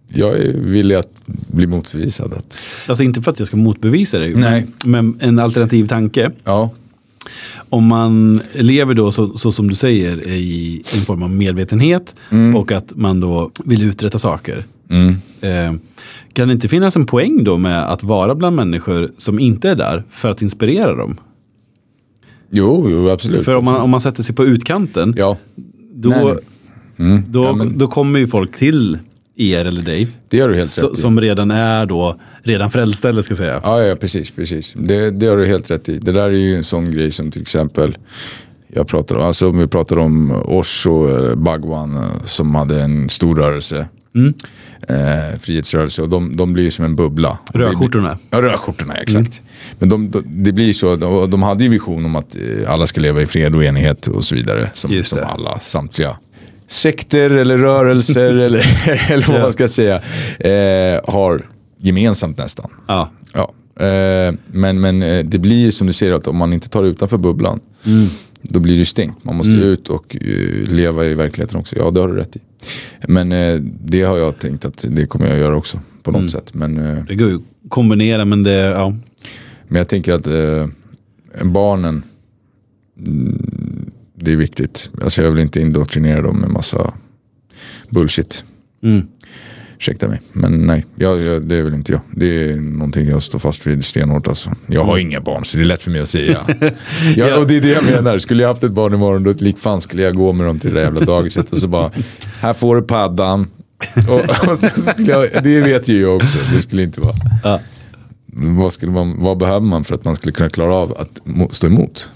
jag 0.08 0.38
är 0.38 0.52
villig 0.52 0.94
att 0.94 1.12
bli 1.26 1.66
motbevisad. 1.66 2.34
Att, 2.34 2.60
Alltså 2.86 3.04
inte 3.04 3.22
för 3.22 3.30
att 3.30 3.38
jag 3.38 3.48
ska 3.48 3.56
motbevisa 3.56 4.18
det, 4.18 4.28
Nej. 4.28 4.66
men, 4.84 5.06
men 5.10 5.28
en 5.28 5.38
alternativ 5.38 5.86
tanke. 5.86 6.30
ja, 6.44 6.70
Om 7.68 7.87
man 7.87 8.40
lever 8.54 8.94
då 8.94 9.12
så, 9.12 9.37
så 9.38 9.52
som 9.52 9.68
du 9.68 9.74
säger 9.74 10.28
i 10.28 10.83
en 10.94 11.00
form 11.00 11.22
av 11.22 11.31
medvetenhet 11.31 12.14
och 12.57 12.72
att 12.72 12.92
man 12.96 13.20
då 13.20 13.50
vill 13.64 13.83
uträtta 13.83 14.18
saker. 14.18 14.64
Eh, 15.40 15.72
kan 16.33 16.48
det 16.48 16.54
inte 16.54 16.68
finnas 16.68 16.96
en 16.96 17.07
poäng 17.07 17.44
då 17.44 17.59
med 17.59 17.92
att 17.92 18.02
vara 18.02 18.35
bland 18.35 18.57
människor 18.57 19.09
som 19.16 19.38
inte 19.38 19.70
är 19.70 19.74
där 19.74 20.04
för 20.11 20.31
att 20.31 20.42
inspirera 20.42 20.94
dem? 20.96 21.16
jo, 22.50 22.87
jo 22.90 23.09
absolut. 23.11 23.44
För 23.44 23.57
om 23.57 23.64
man, 23.64 23.76
om 23.81 23.90
man 23.90 24.00
sätter 24.00 24.22
sig 24.22 24.35
på 24.35 24.44
utkanten, 24.44 25.14
Ja, 25.16 25.37
då, 25.94 26.09
Nej, 26.09 26.24
nej. 26.96 27.22
Då, 27.28 27.44
Ja, 27.44 27.52
men- 27.52 27.78
då 27.78 27.88
kommer 27.88 28.18
ju 28.18 28.26
folk 28.26 28.59
till 28.59 28.98
er 29.38 29.64
eller 29.64 29.83
dig 29.83 30.09
det 30.29 30.40
har 30.40 30.48
du 30.48 30.55
helt 30.55 30.79
rätt 30.79 30.92
i. 30.92 31.01
som 31.01 31.20
redan 31.20 31.51
är 31.51 31.87
då 31.87 32.20
redan 32.42 32.70
frälsta 32.70 33.09
eller 33.09 33.22
ska 33.22 33.33
jag 33.33 33.38
säga. 33.38 33.61
Ja, 33.64 33.83
ja 33.83 33.96
precis. 33.96 34.31
precis. 34.31 34.74
Det, 34.77 35.11
det 35.11 35.27
har 35.27 35.37
du 35.37 35.46
helt 35.46 35.70
rätt 35.70 35.88
i. 35.88 35.98
Det 35.98 36.12
där 36.12 36.24
är 36.24 36.31
ju 36.31 36.57
en 36.57 36.64
sån 36.64 36.90
grej 36.92 37.12
som 37.12 37.31
till 37.31 37.42
exempel 37.42 37.96
jag 38.68 38.88
pratar 38.88 39.16
om, 39.16 39.22
alltså 39.22 39.48
om 39.48 39.59
vi 39.59 39.66
pratar 39.66 39.98
om 39.98 40.42
Osho, 40.44 41.09
eh, 41.09 41.35
Bhagwan 41.35 41.96
eh, 41.96 42.03
som 42.24 42.55
hade 42.55 42.83
en 42.83 43.09
stor 43.09 43.37
rörelse. 43.37 43.88
Eh, 44.88 45.38
frihetsrörelse 45.38 46.03
och 46.03 46.09
de, 46.09 46.37
de 46.37 46.53
blir 46.53 46.70
som 46.70 46.85
en 46.85 46.96
bubbla. 46.96 47.38
Rödskjortorna. 47.55 48.18
Ja, 48.31 48.42
rödskjortorna, 48.42 48.94
exakt. 48.94 49.42
Men 49.79 49.88
de, 49.88 50.11
de, 50.11 50.22
det 50.27 50.53
blir 50.53 50.72
så, 50.72 50.96
de, 50.96 51.31
de 51.31 51.42
hade 51.42 51.64
ju 51.64 51.70
vision 51.70 52.05
om 52.05 52.16
att 52.16 52.37
eh, 52.37 52.72
alla 52.72 52.87
ska 52.87 53.01
leva 53.01 53.22
i 53.22 53.27
fred 53.27 53.57
och 53.57 53.64
enighet 53.64 54.07
och 54.07 54.24
så 54.24 54.35
vidare. 54.35 54.70
Som, 54.72 55.05
som 55.05 55.18
alla, 55.18 55.61
samtliga 55.61 56.16
sekter 56.68 57.31
eller 57.31 57.59
rörelser 57.59 58.35
eller, 58.46 58.66
eller 59.12 59.26
vad 59.26 59.40
man 59.40 59.52
ska 59.52 59.68
säga 59.68 59.94
eh, 60.40 61.00
har 61.14 61.46
gemensamt 61.78 62.38
nästan. 62.38 62.70
Ja. 62.87 63.11
Ja, 63.35 63.52
eh, 63.87 64.35
men, 64.46 64.81
men 64.81 65.02
eh, 65.02 65.24
det 65.24 65.38
blir 65.38 65.57
ju 65.64 65.72
som 65.72 65.87
du 65.87 65.92
säger 65.92 66.12
att 66.12 66.26
om 66.26 66.37
man 66.37 66.52
inte 66.52 66.68
tar 66.68 66.83
det 66.83 66.88
utanför 66.88 67.18
bubblan 67.18 67.61
då 68.42 68.61
blir 68.61 68.72
det 68.72 68.78
ju 68.78 68.85
stängt. 68.85 69.24
Man 69.24 69.37
måste 69.37 69.52
ut 69.52 69.88
och 69.88 70.16
eh, 70.20 70.68
leva 70.68 71.04
i 71.04 71.14
verkligheten 71.14 71.61
också. 71.61 71.76
Ja, 71.78 71.90
det 71.90 72.00
har 72.00 72.09
du 72.09 72.14
rätt 72.14 72.37
i. 72.37 72.40
Men 73.09 73.33
eh, 73.33 73.61
det 73.85 74.02
har 74.02 74.18
jag 74.18 74.38
tänkt 74.38 74.64
att 74.64 74.85
det 74.88 75.07
kommer 75.07 75.28
jag 75.28 75.38
göra 75.38 75.57
också 75.57 75.81
på 76.02 76.11
något 76.11 76.31
sätt. 76.31 76.54
Men, 76.54 76.78
eh, 76.78 77.04
Det 77.04 77.14
går 77.14 77.28
ju 77.28 77.35
att 77.35 77.42
kombinera 77.68 78.24
men 78.24 78.42
det, 78.42 78.52
ja. 78.52 78.96
men 79.68 79.78
jag 79.78 79.88
tänker 79.88 80.12
att 80.12 80.26
barnen, 81.42 82.02
mm, 83.07 83.47
det 84.20 84.33
är 84.33 84.37
viktigt. 84.37 84.90
Alltså 85.02 85.22
jag 85.22 85.31
vill 85.31 85.42
inte 85.42 85.61
indoktrinera 85.61 86.22
dem 86.22 86.37
med 86.37 86.50
massa 86.50 86.94
bullshit. 87.90 88.44
Mm. 88.83 89.07
Ursäkta 89.78 90.09
mig, 90.09 90.20
men 90.33 90.66
nej, 90.66 90.87
jag, 90.96 91.22
jag, 91.22 91.48
det 91.48 91.62
vill 91.62 91.74
inte 91.74 91.92
jag. 91.92 92.00
Det 92.11 92.50
är 92.50 92.57
någonting 92.57 93.09
jag 93.09 93.22
står 93.22 93.38
fast 93.38 93.66
vid 93.66 93.85
stenhårt. 93.85 94.28
Alltså. 94.28 94.50
Jag 94.66 94.85
har 94.85 94.98
inga 94.98 95.20
barn 95.20 95.44
så 95.44 95.57
det 95.57 95.62
är 95.62 95.64
lätt 95.64 95.83
för 95.83 95.90
mig 95.90 96.00
att 96.00 96.09
säga. 96.09 96.40
ja, 97.16 97.38
och 97.38 97.46
det 97.46 97.57
är 97.57 97.61
det 97.61 97.68
jag 97.68 97.85
menar. 97.85 98.18
Skulle 98.18 98.42
jag 98.42 98.48
haft 98.48 98.64
ett 98.64 98.72
barn 98.72 98.94
imorgon 98.94 99.24
då 99.24 99.33
lik 99.33 99.59
fan 99.59 99.81
skulle 99.81 100.02
jag 100.02 100.14
gå 100.14 100.33
med 100.33 100.46
dem 100.46 100.59
till 100.59 100.70
det 100.70 100.76
där 100.76 100.85
jävla 100.85 101.00
dagiset 101.00 101.52
och 101.52 101.59
så 101.59 101.68
bara, 101.68 101.90
här 102.40 102.52
får 102.52 102.76
du 102.76 102.83
paddan. 102.83 103.46
och, 104.09 104.20
och 104.50 104.59
jag, 104.98 105.42
det 105.44 105.61
vet 105.61 105.88
ju 105.88 106.00
jag 106.00 106.16
också, 106.16 106.38
det 106.54 106.62
skulle 106.62 106.83
inte 106.83 107.00
vara. 107.00 107.14
Ja. 107.44 107.61
Vad, 108.33 108.72
skulle 108.72 108.92
man, 108.92 109.22
vad 109.22 109.38
behöver 109.38 109.66
man 109.66 109.85
för 109.85 109.94
att 109.94 110.04
man 110.04 110.16
skulle 110.16 110.33
kunna 110.33 110.50
klara 110.50 110.74
av 110.74 110.92
att 110.98 111.54
stå 111.54 111.66
emot? 111.66 112.11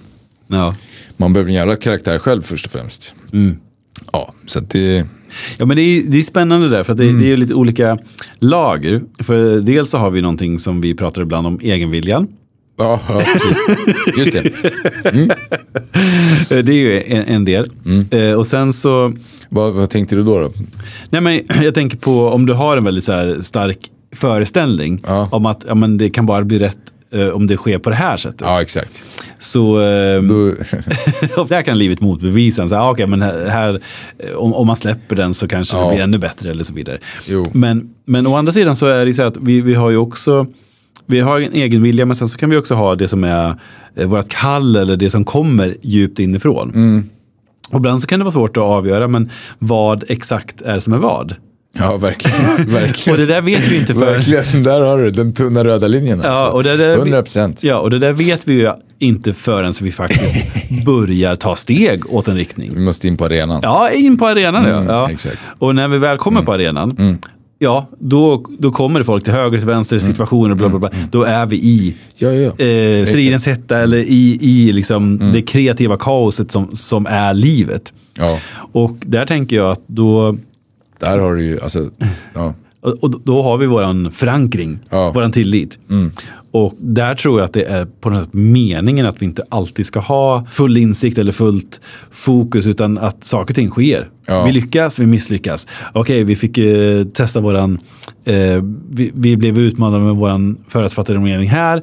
Ja. 0.47 0.75
Man 1.23 1.33
behöver 1.33 1.49
en 1.51 1.55
jävla 1.55 1.77
karaktär 1.77 2.19
själv 2.19 2.43
först 2.43 2.67
och 2.67 2.73
främst. 2.73 3.15
Ja, 4.13 4.35
så 4.47 4.59
att 4.59 4.71
det... 4.71 5.07
Ja 5.59 5.67
men 5.67 5.77
det 5.77 5.83
är, 5.83 6.03
det 6.03 6.19
är 6.19 6.23
spännande 6.23 6.69
där 6.69 6.85
för 6.85 6.95
det, 6.95 7.13
det 7.21 7.33
är 7.33 7.37
lite 7.37 7.55
olika 7.55 7.99
lager. 8.39 9.03
För 9.19 9.61
dels 9.61 9.91
så 9.91 9.99
har 9.99 10.11
vi 10.11 10.23
någonting 10.23 10.59
som 10.59 10.81
vi 10.81 10.95
pratar 10.95 11.23
ibland 11.23 11.47
om 11.47 11.59
egenviljan. 11.63 12.29
Ja, 12.79 13.01
ja 13.09 13.23
precis. 13.33 14.19
Just 14.19 14.33
det. 14.33 14.51
Eh, 16.51 16.65
Det 16.65 16.73
är 16.73 16.77
ju 16.77 17.03
en, 17.03 17.23
en 17.23 17.45
del. 17.45 17.71
Eh, 18.11 18.33
och 18.33 18.47
sen 18.47 18.73
så, 18.73 19.13
Vad, 19.49 19.75
vad 19.75 19.91
tänkte 19.91 20.17
du 20.17 20.23
då? 20.23 20.41
då? 20.41 20.51
nej 21.11 21.21
men 21.21 21.41
jag 21.65 21.75
tänker 21.75 21.97
på 21.97 22.29
om 22.29 22.47
du 22.47 22.53
har 22.53 22.77
en 22.77 22.85
väldigt 22.85 23.05
så 23.05 23.37
stark 23.43 23.79
föreställning 24.17 25.01
Ja. 25.07 25.29
om 25.33 25.47
att 25.47 25.65
ja, 25.69 25.75
men 25.75 25.99
det 25.99 26.11
kan 26.11 26.27
bara 26.27 26.45
bli 26.45 26.59
rätt 26.59 26.79
eh, 27.13 27.29
om 27.29 27.47
det 27.47 27.57
sker 27.57 27.79
på 27.79 27.91
det 27.91 27.97
här 27.97 28.17
sättet. 28.17 28.41
Ja, 28.41 28.63
exakt. 28.63 29.05
Så 29.39 29.81
eh, 29.81 30.23
Då, 30.23 31.45
där 31.49 31.63
kan 31.63 31.79
livet 31.79 32.01
motbevisa. 32.01 32.69
Så, 32.69 32.75
ah, 32.75 32.91
okay, 32.91 33.07
men 33.07 33.23
här, 33.23 33.47
här, 33.47 33.81
eh, 34.19 34.35
om, 34.35 34.55
om 34.55 34.67
man 34.67 34.77
släpper 34.77 35.17
den 35.17 35.35
så 35.35 35.49
kanske 35.49 35.77
Ja. 35.77 35.83
det 35.85 35.95
blir 35.95 36.05
ännu 36.05 36.19
bättre 36.19 36.51
eller 36.51 36.65
så 36.65 36.75
vidare. 36.75 36.99
Jo. 37.27 37.47
Men, 37.53 37.95
men 38.05 38.27
å 38.27 38.37
andra 38.37 38.53
sidan 38.53 38.77
så 38.77 38.87
är 38.87 39.07
det 39.07 39.15
så 39.15 39.23
att 39.23 39.37
vi, 39.37 39.61
vi 39.61 39.75
har 39.75 39.91
ju 39.91 39.97
också 39.97 40.47
vi 41.07 41.21
har 41.21 41.41
en 41.41 41.53
egen 41.53 41.83
vilja 41.83 42.07
men 42.07 42.17
sen 42.17 42.29
så 42.29 42.39
kan 42.39 42.51
vi 42.51 42.57
också 42.57 42.75
ha 42.75 42.95
det 42.95 43.09
som 43.09 43.25
är 43.25 43.55
eh, 43.97 44.07
vårt 44.07 44.29
kall 44.29 44.77
eller 44.77 44.97
det 44.97 45.11
som 45.11 45.25
kommer 45.25 45.77
djupt 45.83 46.19
inifrån. 46.19 46.71
Mm. 46.75 47.03
Och 47.71 47.77
ibland 47.79 48.01
så 48.01 48.07
kan 48.07 48.19
det 48.19 48.25
vara 48.25 48.33
svårt 48.33 48.57
att 48.57 48.63
avgöra 48.63 49.09
men 49.09 49.31
vad 49.59 50.05
exakt 50.09 50.63
är 50.63 50.79
som 50.79 50.93
är 50.93 50.99
vad. 50.99 51.35
Ja, 51.79 51.97
verkligen. 51.97 52.71
verkligen. 52.73 53.21
Och 53.21 53.27
det 53.27 53.35
där 53.35 53.41
vet 53.43 53.73
vi 53.73 53.79
inte 53.81 53.95
för... 53.95 54.01
Verkligen, 54.01 54.63
där 54.63 54.81
har 54.81 54.99
du 54.99 55.11
den 55.11 55.33
tunna 55.33 55.65
röda 55.65 55.89
linjen. 55.89 56.19
Alltså. 56.19 56.31
Ja, 56.31 56.51
och 56.51 56.65
det 56.65 56.77
där, 56.77 56.93
100 56.93 57.23
procent. 57.23 57.65
Ja, 57.65 57.77
och 57.79 57.91
det 57.91 57.99
där 57.99 58.13
vet 58.13 58.41
vi 58.49 58.55
ju 58.55 58.71
inte 58.99 59.35
förrän 59.35 59.73
vi 59.81 59.93
faktiskt 59.93 60.37
börjar 60.85 61.37
ta 61.37 61.57
steg 61.57 62.15
åt 62.15 62.29
en 62.29 62.37
riktning. 62.37 62.71
Vi 62.75 62.81
måste 62.81 63.09
in 63.09 63.17
på 63.17 63.25
arenan. 63.25 63.61
Ja, 63.63 63.91
in 63.91 64.19
på 64.19 64.27
arenan. 64.27 64.67
Mm, 64.67 64.87
ja. 64.87 65.11
exakt. 65.11 65.51
Och 65.59 65.75
när 65.75 65.89
vi 65.89 65.99
väl 65.99 66.19
kommer 66.19 66.43
på 66.43 66.53
arenan, 66.53 67.19
ja, 67.59 67.87
då, 67.99 68.45
då 68.59 68.73
kommer 68.73 69.01
det 69.01 69.05
folk 69.05 69.25
till 69.25 69.33
höger, 69.33 69.59
till 69.59 69.67
vänster, 69.67 69.99
situationer, 69.99 70.55
bla, 70.55 70.69
bla, 70.69 70.79
bla. 70.79 70.91
Då 71.11 71.23
är 71.23 71.47
vi 71.47 71.57
i 71.57 71.95
Ja, 72.17 72.29
ja. 72.29 72.65
eh, 72.65 73.07
stridens 73.07 73.47
hetta 73.47 73.79
eller 73.79 73.99
i, 73.99 74.39
i 74.41 74.73
liksom 74.73 75.33
det 75.33 75.43
kreativa 75.43 75.97
kaoset 75.97 76.53
som, 76.53 76.77
som 76.77 77.07
är 77.07 77.35
livet. 77.35 77.93
ja, 78.19 78.39
Och 78.73 78.97
där 79.01 79.27
tänker 79.27 79.57
jag 79.57 79.71
att 79.71 79.83
då, 79.87 80.37
där 81.03 81.19
har 81.19 81.35
du 81.35 81.45
ju, 81.45 81.61
alltså, 81.61 81.91
ja. 82.35 82.55
och 83.01 83.21
då 83.25 83.43
har 83.43 83.57
vi 83.59 83.67
våran 83.67 84.13
förankring, 84.13 84.79
Ja. 84.91 85.03
Mm. 85.03 85.15
våran 85.15 85.33
tillit. 85.33 85.79
Och 86.53 86.75
där 86.79 87.15
tror 87.15 87.39
jag 87.41 87.45
att 87.45 87.53
det 87.53 87.65
är 87.65 87.87
på 87.87 88.11
något 88.11 88.25
sätt 88.25 88.33
meningen 88.35 89.07
att 89.07 89.23
vi 89.23 89.27
inte 89.27 89.43
alltid 89.49 89.87
ska 89.87 90.01
ha 90.01 90.47
full 90.51 90.77
insikt 90.77 91.19
eller 91.19 91.33
fullt 91.33 91.81
fokus 92.11 92.67
utan 92.67 92.99
att 92.99 93.25
saker 93.25 93.53
och 93.53 93.55
ting 93.55 93.71
sker. 93.71 94.09
Ja. 94.27 94.45
Vi 94.45 94.53
lyckas, 94.53 94.99
vi 94.99 95.07
misslyckas. 95.07 95.67
Okej, 95.93 96.25
vi 96.25 96.37
fick 96.37 96.59
eh, 96.59 97.05
testa 97.05 97.41
våran, 97.41 97.79
eh, 98.25 98.63
vi, 98.91 99.13
vi 99.15 99.37
blev 99.37 99.59
utmanade 99.59 100.05
med 100.05 100.15
våran 100.17 100.57
förutfattade 100.69 101.19
mening 101.21 101.49
här. 101.49 101.83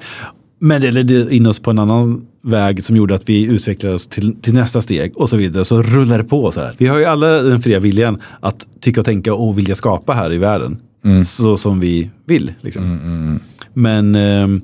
Men 0.59 0.81
det 0.81 0.91
ledde 0.91 1.35
in 1.35 1.45
oss 1.45 1.59
på 1.59 1.71
en 1.71 1.79
annan 1.79 2.25
väg 2.41 2.83
som 2.83 2.95
gjorde 2.95 3.15
att 3.15 3.29
vi 3.29 3.43
utvecklade 3.45 3.95
oss 3.95 4.07
till, 4.07 4.35
till 4.41 4.53
nästa 4.53 4.81
steg 4.81 5.17
och 5.17 5.29
så 5.29 5.37
vidare. 5.37 5.65
Så 5.65 5.81
rullar 5.81 6.17
det 6.17 6.23
på 6.23 6.51
så 6.51 6.59
här. 6.59 6.75
Vi 6.77 6.87
har 6.87 6.99
ju 6.99 7.05
alla 7.05 7.41
den 7.41 7.61
fria 7.61 7.79
viljan 7.79 8.21
att 8.39 8.67
tycka 8.79 9.01
och 9.01 9.05
tänka 9.05 9.33
och 9.33 9.57
vilja 9.57 9.75
skapa 9.75 10.13
här 10.13 10.33
i 10.33 10.37
världen. 10.37 10.77
Så 11.25 11.57
som 11.57 11.79
vi 11.79 12.09
vill. 12.25 12.53
Liksom. 12.61 13.39
Men 13.73 14.15
ehm, 14.15 14.61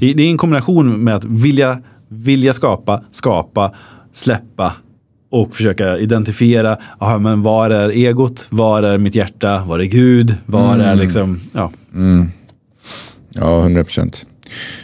det, 0.00 0.12
det 0.12 0.22
är 0.22 0.30
en 0.30 0.38
kombination 0.38 1.04
med 1.04 1.14
att 1.14 1.24
vilja, 1.24 1.82
vilja 2.08 2.52
skapa, 2.52 3.02
skapa, 3.10 3.72
släppa 4.12 4.72
och 5.30 5.56
försöka 5.56 5.98
identifiera, 5.98 6.78
aha, 6.98 7.18
men 7.18 7.42
var 7.42 7.70
är 7.70 7.88
egot, 7.88 8.46
var 8.50 8.82
är 8.82 8.98
mitt 8.98 9.14
hjärta, 9.14 9.64
var 9.64 9.78
är 9.78 9.84
Gud, 9.84 10.34
var 10.46 10.78
är 10.78 10.94
liksom, 10.94 11.40
ja. 11.52 11.72
Ja, 13.34 13.60
100 13.60 13.84
procent. 13.84 14.26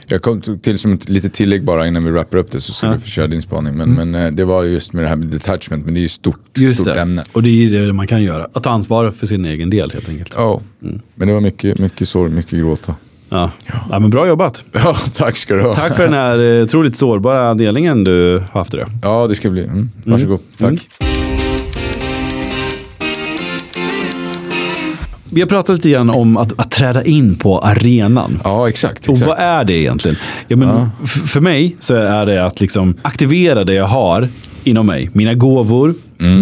Jag 0.07 0.23
kom 0.23 0.41
till 0.63 0.79
som 0.79 0.93
ett 0.93 1.09
litet 1.09 1.33
tillägg 1.35 1.65
bara 1.65 1.87
innan 1.87 2.05
vi 2.05 2.11
wrappar 2.11 2.39
upp 2.39 2.51
det 2.51 2.61
så 2.61 2.73
ska 2.73 2.89
du 2.89 2.99
få 2.99 3.07
köra 3.07 3.27
din 3.27 3.43
spaning. 3.43 3.77
Men, 3.77 3.95
men 3.95 4.15
eh, 4.15 4.31
det 4.33 4.45
var 4.45 4.65
just 4.65 4.93
med 4.93 5.05
det 5.05 5.09
här 5.09 5.17
med 5.17 5.27
detachment, 5.29 5.85
men 5.85 5.95
det 5.95 6.01
är 6.01 6.03
ju 6.03 6.09
stort, 6.09 6.41
Just 6.59 6.81
stort 6.81 6.95
det. 6.95 7.01
ämne. 7.01 7.25
Och 7.33 7.43
det 7.43 7.51
är 7.51 7.87
det 7.87 7.93
man 7.93 8.07
kan 8.07 8.23
göra. 8.23 8.49
Att 8.53 8.63
ta 8.63 8.71
ansvar 8.71 9.11
för 9.11 9.27
sin 9.27 9.45
egen 9.45 9.71
del 9.71 9.91
helt 9.91 10.09
enkelt. 10.09 10.35
Ja, 10.37 10.61
men 11.15 11.29
det 11.29 11.35
var 11.35 11.41
mycket, 11.41 11.79
mycket 11.79 12.09
sorg, 12.09 12.31
mycket 12.33 12.59
gråta. 12.59 12.95
Ja. 13.29 13.51
Ja, 13.91 13.99
men 13.99 14.11
bra 14.11 14.29
jobbat. 14.29 14.65
Ja, 14.73 14.97
tack 15.17 15.37
ska 15.37 15.55
du 15.55 15.63
ha. 15.63 15.75
Tack 15.75 15.97
för 15.97 16.03
den 16.05 16.13
här 16.13 16.59
eh, 16.59 16.65
otroligt 16.65 16.97
sårbara 16.97 17.55
delningen 17.55 18.05
du 18.05 18.39
har 18.51 18.59
haft 18.61 18.75
idag. 18.75 18.87
Ja, 19.03 19.27
det 19.27 19.35
ska 19.35 19.51
bli. 19.51 19.65
Mm. 19.65 19.91
Varsågod. 20.05 20.41
Tack. 20.59 20.89
Vi 25.35 25.41
har 25.41 25.49
pratat 25.49 25.77
lite 25.77 25.91
grann 25.91 26.11
om 26.11 26.37
att, 26.37 26.53
att 26.61 26.71
träda 26.71 27.05
in 27.05 27.37
på 27.37 27.59
arenan. 27.59 28.39
Ja, 28.45 28.69
exakt. 28.69 29.07
Och 29.09 29.13
exakt. 29.15 29.29
vad 29.29 29.39
är 29.39 29.65
det 29.65 29.73
egentligen? 29.73 30.17
Ja, 30.49 30.57
men 30.57 30.89
f- 31.05 31.11
För 31.11 31.41
mig 31.41 31.77
så 31.81 31.95
är 31.95 32.27
det 32.27 32.47
att 32.47 32.61
liksom 32.61 32.95
aktivera 33.03 33.65
det 33.65 33.75
jag 33.75 33.87
har 33.87 34.29
inom 34.65 34.87
mig. 34.87 35.11
Mina 35.13 35.35
gåvor, 35.35 35.95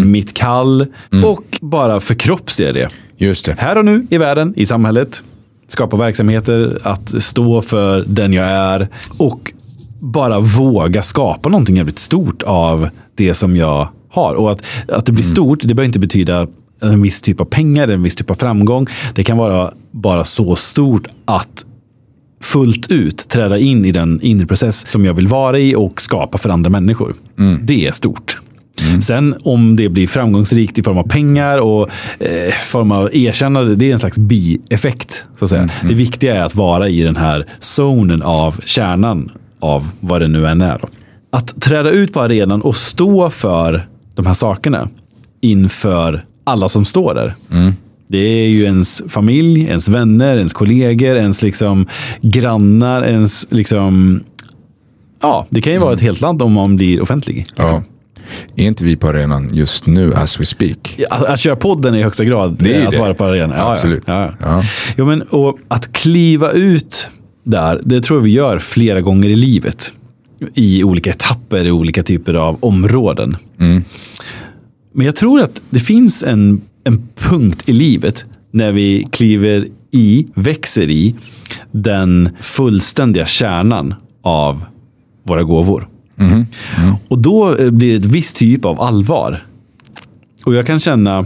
mitt 0.05 0.35
kall 0.35 0.87
och 1.25 1.45
bara 1.61 2.01
förkroppsliga 2.01 2.73
det. 2.73 2.89
Just 3.17 3.47
det. 3.47 3.55
Här 3.59 3.79
och 3.79 3.85
nu 3.85 4.07
i 4.11 4.19
världen, 4.19 4.53
i 4.57 4.67
samhället. 4.67 5.23
Skapa 5.69 5.97
verksamheter, 5.97 6.79
att 6.83 7.23
stå 7.23 7.63
för 7.63 8.05
den 8.07 8.33
jag 8.33 8.47
är 8.47 8.89
och 9.19 9.53
bara 10.01 10.41
våga 10.41 11.03
skapa 11.03 11.49
någonting 11.49 11.77
jävligt 11.77 11.99
stort 11.99 12.43
av 12.43 12.89
det 13.15 13.35
som 13.35 13.57
jag 13.57 13.89
har. 14.11 14.35
Och 14.35 14.53
att, 14.53 14.61
att 14.89 15.07
det 15.07 15.13
blir 15.13 15.25
stort, 15.25 15.59
det 15.63 15.75
behöver 15.75 15.87
inte 15.87 15.99
betyda 15.99 16.47
en 16.83 17.03
viss 17.03 17.23
typ 17.23 17.41
av 17.41 17.45
pengar, 17.45 17.89
en 17.89 18.03
viss 18.03 18.17
typ 18.17 18.31
av 18.31 18.35
framgång. 18.35 18.87
Det 19.15 19.25
kan 19.25 19.37
vara 19.37 19.73
bara 19.91 20.25
så 20.25 20.57
stort 20.57 21.07
att 21.25 21.65
fullt 22.41 22.91
ut 22.91 23.29
träda 23.29 23.59
in 23.59 23.85
i 23.85 23.93
den 23.93 24.21
inre 24.23 24.47
process 24.47 24.91
som 24.91 25.05
jag 25.05 25.15
vill 25.15 25.29
vara 25.29 25.59
i 25.59 25.75
och 25.75 26.01
skapa 26.01 26.39
för 26.39 26.49
andra 26.49 26.71
människor. 26.71 27.15
Det 27.63 27.87
är 27.87 27.93
stort. 27.93 28.39
Sen 29.03 29.35
om 29.45 29.77
det 29.77 29.89
blir 29.89 30.07
framgångsrikt 30.07 30.79
i 30.79 30.83
form 30.83 30.99
av 30.99 31.09
pengar 31.09 31.59
och 31.59 31.89
eh, 32.19 32.55
form 32.67 32.93
av 32.93 33.15
erkännande, 33.15 33.75
det 33.75 33.89
är 33.89 33.93
en 33.93 33.99
slags 33.99 34.19
bieffekt. 34.19 35.25
Så 35.39 35.45
att 35.45 35.51
säga. 35.51 35.71
Det 35.89 35.95
viktiga 35.95 36.35
är 36.37 36.45
att 36.45 36.55
vara 36.55 36.89
i 36.89 37.03
den 37.03 37.17
här 37.17 37.47
zonen 37.59 38.23
av 38.23 38.61
kärnan 38.65 39.31
av 39.61 39.91
vad 40.01 40.21
det 40.21 40.29
nu 40.29 40.47
än 40.47 40.61
är. 40.61 40.79
Då. 40.83 40.89
Att 41.31 41.63
träda 41.63 41.91
ut 41.91 42.13
på 42.13 42.21
arenan 42.21 42.63
och 42.63 42.77
stå 42.77 43.31
för 43.31 43.89
de 44.15 44.27
här 44.27 44.35
sakerna 44.35 44.89
inför 45.41 46.25
alla 46.45 46.69
som 46.69 46.85
står 46.85 47.15
där. 47.15 47.35
Det 48.09 48.19
är 48.19 48.49
ju 48.49 48.63
ens 48.63 49.03
familj, 49.09 49.63
ens 49.63 49.89
vänner, 49.89 50.37
ens 50.37 50.53
kollegor, 50.53 51.17
ens 51.17 51.43
liksom 51.43 51.87
grannar, 52.21 53.03
ens 53.05 53.47
liksom... 53.51 54.21
Ja, 55.21 55.47
det 55.51 55.61
kan 55.61 55.73
ju 55.73 55.79
vara 55.79 55.95
ett 55.95 56.01
helt 56.01 56.21
land 56.21 56.43
om 56.43 56.53
man 56.53 56.77
blir 56.77 57.03
offentlig. 57.03 57.47
Ja. 57.57 57.83
Är 58.57 58.67
inte 58.67 58.85
vi 58.85 58.97
på 58.97 59.09
arenan 59.09 59.51
just 59.53 59.87
nu 59.87 60.15
as 60.15 60.41
we 60.41 60.47
speak? 60.47 61.01
Att, 61.11 61.23
att 61.23 61.41
köra 61.41 61.57
podden 61.57 61.95
är 61.95 61.99
i 61.99 62.03
högsta 62.03 62.25
grad 62.25 62.57
Det 62.59 62.75
är 62.75 62.81
ju 62.81 62.87
att 62.87 62.93
det. 62.93 62.99
vara 62.99 63.15
på 63.15 63.25
arenan. 63.25 63.57
Ja, 63.59 63.73
Absolut. 63.73 64.03
Ja, 64.07 64.23
ja. 64.25 64.33
Ja. 64.41 64.63
Jo, 64.97 65.05
men, 65.07 65.23
och 65.23 65.59
att 65.69 65.93
kliva 65.93 66.51
ut 66.51 67.09
där, 67.43 67.81
det 67.85 68.01
tror 68.01 68.19
jag 68.19 68.25
vi 68.25 68.31
gör 68.31 68.59
flera 68.59 69.01
gånger 69.01 69.29
i 69.29 69.37
livet. 69.37 69.93
I 70.55 70.85
olika 70.85 71.11
etapper, 71.11 71.67
i 71.67 71.71
olika 71.71 72.03
typer 72.03 72.35
av 72.35 72.57
områden. 72.61 73.37
Mm. 73.61 73.85
Men 74.93 75.07
jag 75.07 75.17
tror 75.17 75.41
att 75.41 75.63
det 75.71 75.81
finns 75.81 76.23
en, 76.23 76.61
en 76.85 77.09
punkt 77.17 77.69
i 77.69 77.73
livet 77.73 78.25
när 78.51 78.73
vi 78.73 79.09
kliver 79.11 79.69
i, 79.91 80.27
växer 80.35 80.91
i, 80.91 81.15
den 81.73 82.31
fullständiga 82.41 83.27
kärnan 83.27 83.95
av 84.23 84.65
våra 85.23 85.43
gåvor. 85.43 85.89
Mm-hmm. 86.17 86.45
Och 87.09 87.19
då 87.19 87.57
eh, 87.57 87.71
blir 87.71 87.91
det 87.91 88.07
ett 88.07 88.13
viss 88.13 88.33
typ 88.33 88.65
av 88.65 88.81
allvar. 88.81 89.43
Och 90.45 90.55
jag 90.55 90.67
kan 90.67 90.81
känna, 90.81 91.25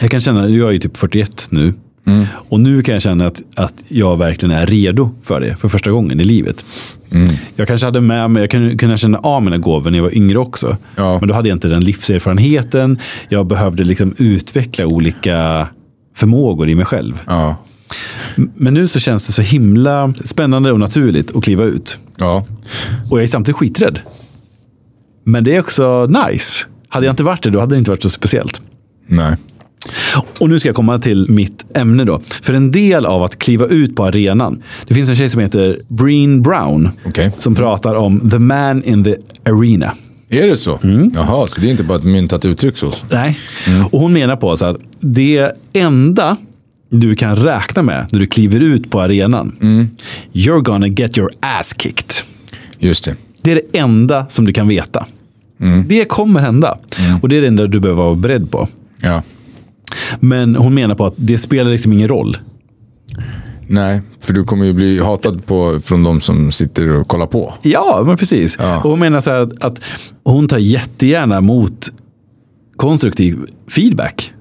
jag 0.00 0.10
kan 0.10 0.20
känna, 0.20 0.48
jag 0.48 0.68
är 0.68 0.72
ju 0.72 0.78
typ 0.78 0.96
41 0.96 1.46
nu. 1.50 1.74
Mm. 2.08 2.26
Och 2.34 2.60
nu 2.60 2.82
kan 2.82 2.92
jag 2.92 3.02
känna 3.02 3.26
att, 3.26 3.42
att 3.54 3.74
jag 3.88 4.16
verkligen 4.16 4.54
är 4.56 4.66
redo 4.66 5.10
för 5.22 5.40
det 5.40 5.56
för 5.56 5.68
första 5.68 5.90
gången 5.90 6.20
i 6.20 6.24
livet. 6.24 6.64
Mm. 7.12 7.28
Jag 7.56 7.68
kanske 7.68 7.86
hade 7.86 8.00
med 8.00 8.30
mig, 8.30 8.42
jag 8.42 8.50
kunde, 8.50 8.76
kunde 8.76 8.96
känna 8.96 9.18
av 9.18 9.42
mina 9.42 9.58
gåvor 9.58 9.90
när 9.90 9.98
jag 9.98 10.02
var 10.02 10.16
yngre 10.16 10.38
också. 10.38 10.76
Ja. 10.96 11.18
Men 11.18 11.28
då 11.28 11.34
hade 11.34 11.48
jag 11.48 11.56
inte 11.56 11.68
den 11.68 11.84
livserfarenheten. 11.84 12.98
Jag 13.28 13.46
behövde 13.46 13.84
liksom 13.84 14.14
utveckla 14.18 14.86
olika 14.86 15.68
förmågor 16.16 16.68
i 16.68 16.74
mig 16.74 16.84
själv. 16.84 17.22
Ja. 17.26 17.56
Men 18.36 18.74
nu 18.74 18.88
så 18.88 19.00
känns 19.00 19.26
det 19.26 19.32
så 19.32 19.42
himla 19.42 20.14
spännande 20.24 20.72
och 20.72 20.80
naturligt 20.80 21.36
att 21.36 21.44
kliva 21.44 21.64
ut. 21.64 21.98
Ja. 22.18 22.46
Och 23.10 23.18
jag 23.18 23.22
är 23.24 23.28
samtidigt 23.28 23.56
skiträdd. 23.56 24.00
Men 25.24 25.44
det 25.44 25.56
är 25.56 25.60
också 25.60 26.06
nice. 26.06 26.66
Hade 26.88 27.06
jag 27.06 27.12
inte 27.12 27.22
varit 27.22 27.42
det, 27.42 27.50
då 27.50 27.60
hade 27.60 27.74
det 27.74 27.78
inte 27.78 27.90
varit 27.90 28.02
så 28.02 28.08
speciellt. 28.08 28.62
Nej. 29.06 29.36
Och 30.38 30.48
nu 30.48 30.60
ska 30.60 30.68
jag 30.68 30.76
komma 30.76 30.98
till 30.98 31.26
mitt 31.28 31.76
ämne 31.76 32.04
då. 32.04 32.20
För 32.42 32.54
en 32.54 32.70
del 32.70 33.06
av 33.06 33.22
att 33.22 33.38
kliva 33.38 33.66
ut 33.66 33.96
på 33.96 34.04
arenan. 34.04 34.62
Det 34.86 34.94
finns 34.94 35.08
en 35.08 35.16
tjej 35.16 35.28
som 35.28 35.40
heter 35.40 35.80
Breen 35.88 36.42
Brown. 36.42 36.90
Okej. 37.06 37.32
Som 37.38 37.54
pratar 37.54 37.94
om 37.94 38.30
the 38.30 38.38
man 38.38 38.84
in 38.84 39.04
the 39.04 39.14
arena. 39.44 39.94
Är 40.28 40.46
det 40.46 40.56
så? 40.56 40.78
Jaha, 41.14 41.46
så 41.46 41.60
det 41.60 41.66
är 41.66 41.70
inte 41.70 41.84
bara 41.84 41.98
ett 41.98 42.04
myntat 42.04 42.44
uttryck 42.44 42.76
så? 42.76 42.92
Nej. 43.10 43.38
Och 43.90 44.00
hon 44.00 44.12
menar 44.12 44.36
på 44.36 44.56
så 44.56 44.64
att 44.64 44.76
det 45.00 45.52
enda 45.72 46.36
du 46.90 47.14
kan 47.14 47.36
räkna 47.36 47.82
med 47.82 48.08
när 48.12 48.20
du 48.20 48.26
kliver 48.26 48.60
ut 48.60 48.90
på 48.90 49.00
arenan. 49.00 49.56
You're 50.32 50.60
gonna 50.60 50.86
get 50.86 51.18
your 51.18 51.30
ass 51.40 51.74
kicked. 51.78 52.12
Just 52.78 53.04
det. 53.04 53.14
Det 53.42 53.50
är 53.50 53.54
det 53.54 53.78
enda 53.78 54.26
som 54.30 54.44
du 54.44 54.52
kan 54.52 54.68
veta. 54.68 55.06
Det 55.86 56.04
kommer 56.04 56.40
hända. 56.40 56.78
Och 57.22 57.28
det 57.28 57.36
är 57.36 57.40
det 57.40 57.46
enda 57.46 57.66
du 57.66 57.80
behöver 57.80 58.02
vara 58.02 58.14
beredd 58.14 58.50
på. 58.50 58.68
Ja. 59.00 59.22
Men 60.20 60.56
hon 60.56 60.74
menar 60.74 60.94
på 60.94 61.06
att 61.06 61.14
det 61.16 61.38
spelar 61.38 61.70
liksom 61.70 61.92
ingen 61.92 62.08
roll. 62.08 62.36
Nej, 63.70 64.02
för 64.20 64.32
du 64.32 64.44
kommer 64.44 64.64
ju 64.64 64.72
bli 64.72 64.98
hatad 65.00 65.46
på, 65.46 65.80
från 65.84 66.02
de 66.02 66.20
som 66.20 66.50
sitter 66.50 67.00
och 67.00 67.08
kollar 67.08 67.26
på. 67.26 67.54
Ja, 67.62 68.02
men 68.06 68.16
precis. 68.16 68.56
Ja. 68.60 68.76
Och 68.76 68.90
hon 68.90 68.98
menar 68.98 69.20
så 69.20 69.30
här 69.30 69.40
att, 69.40 69.64
att 69.64 69.80
hon 70.24 70.48
tar 70.48 70.58
jättegärna 70.58 71.36
emot 71.36 71.88
konstruktiv 72.76 73.38
feedback 73.70 74.32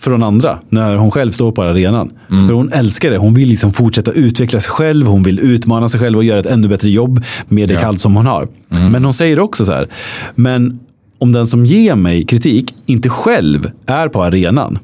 från 0.00 0.22
andra 0.22 0.58
när 0.68 0.96
hon 0.96 1.10
själv 1.10 1.30
står 1.30 1.52
på 1.52 1.62
arenan. 1.62 2.12
För 2.28 2.52
hon 2.54 2.72
älskar 2.72 3.10
det. 3.10 3.16
Hon 3.18 3.34
vill 3.34 3.48
liksom 3.48 3.72
fortsätta 3.72 4.10
utveckla 4.12 4.60
sig 4.60 4.70
själv. 4.70 5.06
Hon 5.06 5.22
vill 5.22 5.38
utmana 5.38 5.88
sig 5.88 6.00
själv 6.00 6.18
och 6.18 6.24
göra 6.24 6.40
ett 6.40 6.46
ännu 6.46 6.68
bättre 6.68 6.90
jobb 6.90 7.24
med 7.48 7.68
det 7.68 7.74
Ja. 7.74 7.80
kall 7.80 7.98
som 7.98 8.16
hon 8.16 8.26
har. 8.26 8.48
Men 8.90 9.04
hon 9.04 9.14
säger 9.14 9.38
också 9.40 9.64
så 9.64 9.72
här. 9.72 9.86
Men 10.34 10.80
om 11.22 11.32
den 11.32 11.46
som 11.46 11.66
ger 11.66 11.94
mig 11.94 12.24
kritik 12.26 12.74
inte 12.86 13.08
själv 13.08 13.70
är 13.86 14.08
på 14.08 14.22
arenan. 14.24 14.78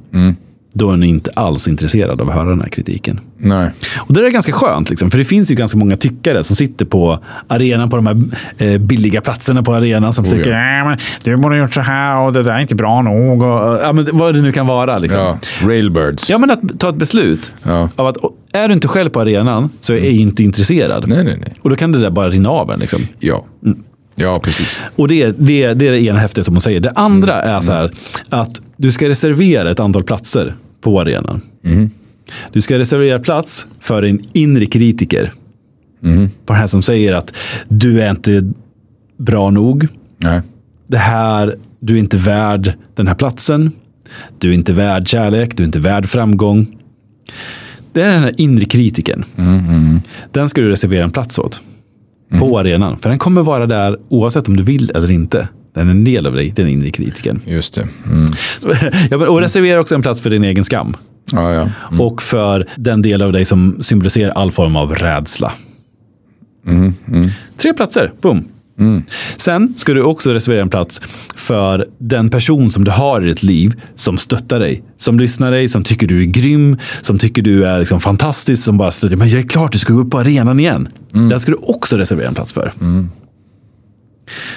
Då 0.73 0.87
är 0.87 0.91
hon 0.91 1.03
inte 1.03 1.31
alls 1.35 1.69
intresserad 1.69 2.21
av 2.21 2.29
att 2.29 2.35
höra 2.35 2.49
den 2.49 2.61
här 2.61 2.69
kritiken. 2.69 3.21
Nej. 3.39 3.71
Och 3.99 4.15
det 4.15 4.27
är 4.27 4.31
ganska 4.31 4.53
skönt, 4.53 4.91
liksom, 4.91 5.11
för 5.11 5.19
det 5.19 5.25
finns 5.25 5.51
ju 5.51 5.55
ganska 5.55 5.79
många 5.79 5.97
tyckare 5.97 6.45
som 6.45 6.57
sitter 6.57 6.85
på 6.85 7.19
arenan, 7.49 7.91
på 7.91 7.97
de 7.97 8.07
här 8.07 8.17
eh, 8.59 8.79
billiga 8.81 9.21
platserna 9.21 9.63
på 9.63 9.75
arenan 9.75 10.13
som 10.13 10.25
tycker 10.25 10.51
ja. 10.51 10.79
"Äh, 10.81 10.89
men 10.89 10.99
du 11.25 11.37
borde 11.37 11.55
ha 11.55 11.63
gjort 11.63 11.75
så 11.75 11.81
här 11.81 12.17
och 12.27 12.33
det 12.33 12.43
där 12.43 12.51
är 12.53 12.61
inte 12.61 12.75
bra 12.75 13.03
nog. 13.03 13.43
Och, 13.43 13.79
ja, 13.83 13.93
men 13.93 14.09
vad 14.13 14.35
det 14.35 14.43
nu 14.43 14.53
kan 14.53 14.67
vara. 14.67 14.99
Liksom. 14.99 15.21
Ja, 15.21 15.39
railbirds. 15.69 16.31
Ja, 16.31 16.39
men 16.39 16.51
att 16.51 16.79
ta 16.79 16.89
ett 16.89 16.97
beslut 16.97 17.53
Ja. 17.63 17.89
av 17.97 18.07
att 18.07 18.17
är 18.53 18.69
du 18.69 18.75
inte 18.75 18.89
själv 18.89 19.11
på 19.11 19.21
arenan 19.21 19.71
så 19.81 19.93
är 19.93 19.97
jag 19.97 20.07
inte 20.13 20.43
intresserad. 20.43 21.05
Nej, 21.09 21.25
nej, 21.25 21.37
nej. 21.47 21.55
Och 21.63 21.71
då 21.71 21.77
kan 21.77 21.93
det 21.93 21.99
där 22.01 22.11
bara 22.11 22.29
rinna 22.29 22.49
av 22.51 22.71
en. 22.71 22.81
Liksom. 22.81 23.01
Ja. 23.19 23.45
Ja, 24.19 24.41
precis. 24.43 24.81
Och 24.97 25.09
det, 25.09 25.27
det, 25.27 25.75
det 25.75 25.89
är 25.89 25.93
det 25.93 26.01
ena 26.03 26.19
häftiga 26.19 26.45
som 26.45 26.55
hon 26.55 26.61
säger. 26.61 26.81
Det 26.81 26.91
andra 26.91 27.43
är 27.43 27.61
så 27.61 27.73
här 27.73 27.91
att 28.29 28.61
du 28.77 28.93
ska 28.93 29.09
reservera 29.09 29.71
ett 29.71 29.81
antal 29.81 30.03
platser 30.05 30.55
på 30.81 31.01
arenan. 31.01 31.41
Du 32.53 32.61
ska 32.61 32.79
reservera 32.79 33.19
plats 33.19 33.67
för 33.81 34.03
en 34.03 34.21
inre 34.33 34.67
kritiker. 34.67 35.33
På 36.47 36.53
den 36.53 36.61
här 36.61 36.67
som 36.67 36.83
säger 36.83 37.13
att 37.13 37.33
du 37.69 38.01
är 38.03 38.11
inte 38.11 38.53
bra 39.17 39.51
nog. 39.51 39.89
Nej. 40.17 40.41
Det 40.87 40.99
här, 40.99 41.55
du 41.81 41.95
är 41.95 41.99
inte 41.99 42.17
värd 42.17 42.73
den 42.95 43.07
här 43.07 43.15
platsen. 43.15 43.73
Du 44.39 44.51
är 44.51 44.55
inte 44.55 44.73
värd 44.73 45.09
kärlek, 45.09 45.57
du 45.57 45.63
är 45.63 45.67
inte 45.67 45.79
värd 45.79 46.07
framgång. 46.07 46.79
Det 47.93 48.03
är 48.03 48.09
den 48.09 48.23
här 48.23 48.35
inre 48.41 48.65
kritiken. 48.65 49.25
Den 50.33 50.49
ska 50.49 50.61
du 50.61 50.71
reservera 50.71 51.05
en 51.05 51.11
plats 51.11 51.39
åt. 51.39 51.63
På 52.31 52.59
arenan. 52.59 52.99
För 52.99 53.09
den 53.09 53.19
kommer 53.19 53.43
vara 53.43 53.67
där 53.67 53.99
oavsett 54.09 54.49
om 54.49 54.57
du 54.57 54.63
vill 54.63 54.91
eller 54.95 55.11
inte. 55.11 55.49
Den 55.75 55.87
är 55.87 55.91
en 55.91 56.05
del 56.05 56.27
av 56.27 56.33
dig, 56.33 56.53
den 56.57 56.69
inre 56.69 56.91
kritiken. 56.91 57.41
Just 57.45 57.75
det. 57.75 57.89
Mm. 58.07 58.33
Så, 59.11 59.27
och 59.27 59.41
reservera 59.41 59.81
också 59.81 59.95
en 59.95 60.03
plats 60.03 60.21
för 60.21 60.31
din 60.31 60.45
egen 60.45 60.65
skam. 60.65 60.97
Ja, 61.33 61.53
ja. 61.53 61.71
Och 61.99 62.23
för 62.23 62.69
den 62.77 63.03
del 63.03 63.23
av 63.23 63.33
dig 63.33 63.45
som 63.45 63.77
symboliserar 63.81 64.31
all 64.31 64.53
form 64.53 64.77
av 64.77 64.95
rädsla. 64.95 65.53
Tre 67.57 67.75
platser, 67.75 68.13
boom. 68.21 68.45
Sen 69.37 69.75
ska 69.77 69.95
du 69.95 70.03
också 70.03 70.33
reservera 70.33 70.63
en 70.63 70.69
plats 70.69 71.01
för 71.37 71.89
den 71.99 72.31
person 72.31 72.71
som 72.71 72.85
du 72.85 72.91
har 72.91 73.23
i 73.23 73.29
ditt 73.29 73.43
liv 73.43 73.81
som 73.95 74.19
stöttar 74.19 74.61
dig. 74.61 74.83
Som 74.97 75.21
lyssnar 75.21 75.51
dig, 75.51 75.69
som 75.69 75.85
tycker 75.85 76.07
du 76.07 76.21
är 76.23 76.27
grym, 76.27 76.77
som 77.01 77.19
tycker 77.19 77.43
du 77.43 77.65
är 77.65 77.79
liksom 77.79 78.01
fantastisk, 78.01 78.65
som 78.65 78.79
bara 78.79 78.91
stöttar 78.91 79.17
Men 79.17 79.29
jag 79.29 79.41
är 79.41 79.49
klart 79.49 79.73
du 79.73 79.79
ska 79.79 79.93
gå 79.93 80.01
upp 80.01 80.11
på 80.11 80.19
arenan 80.19 80.61
igen. 80.61 80.89
Den 81.13 81.41
ska 81.41 81.51
du 81.51 81.59
också 81.63 81.97
reservera 81.97 82.29
en 82.29 82.35
plats 82.35 82.53
för. 82.53 82.73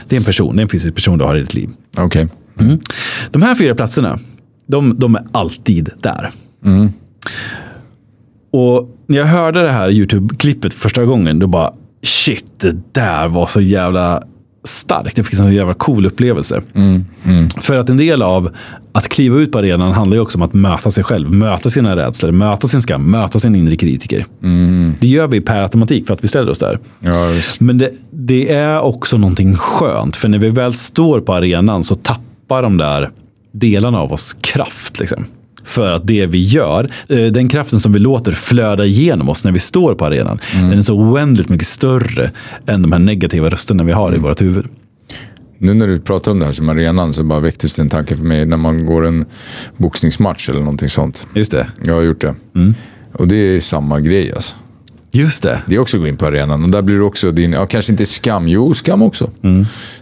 Det 0.08 0.16
är 0.16 0.20
en 0.20 0.26
person, 0.26 0.56
det 0.56 0.60
är 0.60 0.64
en 0.64 0.70
fysisk 0.70 0.96
person 0.96 1.18
du 1.18 1.26
har 1.26 1.36
i 1.36 1.40
ditt 1.40 1.54
liv. 1.54 1.70
Okej. 1.98 2.28
De 3.32 3.42
här 3.42 3.56
fyra 3.56 3.76
platserna, 3.76 4.20
de, 4.68 5.00
de 5.00 5.16
är 5.16 5.24
alltid 5.32 5.90
där. 6.02 6.32
Och 8.52 8.98
när 9.08 9.18
jag 9.18 9.26
hörde 9.26 9.62
det 9.62 9.72
här 9.72 9.90
YouTube-klippet 9.90 10.74
första 10.74 11.06
gången, 11.06 11.40
då 11.40 11.48
bara 11.48 11.74
shit, 12.04 12.46
det 12.58 12.76
där 12.92 13.28
var 13.28 13.46
så 13.46 13.62
jävla 13.62 14.22
starkt. 14.64 15.18
Jag 15.18 15.26
fick 15.26 15.40
en 15.40 15.46
så 15.46 15.52
jävla 15.52 15.74
cool 15.74 16.06
upplevelse. 16.06 16.62
För 17.62 17.78
att 17.78 17.90
en 17.90 17.98
del 17.98 18.22
av 18.22 18.50
att 18.92 19.10
kliva 19.10 19.40
ut 19.40 19.52
på 19.52 19.58
arenan 19.58 19.92
handlar 19.92 20.16
ju 20.16 20.22
också 20.22 20.38
om 20.38 20.42
att 20.42 20.54
möta 20.54 20.92
sig 20.92 21.04
själv, 21.04 21.34
möta 21.34 21.70
sina 21.70 21.96
rädslor, 21.96 22.32
möta 22.32 22.68
sin 22.68 22.82
skam, 22.82 23.12
möta 23.12 23.40
sin 23.40 23.56
inre 23.56 23.76
kritiker. 23.76 24.26
Det 25.00 25.08
gör 25.08 25.28
vi 25.28 25.42
per 25.42 25.62
automatik 25.62 26.08
för 26.08 26.14
att 26.14 26.24
vi 26.24 26.28
ställer 26.28 26.52
oss 26.52 26.60
där. 26.60 26.80
Ja. 27.00 27.32
Men 27.60 27.78
det, 27.78 27.92
det 28.12 28.54
är 28.54 28.80
också 28.80 29.18
någonting 29.18 29.56
skönt, 29.56 30.16
för 30.16 30.28
när 30.28 30.38
vi 30.38 30.50
väl 30.50 30.74
står 30.74 31.22
på 31.22 31.34
arenan 31.34 31.84
så 31.84 31.96
tappar 31.96 32.64
de 32.64 32.78
där 32.78 33.10
delarna 33.52 34.00
av 34.00 34.14
oss 34.14 34.38
kraft. 34.42 35.00
Liksom. 35.00 35.26
För 35.64 35.92
att 35.92 36.08
det 36.08 36.26
vi 36.26 36.40
gör, 36.40 36.90
eh, 37.10 37.26
den 37.26 37.48
kraften 37.50 37.80
som 37.80 37.94
vi 37.94 38.00
låter 38.00 38.32
flöda 38.32 38.86
igenom 38.86 39.30
oss 39.30 39.46
när 39.46 39.52
vi 39.52 39.60
står 39.60 39.96
på 39.96 40.06
arenan, 40.06 40.40
den 40.54 40.80
är 40.80 40.82
så 40.84 40.96
oändligt 40.96 41.50
mycket 41.50 41.68
större 41.68 42.32
än 42.68 42.82
de 42.82 42.92
här 42.92 43.00
negativa 43.00 43.50
rösterna 43.50 43.84
vi 43.84 43.92
har 43.92 44.16
i 44.16 44.18
vårt 44.18 44.42
huvud. 44.42 44.66
Nu 45.58 45.74
när 45.74 45.88
du 45.88 46.00
pratar 46.00 46.32
om 46.32 46.40
det 46.40 46.46
här 46.46 46.52
som 46.52 46.70
arenan 46.70 47.14
så 47.14 47.24
bara 47.24 47.40
väcktes 47.40 47.76
det 47.76 47.82
en 47.82 47.90
tanke 47.90 48.18
för 48.18 48.26
mig 48.26 48.46
när 48.46 48.58
man 48.58 48.86
går 48.86 49.06
en 49.08 49.26
boxningsmatch 49.78 50.50
eller 50.50 50.60
någonting 50.60 50.90
sånt. 50.90 51.28
Just 51.36 51.52
det. 51.52 51.68
Jag 51.84 51.94
har 51.96 52.02
gjort 52.02 52.22
det. 52.22 52.36
Och 53.14 53.28
det 53.28 53.36
är 53.36 53.60
samma 53.60 54.00
grej 54.00 54.32
alltså. 54.34 54.56
Just 55.14 55.44
det. 55.44 55.62
Det 55.68 55.76
är 55.76 55.80
också 55.80 55.98
att 55.98 56.02
gå 56.02 56.08
in 56.08 56.18
på 56.18 56.26
arenan 56.26 56.64
och 56.64 56.70
där 56.70 56.82
blir 56.82 56.96
det 56.96 57.04
också 57.04 57.32
din, 57.32 57.54
ja 57.54 57.66
kanske 57.66 57.92
inte 57.92 58.06
skam, 58.06 58.48
jo 58.48 58.74
skam 58.74 59.02
också. 59.02 59.30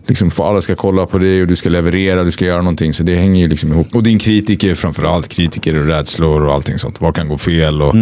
Liksom 0.08 0.32
för 0.32 0.50
alla 0.50 0.62
ska 0.62 0.76
kolla 0.76 1.06
på 1.06 1.18
dig 1.18 1.42
och 1.42 1.48
du 1.48 1.56
ska 1.56 1.70
leverera, 1.70 2.24
du 2.24 2.32
ska 2.32 2.46
göra 2.46 2.62
någonting. 2.62 2.94
Så 2.94 3.04
det 3.04 3.16
hänger 3.16 3.42
ju 3.42 3.48
liksom 3.48 3.72
ihop. 3.72 3.96
Och 3.96 4.04
din 4.04 4.20
kritiker 4.20 4.76
framförallt, 4.76 5.28
kritiker 5.28 5.76
och 5.76 5.86
rädslor 5.86 6.46
och 6.46 6.54
allting 6.54 6.80
sånt. 6.80 7.02
Vad 7.02 7.16
kan 7.16 7.28
gå 7.28 7.38
fel 7.38 7.82
och 7.82 7.96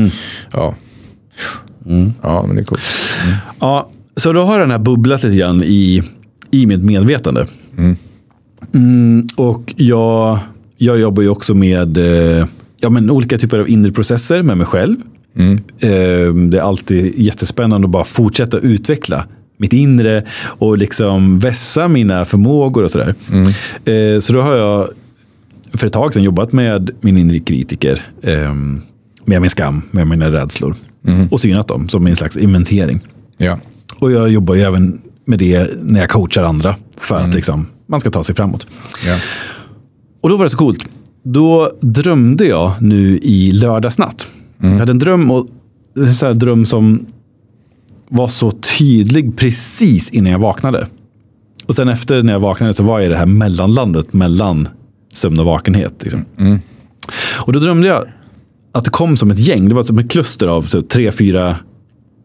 ja. 0.51 0.75
Ja, 2.21 2.45
men 2.47 2.55
det 2.55 2.61
är 2.61 2.65
coolt. 2.65 2.81
Ja, 3.59 3.89
så 4.15 4.33
då 4.33 4.43
har 4.43 4.59
den 4.59 4.71
här 4.71 4.79
bubblat 4.79 5.23
lite 5.23 5.35
grann 5.35 5.63
i, 5.63 6.03
i 6.51 6.65
mitt 6.65 6.83
medvetande. 6.83 7.47
Mm, 8.73 9.27
och 9.35 9.73
jag, 9.77 10.39
jag 10.77 10.99
jobbar 10.99 11.23
ju 11.23 11.29
också 11.29 11.53
med 11.53 11.97
eh, 11.97 12.47
ja, 12.79 12.89
men 12.89 13.09
olika 13.09 13.37
typer 13.37 13.59
av 13.59 13.69
inre 13.69 13.91
processer 13.91 14.41
med 14.41 14.57
mig 14.57 14.67
själv. 14.67 14.97
Eh, 15.79 16.33
det 16.33 16.57
är 16.57 16.61
alltid 16.61 17.19
jättespännande 17.19 17.85
att 17.85 17.91
bara 17.91 18.03
fortsätta 18.03 18.57
utveckla 18.57 19.25
mitt 19.57 19.73
inre 19.73 20.23
och 20.41 20.77
liksom 20.77 21.39
vässa 21.39 21.87
mina 21.87 22.25
förmågor 22.25 22.83
och 22.83 22.91
sådär. 22.91 23.15
Eh, 23.85 24.19
så 24.19 24.33
då 24.33 24.41
har 24.41 24.55
jag 24.55 24.89
för 25.73 25.87
ett 25.87 25.93
tag 25.93 26.13
sedan 26.13 26.23
jobbat 26.23 26.51
med 26.53 26.91
min 27.01 27.17
inre 27.17 27.39
kritiker. 27.39 28.01
Eh, 28.21 28.53
med 29.25 29.41
min 29.41 29.49
skam, 29.49 29.81
med 29.91 30.07
mina 30.07 30.31
rädslor. 30.31 30.75
Och 31.31 31.41
synat 31.41 31.67
dem 31.67 31.89
som 31.89 32.07
en 32.07 32.15
slags 32.15 32.37
inventering. 32.37 32.99
Ja. 33.37 33.59
Och 33.99 34.11
jag 34.11 34.29
jobbar 34.29 34.55
ju 34.55 34.61
även 34.61 35.01
med 35.25 35.39
det 35.39 35.69
när 35.81 35.99
jag 35.99 36.09
coachar 36.09 36.43
andra. 36.43 36.75
För 36.97 37.15
att 37.19 37.33
liksom, 37.33 37.67
man 37.87 37.99
ska 37.99 38.09
ta 38.11 38.23
sig 38.23 38.35
framåt. 38.35 38.67
ja. 39.05 39.17
Och 40.21 40.29
då 40.29 40.37
var 40.37 40.43
det 40.45 40.49
så 40.49 40.57
coolt. 40.57 40.89
Då 41.23 41.71
drömde 41.81 42.45
jag 42.45 42.73
nu 42.81 43.17
i 43.17 43.51
lördagsnatt. 43.51 44.27
Jag 44.61 44.79
hade 44.79 44.91
en 44.91 44.99
dröm, 44.99 45.31
och, 45.31 45.47
en 45.95 46.13
sån 46.13 46.27
här 46.27 46.33
dröm 46.35 46.65
som 46.65 47.05
var 48.09 48.27
så 48.27 48.51
tydlig 48.51 49.37
precis 49.37 50.09
innan 50.09 50.31
jag 50.31 50.39
vaknade. 50.39 50.87
Och 51.65 51.75
sen 51.75 51.89
efter 51.89 52.23
när 52.23 52.33
jag 52.33 52.39
vaknade 52.39 52.73
så 52.73 52.83
var 52.83 52.99
jag 52.99 53.05
i 53.05 53.09
det 53.09 53.17
här 53.17 53.25
mellanlandet 53.25 54.13
mellan 54.13 54.67
sömn 55.13 55.39
och 55.39 55.45
vakenhet. 55.45 55.93
Liksom. 56.03 56.25
Och 57.37 57.53
då 57.53 57.59
drömde 57.59 57.87
jag 57.87 58.05
att 58.71 58.83
det 58.83 58.89
kom 58.89 59.17
som 59.17 59.31
ett 59.31 59.39
gäng. 59.39 59.69
Det 59.69 59.75
var 59.75 59.83
som 59.83 59.99
ett 59.99 60.11
kluster 60.11 60.47
av 60.47 60.61
så, 60.61 60.81
tre, 60.81 61.11
fyra 61.11 61.55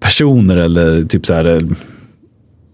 personer 0.00 0.56
eller 0.56 1.02
typ 1.02 1.26
så 1.26 1.34
här 1.34 1.44
eh, 1.44 1.62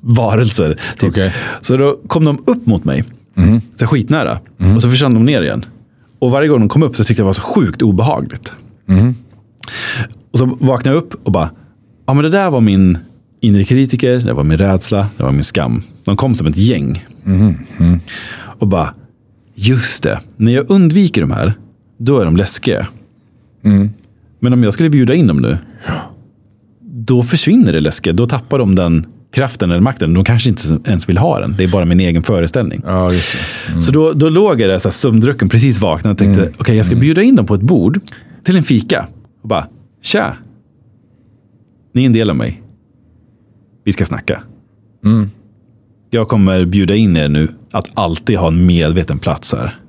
varelser. 0.01 0.79
Typ. 0.99 1.11
Okej. 1.11 1.35
Så 1.61 1.77
då 1.77 2.01
kom 2.07 2.25
de 2.25 2.43
upp 2.47 2.67
mot 2.67 2.85
mig. 2.85 3.05
Så 3.77 3.87
skitnära. 3.87 4.39
Och 4.77 4.83
så 4.83 4.91
försvann 4.91 5.15
de 5.15 5.25
ner 5.25 5.43
igen. 5.43 5.65
Och 6.19 6.31
varje 6.31 6.49
gång 6.49 6.59
de 6.61 6.69
kom 6.69 6.83
upp 6.83 6.97
så 6.97 7.05
tyckte 7.05 7.21
jag 7.21 7.25
det 7.25 7.29
var 7.29 7.33
så 7.33 7.41
sjukt 7.43 7.83
obehagligt. 7.83 8.53
Och 10.33 10.39
så 10.39 10.47
vaknade 10.61 10.97
jag 10.97 11.05
upp 11.05 11.14
och 11.27 11.33
bara, 11.33 11.51
ja 12.07 12.14
men 12.14 12.23
det 12.23 12.31
där 12.31 12.51
var 12.51 12.61
min 12.61 12.99
inre 13.41 13.64
kritiker, 13.64 14.19
det 14.21 14.33
var 14.33 14.45
min 14.45 14.59
rädsla, 14.59 15.07
det 15.16 15.23
var 15.23 15.33
min 15.33 15.45
skam. 15.45 15.83
De 16.05 16.16
kom 16.16 16.35
som 16.35 16.47
ett 16.47 16.57
gäng. 16.57 17.07
Och 18.59 18.66
bara, 18.66 18.95
just 19.55 20.03
det, 20.03 20.21
när 20.37 20.53
jag 20.53 20.71
undviker 20.71 21.21
de 21.21 21.31
här, 21.31 21.55
då 21.99 22.21
är 22.21 22.25
de 22.25 22.37
läskiga. 22.37 22.87
Men 24.41 24.53
om 24.53 24.62
jag 24.64 24.73
skulle 24.73 24.91
bjuda 24.91 25.14
in 25.14 25.27
dem 25.27 25.37
nu, 25.37 25.59
då 26.83 27.23
försvinner 27.23 27.73
det 27.73 27.81
läskiga. 27.81 28.12
Då 28.12 28.27
tappar 28.27 28.59
de 28.59 28.75
den 28.75 29.07
kraften 29.35 29.71
eller 29.71 29.81
makten. 29.81 30.14
De 30.14 30.25
kanske 30.25 30.49
inte 30.49 30.79
ens 30.85 31.09
vill 31.09 31.19
ha 31.19 31.41
den. 31.41 31.55
Det 31.59 31.64
är 31.64 31.69
bara 31.69 31.85
min 31.85 32.01
egen 32.01 32.23
föreställning. 32.23 32.83
ja, 32.87 33.12
just 33.12 33.29
det. 33.33 33.83
Så 33.83 33.93
då, 33.93 34.12
då 34.12 34.29
låg 34.29 34.61
jag 34.61 34.71
där 34.71 34.79
så 34.79 34.89
här 34.89 34.93
sömndrucken, 34.93 35.49
precis 35.49 35.79
vaknad 35.79 36.12
och 36.12 36.19
tänkte, 36.19 36.51
okej 36.59 36.77
jag 36.77 36.87
ska 36.87 36.97
bjuda 36.97 37.23
in 37.23 37.37
dem 37.37 37.47
på 37.47 37.55
ett 37.55 37.61
bord 37.61 38.01
till 38.45 38.57
en 38.57 38.62
fika. 38.64 39.07
Och 39.49 39.51
bara, 39.51 39.66
tja. 40.03 40.36
Ni 41.94 42.03
är 42.03 42.07
en 42.07 42.12
del 42.12 42.30
av 42.30 42.36
mig. 42.36 42.62
Vi 43.84 43.92
ska 43.92 44.05
snacka. 44.05 44.42
Jag 46.11 46.28
kommer 46.28 46.64
bjuda 46.64 46.94
in 46.94 47.16
er 47.16 47.28
nu 47.28 47.49
att 47.70 47.90
alltid 47.94 48.38
ha 48.38 48.49
en 48.49 48.66
medveten 48.66 49.18
plats 49.18 49.53
här. 49.53 49.80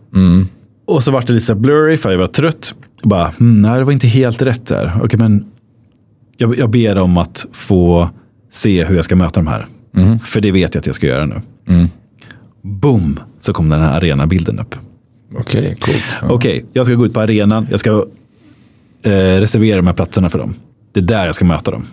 Och 0.87 1.03
så 1.03 1.11
var 1.11 1.21
det 1.21 1.33
lite 1.33 1.45
så 1.45 1.55
blurry 1.55 1.97
för 1.97 2.11
jag 2.11 2.17
var 2.17 2.27
trött. 2.27 2.75
Och 3.03 3.09
bara, 3.09 3.33
hmm, 3.37 3.61
nej 3.61 3.79
det 3.79 3.83
var 3.83 3.91
inte 3.91 4.07
helt 4.07 4.41
rätt 4.41 4.65
där. 4.67 4.93
Okej, 5.03 5.19
men 5.19 5.45
jag, 6.37 6.57
jag 6.57 6.69
ber 6.69 6.97
om 6.97 7.17
att 7.17 7.45
få 7.51 8.09
se 8.51 8.85
hur 8.85 8.95
jag 8.95 9.05
ska 9.05 9.15
möta 9.15 9.39
de 9.39 9.47
här. 9.47 9.67
För 10.19 10.41
det 10.41 10.51
vet 10.51 10.75
jag 10.75 10.79
att 10.81 10.85
jag 10.85 10.95
ska 10.95 11.07
göra 11.07 11.25
nu. 11.25 11.41
Boom, 12.61 13.19
så 13.39 13.53
kom 13.53 13.69
den 13.69 13.81
här 13.81 13.97
arenabilden 13.97 14.59
upp. 14.59 14.75
Okej, 15.37 15.75
coolt. 15.79 16.03
Ja. 16.21 16.27
Okej, 16.29 16.65
jag 16.73 16.85
ska 16.85 16.95
gå 16.95 17.05
ut 17.05 17.13
på 17.13 17.19
arenan. 17.19 17.67
Jag 17.71 17.79
ska 17.79 18.05
eh, 19.03 19.11
reservera 19.39 19.77
de 19.77 19.87
här 19.87 19.93
platserna 19.93 20.29
för 20.29 20.39
dem. 20.39 20.53
Det 20.93 20.99
är 20.99 21.03
där 21.03 21.25
jag 21.25 21.35
ska 21.35 21.45
möta 21.45 21.71
dem. 21.71 21.87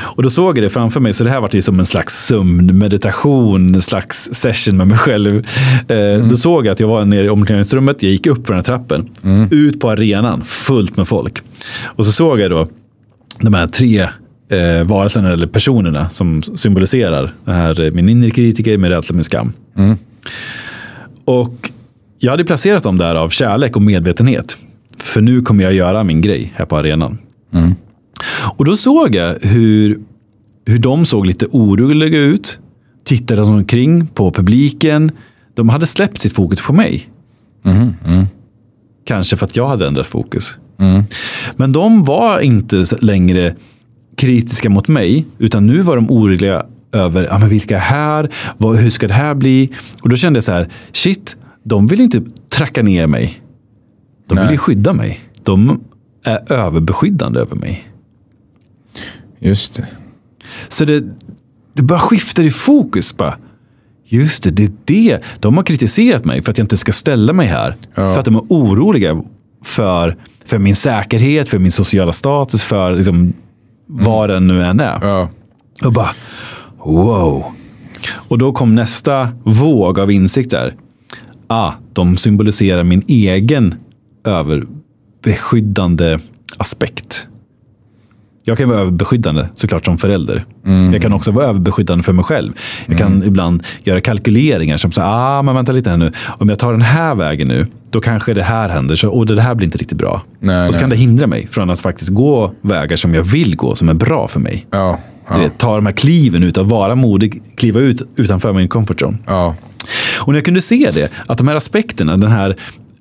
Och 0.00 0.22
då 0.22 0.30
såg 0.30 0.56
jag 0.58 0.64
det 0.64 0.70
framför 0.70 1.00
mig, 1.00 1.12
så 1.12 1.24
det 1.24 1.30
här 1.30 1.40
var 1.40 1.60
som 1.60 1.80
en 1.80 1.86
slags 1.86 2.26
sömnmeditation, 2.26 3.74
en 3.74 3.82
slags 3.82 4.28
session 4.32 4.76
med 4.76 4.86
mig 4.86 4.98
själv. 4.98 5.46
Eh, 5.88 6.28
Då 6.30 6.36
såg 6.36 6.66
jag 6.66 6.72
att 6.72 6.80
jag 6.80 6.88
var 6.88 7.04
nere 7.04 7.24
i 7.24 7.28
omklädningsrummet, 7.28 8.02
jag 8.02 8.12
gick 8.12 8.26
upp 8.26 8.46
för 8.46 8.54
den 8.54 8.58
här 8.58 8.64
trappen, 8.64 9.08
ut 9.50 9.80
på 9.80 9.90
arenan, 9.90 10.44
fullt 10.44 10.96
med 10.96 11.08
folk. 11.08 11.38
Och 11.84 12.04
så 12.06 12.12
såg 12.12 12.40
jag 12.40 12.50
då 12.50 12.68
de 13.40 13.54
här 13.54 13.66
tre 13.66 14.00
eh, 14.50 14.84
varelserna 14.86 15.32
eller 15.32 15.46
personerna 15.46 16.08
som 16.10 16.42
symboliserar 16.42 17.32
det 17.44 17.52
här, 17.52 17.80
eh, 17.80 17.92
min 17.92 18.08
inre 18.08 18.30
kritiker, 18.30 18.76
min 18.76 18.90
rädsla, 18.90 19.14
min 19.14 19.24
skam. 19.24 19.52
Och 21.24 21.70
jag 22.18 22.30
hade 22.30 22.44
placerat 22.44 22.82
dem 22.82 22.98
där 22.98 23.14
av 23.14 23.28
kärlek 23.28 23.76
och 23.76 23.82
medvetenhet. 23.82 24.56
För 25.02 25.20
nu 25.20 25.42
kommer 25.42 25.64
jag 25.64 25.72
göra 25.74 26.04
min 26.04 26.20
grej 26.20 26.52
här 26.56 26.64
på 26.64 26.76
arenan. 26.76 27.18
Och 28.56 28.64
då 28.64 28.76
såg 28.76 29.14
jag 29.14 29.34
hur, 29.42 30.00
hur 30.66 30.78
de 30.78 31.06
såg 31.06 31.26
lite 31.26 31.46
oroliga 31.50 32.18
ut. 32.18 32.58
Tittade 33.04 33.42
omkring 33.42 34.06
på 34.06 34.30
publiken. 34.32 35.10
De 35.54 35.68
hade 35.68 35.86
släppt 35.86 36.20
sitt 36.20 36.32
fokus 36.32 36.60
på 36.60 36.72
mig. 36.72 37.10
Kanske 39.04 39.36
för 39.36 39.46
att 39.46 39.56
jag 39.56 39.68
hade 39.68 39.86
ändrat 39.86 40.06
fokus. 40.06 40.58
Men 41.56 41.72
de 41.72 42.04
var 42.04 42.40
inte 42.40 42.86
längre 43.00 43.56
kritiska 44.16 44.70
mot 44.70 44.88
mig, 44.88 45.26
utan 45.38 45.66
nu 45.66 45.80
var 45.80 45.96
de 45.96 46.10
oroliga 46.10 46.66
över 46.92 47.24
ja, 47.30 47.38
men 47.38 47.48
vilka 47.48 47.76
är 47.76 47.80
här, 47.80 48.30
vad, 48.58 48.76
hur 48.76 48.90
ska 48.90 49.08
det 49.08 49.14
här 49.14 49.34
bli? 49.34 49.70
Och 50.02 50.08
då 50.08 50.16
kände 50.16 50.36
jag 50.36 50.44
så 50.44 50.52
här, 50.52 50.68
shit, 50.92 51.36
de 51.64 51.86
vill 51.86 52.00
inte 52.00 52.22
tracka 52.48 52.82
ner 52.82 53.06
mig. 53.06 53.42
De 54.28 54.34
vill 54.34 54.44
Nej. 54.44 54.54
ju 54.54 54.58
skydda 54.58 54.92
mig. 54.92 55.20
De 55.42 55.80
är 56.24 56.52
överbeskyddande 56.52 57.40
över 57.40 57.56
mig. 57.56 57.88
Just 59.38 59.74
det. 59.74 59.86
Så 60.68 60.84
det, 60.84 61.04
det 61.72 61.82
bara 61.82 61.98
skiftar 61.98 62.42
i 62.42 62.50
fokus. 62.50 63.16
Bara. 63.16 63.38
Just 64.04 64.42
det, 64.42 64.50
det 64.50 64.64
är 64.64 64.72
det. 64.84 65.20
De 65.40 65.56
har 65.56 65.64
kritiserat 65.64 66.24
mig 66.24 66.42
för 66.42 66.50
att 66.50 66.58
jag 66.58 66.64
inte 66.64 66.76
ska 66.76 66.92
ställa 66.92 67.32
mig 67.32 67.46
här. 67.46 67.76
Ja. 67.94 68.12
För 68.12 68.18
att 68.18 68.24
de 68.24 68.36
är 68.36 68.42
oroliga 68.48 69.22
för, 69.64 70.16
för 70.44 70.58
min 70.58 70.76
säkerhet, 70.76 71.48
för 71.48 71.58
min 71.58 71.72
sociala 71.72 72.12
status, 72.12 72.62
för 72.62 72.94
liksom, 72.96 73.32
vad 73.86 74.28
den 74.28 74.46
nu 74.46 74.64
än 74.64 74.80
är. 74.80 74.98
Ja. 75.02 75.28
Och 75.84 75.92
bara, 75.92 76.10
wow. 76.84 77.44
Och 78.10 78.38
då 78.38 78.52
kom 78.52 78.74
nästa 78.74 79.28
våg 79.44 80.00
av 80.00 80.10
insikt 80.10 80.50
där. 80.50 80.74
Ah, 81.46 81.72
de 81.92 82.16
symboliserar 82.16 82.84
min 82.84 83.02
egen 83.08 83.74
överbeskyddande 84.28 86.18
aspekt. 86.56 87.26
Jag 88.44 88.58
kan 88.58 88.68
vara 88.68 88.80
överbeskyddande 88.80 89.48
såklart 89.54 89.84
som 89.84 89.98
förälder. 89.98 90.44
Jag 90.92 91.02
kan 91.02 91.12
också 91.12 91.30
vara 91.30 91.46
överbeskyddande 91.46 92.04
för 92.04 92.12
mig 92.12 92.24
själv. 92.24 92.52
Jag 92.86 92.98
kan 92.98 93.22
ibland 93.22 93.62
göra 93.84 94.00
kalkyleringar 94.00 94.76
som 94.76 94.92
säger, 94.92 95.08
ah, 95.08 95.42
men 95.42 95.54
vänta 95.54 95.72
lite 95.72 95.90
här 95.90 95.96
nu. 95.96 96.12
Om 96.26 96.48
jag 96.48 96.58
tar 96.58 96.72
den 96.72 96.82
här 96.82 97.14
vägen 97.14 97.48
nu, 97.48 97.66
då 97.90 98.00
kanske 98.00 98.34
det 98.34 98.42
här 98.42 98.68
händer. 98.68 98.96
Så, 98.96 99.08
och 99.08 99.26
det 99.26 99.42
här 99.42 99.54
blir 99.54 99.64
inte 99.64 99.78
riktigt 99.78 99.98
bra. 99.98 100.22
Nej, 100.40 100.68
och 100.68 100.74
så 100.74 100.76
nej. 100.76 100.80
kan 100.80 100.90
det 100.90 100.96
hindra 100.96 101.26
mig 101.26 101.46
från 101.46 101.70
att 101.70 101.80
faktiskt 101.80 102.10
gå 102.10 102.52
vägar 102.60 102.96
som 102.96 103.14
jag 103.14 103.22
vill 103.22 103.56
gå, 103.56 103.74
som 103.74 103.88
är 103.88 103.94
bra 103.94 104.28
för 104.28 104.40
mig. 104.40 104.66
Ja, 104.70 104.98
ja, 105.30 105.38
vet, 105.38 105.58
ta 105.58 105.74
de 105.74 105.86
här 105.86 105.92
kliven 105.92 106.42
ut, 106.42 106.58
att 106.58 106.66
vara 106.66 106.94
modig, 106.94 107.42
kliva 107.56 107.80
ut 107.80 108.02
utanför 108.16 108.52
min 108.52 108.68
comfort 108.68 109.02
zone. 109.02 109.18
ja. 109.26 109.54
Och 110.18 110.28
när 110.28 110.38
jag 110.38 110.44
kunde 110.44 110.60
se 110.60 110.90
det, 110.94 111.12
att 111.26 111.38
de 111.38 111.48
här 111.48 111.56
aspekterna, 111.56 112.16
den 112.16 112.30
här 112.30 112.56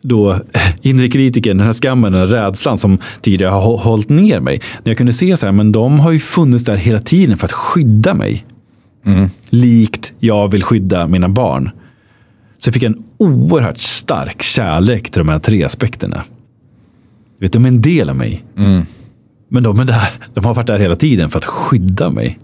då 0.08 0.39
inre 0.82 1.08
kritiken, 1.08 1.58
den 1.58 1.66
här 1.66 1.74
skammen, 1.74 2.12
den 2.12 2.22
här 2.22 2.28
rädslan 2.28 2.78
som 2.78 2.97
tidigare 3.22 3.51
har 3.51 3.62
hå- 3.62 3.78
hållit 3.80 4.10
ner 4.10 4.39
mig. 4.39 4.62
När 4.84 4.89
jag 4.91 4.97
kunde 4.97 5.14
se 5.14 5.38
så 5.38 5.45
här, 5.45 5.53
men 5.53 5.72
de 5.72 5.99
har 5.99 6.12
ju 6.12 6.20
funnits 6.20 6.64
där 6.66 6.76
hela 6.76 6.99
tiden 6.99 7.38
för 7.38 7.45
att 7.45 7.51
skydda 7.51 8.14
mig. 8.14 8.45
Likt 9.49 10.14
jag 10.20 10.51
vill 10.51 10.64
skydda 10.64 11.08
mina 11.08 11.30
barn. 11.30 11.70
Så 12.58 12.68
jag 12.68 12.74
fick 12.74 12.84
en 12.84 13.03
oerhört 13.18 13.78
stark 13.80 14.41
kärlek 14.43 15.10
till 15.12 15.20
de 15.20 15.30
här 15.30 15.39
tre 15.39 15.64
aspekterna. 15.64 16.24
Du 17.39 17.45
vet, 17.45 17.53
de 17.53 17.64
är 17.64 17.68
en 17.68 17.82
del 17.82 18.10
av 18.10 18.16
mig. 18.16 18.43
Men 19.49 19.64
de 19.64 19.80
är 19.80 19.86
där, 19.86 20.10
de 20.34 20.45
har 20.45 20.53
varit 20.53 20.68
där 20.68 20.80
hela 20.80 20.95
tiden 20.95 21.30
för 21.30 21.38
att 21.38 21.45
skydda 21.45 22.10
mig. 22.10 22.39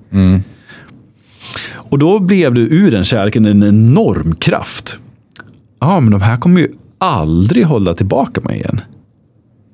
Och 1.73 1.99
då 1.99 2.19
blev 2.19 2.53
det 2.53 2.61
ur 2.61 2.91
den 2.91 3.05
kärleken 3.05 3.45
en 3.45 3.63
enorm 3.63 4.35
kraft. 4.35 4.97
Ja, 5.79 5.99
men 5.99 6.11
de 6.11 6.21
här 6.21 6.37
kommer 6.37 6.61
ju 6.61 6.67
aldrig 7.03 7.65
hålla 7.65 7.93
tillbaka 7.93 8.41
mig 8.41 8.55
igen. 8.55 8.81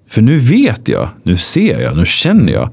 För 0.10 0.22
nu 0.22 0.38
vet 0.40 0.88
jag, 0.88 1.10
nu 1.24 1.38
ser 1.38 1.80
jag, 1.82 1.98
nu 1.98 2.06
känner 2.06 2.54
jag. 2.54 2.70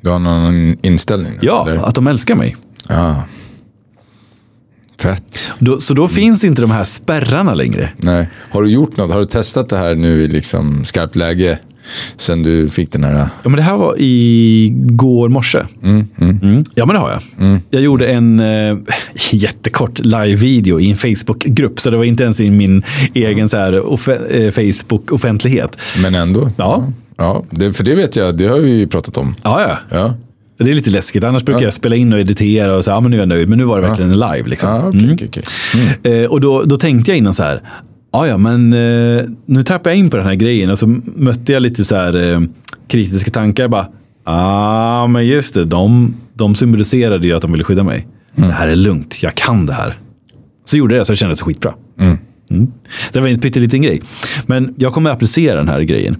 Du 0.00 0.08
har 0.08 0.16
en 0.16 0.26
annan 0.26 0.76
inställning? 0.82 1.38
Ja, 1.40 1.68
eller? 1.70 1.82
att 1.82 1.94
de 1.94 2.06
älskar 2.06 2.34
mig. 2.34 2.56
ja. 2.88 3.24
Fett. 5.00 5.52
Då, 5.58 5.80
så 5.80 5.94
då 5.94 6.08
finns 6.08 6.44
inte 6.44 6.62
de 6.62 6.70
här 6.70 6.84
spärrarna 6.84 7.54
längre. 7.54 7.90
Nej. 7.96 8.30
Har 8.50 8.62
du 8.62 8.70
gjort 8.70 8.96
något? 8.96 9.12
Har 9.12 9.20
du 9.20 9.26
testat 9.26 9.68
det 9.68 9.76
här 9.76 9.94
nu 9.94 10.22
i 10.22 10.28
liksom 10.28 10.84
skarpt 10.84 11.16
läge? 11.16 11.58
Sen 12.16 12.42
du 12.42 12.68
fick 12.68 12.92
den 12.92 13.04
här... 13.04 13.12
Ja, 13.14 13.28
men 13.48 13.52
det 13.56 13.62
här 13.62 13.76
var 13.76 13.94
igår 13.98 15.28
morse. 15.28 15.58
Mm. 15.82 16.64
Ja, 16.74 16.86
men 16.86 16.94
det 16.94 17.00
har 17.00 17.10
jag. 17.38 17.58
Jag 17.70 17.82
gjorde 17.82 18.06
en 18.06 18.40
eh, 18.40 18.76
jättekort 19.32 19.98
live-video 19.98 20.80
i 20.80 20.90
en 20.90 20.96
Facebook-grupp, 20.96 21.80
så 21.80 21.90
det 21.90 21.96
var 21.96 22.04
inte 22.04 22.24
ens 22.24 22.40
i 22.40 22.50
min 22.50 22.82
egen 23.14 23.48
så 23.48 23.56
här, 23.56 23.72
offe- 23.72 24.36
eh, 24.46 24.50
Facebook-offentlighet. 24.50 25.78
Men 26.02 26.14
ändå. 26.14 26.50
Ja. 26.56 26.84
ja 27.16 27.44
det, 27.50 27.72
för 27.72 27.84
det 27.84 27.94
vet 27.94 28.16
jag, 28.16 28.36
det 28.36 28.46
har 28.46 28.58
vi 28.58 28.78
ju 28.78 28.86
pratat 28.86 29.16
om. 29.16 29.34
Ja, 29.42 29.60
ja. 29.68 29.76
Ja. 29.90 30.14
Det 30.64 30.70
är 30.70 30.74
lite 30.74 30.90
läskigt. 30.90 31.24
Annars 31.24 31.42
brukar 31.42 31.62
jag 31.62 31.72
spela 31.72 31.96
in 31.96 32.12
och 32.12 32.20
editera 32.20 32.76
och 32.76 32.84
säga, 32.84 32.94
ja 32.94 33.00
men 33.00 33.10
nu 33.10 33.16
är 33.16 33.20
jag 33.20 33.28
nöjd. 33.28 33.48
Men 33.48 33.58
nu 33.58 33.64
var 33.64 33.80
det 33.80 33.88
verkligen 33.88 34.10
en 34.10 34.18
live. 34.18 34.48
Liksom. 34.48 34.68
Ja, 34.70 34.88
okej, 34.88 35.10
okej, 35.14 35.28
okej. 36.02 36.22
Eh, 36.22 36.30
och 36.30 36.40
då, 36.40 36.62
då 36.62 36.76
tänkte 36.76 37.10
jag 37.10 37.18
innan 37.18 37.34
så 37.34 37.42
här, 37.42 37.60
ja 38.12 38.26
ja 38.26 38.36
men 38.36 38.72
eh, 38.72 39.24
nu 39.46 39.62
tappar 39.62 39.90
jag 39.90 39.98
in 39.98 40.10
på 40.10 40.16
den 40.16 40.26
här 40.26 40.34
grejen 40.34 40.70
och 40.70 40.78
så 40.78 40.86
mötte 41.04 41.52
jag 41.52 41.62
lite 41.62 41.84
så 41.84 41.94
här 41.94 42.32
eh, 42.32 42.40
kritiska 42.88 43.30
tankar. 43.30 43.68
Bara, 43.68 43.88
ah 44.24 45.06
men 45.06 45.26
just 45.26 45.54
det, 45.54 45.64
de, 45.64 46.14
de 46.34 46.54
symboliserade 46.54 47.26
ju 47.26 47.32
att 47.32 47.42
de 47.42 47.52
ville 47.52 47.64
skydda 47.64 47.82
mig. 47.82 48.06
Det 48.34 48.52
här 48.52 48.68
är 48.68 48.76
lugnt, 48.76 49.22
jag 49.22 49.34
kan 49.34 49.66
det 49.66 49.72
här. 49.72 49.98
Så 50.64 50.76
gjorde 50.76 50.94
jag 50.94 51.00
det, 51.00 51.06
så 51.06 51.12
det 51.12 51.16
kändes 51.16 51.42
skitbra. 51.42 51.74
Mm. 51.98 52.18
Det 53.12 53.20
var 53.20 53.28
en 53.28 53.40
pytteliten 53.40 53.82
grej. 53.82 54.02
Men 54.46 54.74
jag 54.78 54.92
kommer 54.92 55.10
att 55.10 55.16
applicera 55.16 55.56
den 55.56 55.68
här 55.68 55.80
grejen. 55.80 56.16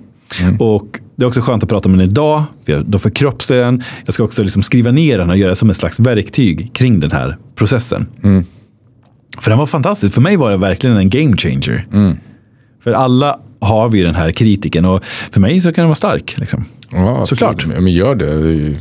Och 0.58 1.00
det 1.16 1.24
är 1.24 1.26
också 1.26 1.40
skönt 1.40 1.62
att 1.62 1.68
prata 1.68 1.88
om 1.88 1.98
den 1.98 2.08
idag. 2.08 2.44
För 2.66 2.82
då 2.86 2.98
förkroppsligar 2.98 3.62
jag 3.62 3.74
den. 3.74 3.82
Jag 4.04 4.14
ska 4.14 4.24
också 4.24 4.42
liksom 4.42 4.62
skriva 4.62 4.90
ner 4.90 5.18
den 5.18 5.30
och 5.30 5.36
göra 5.36 5.54
som 5.54 5.70
ett 5.70 5.76
slags 5.76 6.00
verktyg 6.00 6.70
kring 6.72 7.00
den 7.00 7.10
här 7.10 7.36
processen. 7.54 8.06
För 9.40 9.50
den 9.50 9.58
var 9.58 9.66
fantastisk. 9.66 10.14
För 10.14 10.20
mig 10.20 10.36
var 10.36 10.50
det 10.50 10.56
verkligen 10.56 10.96
en 10.96 11.10
game 11.10 11.36
changer. 11.36 11.86
För 12.84 12.92
alla 12.92 13.38
har 13.60 13.88
vi 13.88 14.02
den 14.02 14.14
här 14.14 14.32
kritiken 14.32 14.84
och 14.84 15.04
för 15.30 15.40
mig 15.40 15.60
så 15.60 15.72
kan 15.72 15.82
den 15.82 15.88
vara 15.88 15.94
stark. 15.94 16.34
Liksom. 16.38 16.64
Ja, 16.92 17.26
Såklart. 17.26 17.66
men 17.66 17.86
gör 17.88 18.14
det. 18.14 18.74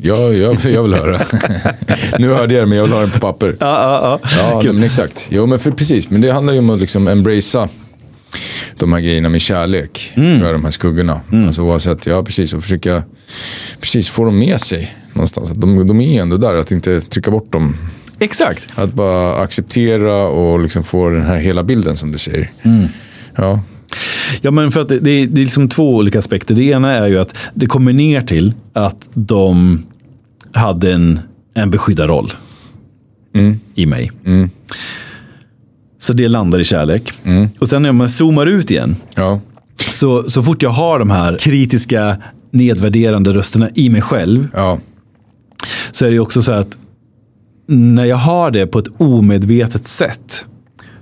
Ja, 0.00 0.16
jag, 0.16 0.56
jag 0.64 0.82
vill 0.82 0.94
höra. 0.94 1.20
nu 2.18 2.28
hörde 2.28 2.54
jag 2.54 2.62
det, 2.62 2.66
men 2.66 2.78
jag 2.78 2.84
vill 2.84 2.92
ha 2.92 3.00
det 3.00 3.10
på 3.12 3.18
papper. 3.18 3.56
Ja, 3.60 3.66
ja, 3.66 4.20
ja. 4.22 4.30
Ja, 4.38 4.60
nej, 4.64 4.72
men 4.72 4.82
exakt. 4.82 5.28
Jo, 5.30 5.46
men 5.46 5.58
för, 5.58 5.70
precis. 5.70 6.10
Men 6.10 6.20
det 6.20 6.32
handlar 6.32 6.52
ju 6.52 6.58
om 6.58 6.70
att 6.70 6.80
liksom 6.80 7.08
embracea 7.08 7.68
de 8.78 8.92
här 8.92 9.00
grejerna 9.00 9.28
med 9.28 9.40
kärlek. 9.40 10.12
Mm. 10.14 10.34
Tror 10.36 10.46
jag, 10.46 10.54
de 10.54 10.64
här 10.64 10.70
skuggorna. 10.70 11.20
Alltså 11.32 11.62
oavsett, 11.62 12.06
ja 12.06 12.22
precis. 12.22 12.54
Och 12.54 12.62
försöka 12.62 13.02
precis 13.80 14.08
få 14.08 14.24
dem 14.24 14.38
med 14.38 14.60
sig 14.60 14.96
någonstans. 15.12 15.50
De, 15.50 15.86
de 15.88 16.00
är 16.00 16.22
ändå 16.22 16.36
där, 16.36 16.54
att 16.54 16.72
inte 16.72 17.00
trycka 17.00 17.30
bort 17.30 17.52
dem. 17.52 17.76
Exakt. 18.24 18.72
Att 18.74 18.92
bara 18.94 19.34
acceptera 19.34 20.16
och 20.28 20.60
liksom 20.60 20.84
få 20.84 21.10
den 21.10 21.22
här 21.22 21.38
hela 21.38 21.62
bilden 21.62 21.96
som 21.96 22.12
du 22.12 22.18
säger. 22.18 22.50
Mm. 22.62 22.88
Ja, 23.36 23.60
Ja, 24.40 24.50
men 24.50 24.72
för 24.72 24.80
att 24.80 24.88
det, 24.88 24.98
det, 24.98 25.10
är- 25.10 25.26
liksom 25.28 25.68
två 25.68 25.94
olika 25.94 26.18
aspekter. 26.18 26.54
Det 26.54 26.64
ena 26.64 26.92
är 26.92 27.06
ju 27.06 27.18
att 27.18 27.36
det 27.54 27.66
kommer 27.66 27.92
ner 27.92 28.20
till 28.20 28.54
att 28.72 29.08
de 29.14 29.82
hade 30.52 30.92
en, 30.92 31.20
en 31.54 31.70
beskyddarroll 31.70 32.32
i 33.74 33.86
mig. 33.86 34.12
Så 35.98 36.12
det 36.12 36.28
landar 36.28 36.58
i 36.58 36.64
kärlek. 36.64 37.12
Och 37.58 37.68
sen 37.68 37.82
när 37.82 37.92
man 37.92 38.08
zoomar 38.08 38.46
ut 38.46 38.70
igen, 38.70 38.96
ja, 39.14 39.40
så, 39.90 40.30
så 40.30 40.42
fort 40.42 40.62
jag 40.62 40.70
har 40.70 40.98
de 40.98 41.10
här 41.10 41.38
kritiska, 41.38 42.16
nedvärderande 42.50 43.30
rösterna 43.30 43.70
i 43.74 43.88
mig 43.88 44.02
själv, 44.02 44.48
ja, 44.54 44.78
så 45.90 46.06
är 46.06 46.10
det 46.10 46.18
också 46.18 46.42
så 46.42 46.52
att 46.52 46.76
när 47.66 48.04
jag 48.04 48.16
har 48.16 48.50
det 48.50 48.66
på 48.66 48.78
ett 48.78 48.88
omedvetet 48.98 49.86
sätt 49.86 50.44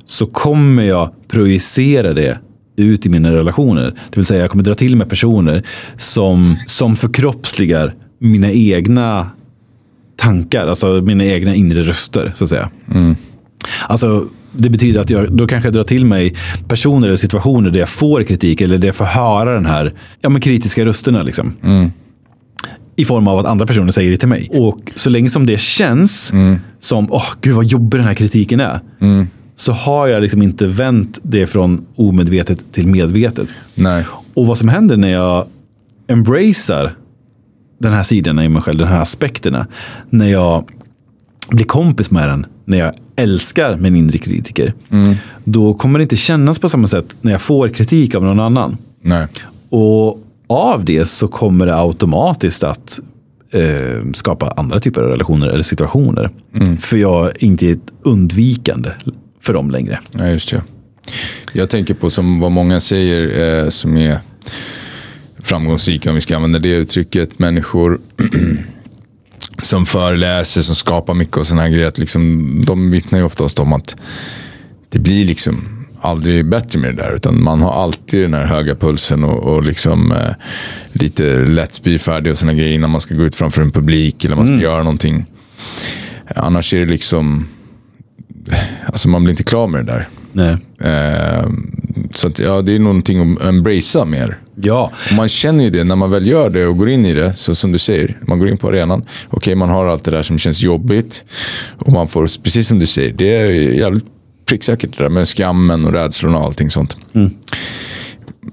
så 0.04 0.26
kommer 0.26 0.82
jag 0.82 1.10
projicera 1.28 2.12
det 2.12 2.38
ut 2.76 3.06
i 3.06 3.08
mina 3.08 3.32
relationer. 3.32 3.84
Det 3.84 4.16
vill 4.16 4.26
säga 4.26 4.40
jag 4.40 4.50
kommer 4.50 4.64
dra 4.64 4.74
till 4.74 4.96
mig 4.96 5.08
personer 5.08 5.62
som, 5.96 6.56
som 6.66 6.96
förkroppsligar 6.96 7.94
mina 8.18 8.50
egna 8.50 9.30
tankar, 10.16 10.66
alltså 10.66 10.86
mina 10.86 11.24
egna 11.24 11.54
inre 11.54 11.82
röster 11.82 12.32
så 12.34 12.44
att 12.44 12.50
säga. 12.50 12.70
Alltså, 13.88 14.26
det 14.52 14.70
betyder 14.70 15.00
att 15.00 15.10
jag 15.10 15.32
då 15.32 15.46
kanske 15.46 15.66
jag 15.66 15.74
drar 15.74 15.82
till 15.82 16.04
mig 16.04 16.34
personer 16.68 17.06
eller 17.06 17.16
situationer 17.16 17.70
där 17.70 17.80
jag 17.80 17.88
får 17.88 18.24
kritik 18.24 18.60
eller 18.60 18.78
där 18.78 18.88
jag 18.88 18.96
får 18.96 19.04
höra 19.04 19.54
den 19.54 19.66
här 19.66 19.94
ja, 20.20 20.28
men 20.28 20.40
kritiska 20.40 20.84
rösterna. 20.84 21.22
Liksom 21.22 21.54
i 22.97 23.05
form 23.05 23.28
av 23.28 23.38
att 23.38 23.47
andra 23.47 23.66
personer 23.66 23.93
säger 23.93 24.11
det 24.11 24.16
till 24.16 24.28
mig. 24.28 24.49
Och 24.53 24.93
så 24.97 25.11
länge 25.11 25.30
som 25.30 25.47
det 25.47 25.61
känns 25.61 26.32
som, 26.78 27.12
åh 27.12 27.26
gud 27.40 27.55
vad 27.55 27.64
jobbig 27.64 28.01
den 28.01 28.07
här 28.07 28.14
kritiken 28.14 28.61
är. 28.61 28.80
Så 29.55 29.72
har 29.72 30.07
jag 30.07 30.22
liksom 30.22 30.43
inte 30.43 30.66
vänt 30.66 31.18
det 31.22 31.47
från 31.47 31.86
omedvetet 31.97 32.72
till 32.72 32.86
medvetet. 32.88 33.49
nej, 33.74 34.05
Och 34.34 34.47
vad 34.47 34.59
som 34.59 34.68
händer 34.68 34.97
när 34.97 35.12
jag 35.12 35.47
embracear 36.07 36.97
den 37.78 37.93
här 37.93 38.03
sidan 38.03 38.38
i 38.38 38.49
mig 38.49 38.62
själv, 38.62 38.78
de 38.78 38.84
här 38.84 39.01
aspekterna. 39.01 39.66
När 40.11 40.26
jag 40.26 40.64
blir 41.51 41.64
kompis 41.64 42.11
med 42.11 42.28
den, 42.28 42.47
när 42.64 42.78
jag 42.78 42.93
älskar 43.16 43.76
min 43.76 43.97
inre 43.97 44.18
kritiker. 44.18 44.74
Då 45.45 45.74
kommer 45.74 45.99
det 45.99 46.03
inte 46.03 46.16
kännas 46.16 46.59
på 46.59 46.68
samma 46.68 46.86
sätt 46.86 47.14
när 47.20 47.32
jag 47.32 47.40
får 47.40 47.68
kritik 47.68 48.14
av 48.14 48.22
någon 48.24 48.40
annan. 48.40 48.76
nej. 49.03 49.26
Och 49.68 50.18
av 50.53 50.84
det 50.84 51.07
så 51.07 51.28
kommer 51.28 51.66
det 51.66 51.76
automatiskt 51.76 52.62
att 52.62 53.00
eh, 53.53 54.12
skapa 54.14 54.50
andra 54.50 54.80
typer 54.80 55.00
av 55.00 55.09
relationer 55.09 55.48
eller 55.48 55.62
situationer. 55.62 56.30
För 56.80 56.96
jag 56.96 57.26
är 57.26 57.44
inte 57.44 57.70
ett 57.70 57.92
undvikande 58.03 58.90
för 59.40 59.53
dem 59.53 59.70
längre. 59.70 60.00
Ja, 60.12 60.26
just 60.26 60.50
det. 60.50 60.62
Jag 61.53 61.70
tänker 61.70 61.94
på 61.94 62.11
som 62.11 62.40
vad 62.40 62.53
många 62.53 62.80
säger 62.80 63.62
eh, 63.62 63.68
som 63.68 63.96
är 63.96 64.18
framgångsrika, 65.38 66.09
om 66.09 66.14
vi 66.14 66.20
ska 66.20 66.36
använda 66.36 66.59
det 66.59 66.76
uttrycket, 66.76 67.38
människor 67.38 68.00
som 69.62 69.86
föreläser, 69.86 70.62
som 70.62 70.74
skapar 70.74 71.14
mycket 71.14 71.36
och 71.36 71.46
sådana 71.46 71.62
här 71.62 71.70
grejer. 71.70 71.88
Att 71.88 71.98
liksom, 71.98 72.64
de 72.66 72.90
vittnar 72.90 73.18
ju 73.18 73.24
oftast 73.24 73.61
om 73.61 73.72
att 73.72 73.96
det 74.88 74.98
blir 74.98 75.24
liksom 75.24 75.82
aldrig 76.03 76.48
bättre 76.48 76.78
med 76.78 76.96
det 76.96 77.03
där. 77.03 77.14
Utan 77.14 77.42
man 77.42 77.62
har 77.62 77.82
alltid 77.82 78.22
den 78.22 78.34
här 78.34 78.46
höga 78.46 78.74
pulsen 78.74 79.24
och, 79.24 79.55
och 79.55 79.62
liksom, 79.62 80.12
eh, 80.12 80.34
lite 80.92 81.24
lätt 81.36 81.72
spyfärdig 81.72 82.32
och 82.32 82.38
sådana 82.38 82.59
grejer 82.59 82.74
innan 82.74 82.90
man 82.90 83.00
ska 83.00 83.14
gå 83.14 83.22
ut 83.22 83.36
framför 83.36 83.62
en 83.62 83.72
publik 83.72 84.24
eller 84.24 84.36
man 84.36 84.46
ska 84.46 84.57
göra 84.57 84.82
någonting. 84.82 85.26
Annars 86.36 86.74
är 86.74 86.80
det 86.80 86.86
liksom, 86.92 87.48
alltså 88.86 89.09
man 89.09 89.24
blir 89.24 89.32
inte 89.32 89.44
klar 89.44 89.66
med 89.66 89.86
det 89.86 89.92
där. 89.92 90.09
Nej. 90.32 90.57
Eh, 90.80 91.50
så 92.11 92.28
att, 92.28 92.38
ja, 92.38 92.62
det 92.62 92.74
är 92.74 92.78
någonting 92.78 93.36
att 93.36 93.44
embracea 93.44 94.05
mer. 94.05 94.38
Ja. 94.55 94.92
Och 95.11 95.16
man 95.16 95.28
känner 95.28 95.64
ju 95.64 95.70
det 95.70 95.84
när 95.84 95.96
man 95.96 96.11
väl 96.11 96.26
gör 96.26 96.50
det 96.50 96.66
och 96.66 96.76
går 96.78 96.88
in 96.88 97.07
i 97.07 97.14
det. 97.14 97.34
Så 97.34 97.55
som 97.55 97.72
du 97.72 97.78
säger, 97.78 98.18
man 98.26 98.38
går 98.38 98.48
in 98.48 98.57
på 98.57 98.68
arenan. 98.68 99.05
Okej, 99.30 99.55
man 99.55 99.68
har 99.68 99.86
allt 99.86 100.05
det 100.05 100.11
där 100.11 100.22
som 100.22 100.38
känns 100.38 100.61
jobbigt. 100.61 101.24
Och 101.78 101.92
man 101.92 102.09
får, 102.09 102.42
precis 102.42 102.68
som 102.68 102.78
du 102.78 102.86
säger, 102.86 103.12
det 103.12 103.34
är 103.34 103.50
jävligt 103.50 104.05
pricksäkert 104.53 104.96
det 104.98 105.03
där 105.03 105.11
med 105.11 105.28
skammen 105.28 105.84
och 105.84 105.92
rädslan 105.92 106.34
och 106.34 106.44
allting 106.44 106.70
sånt. 106.70 106.96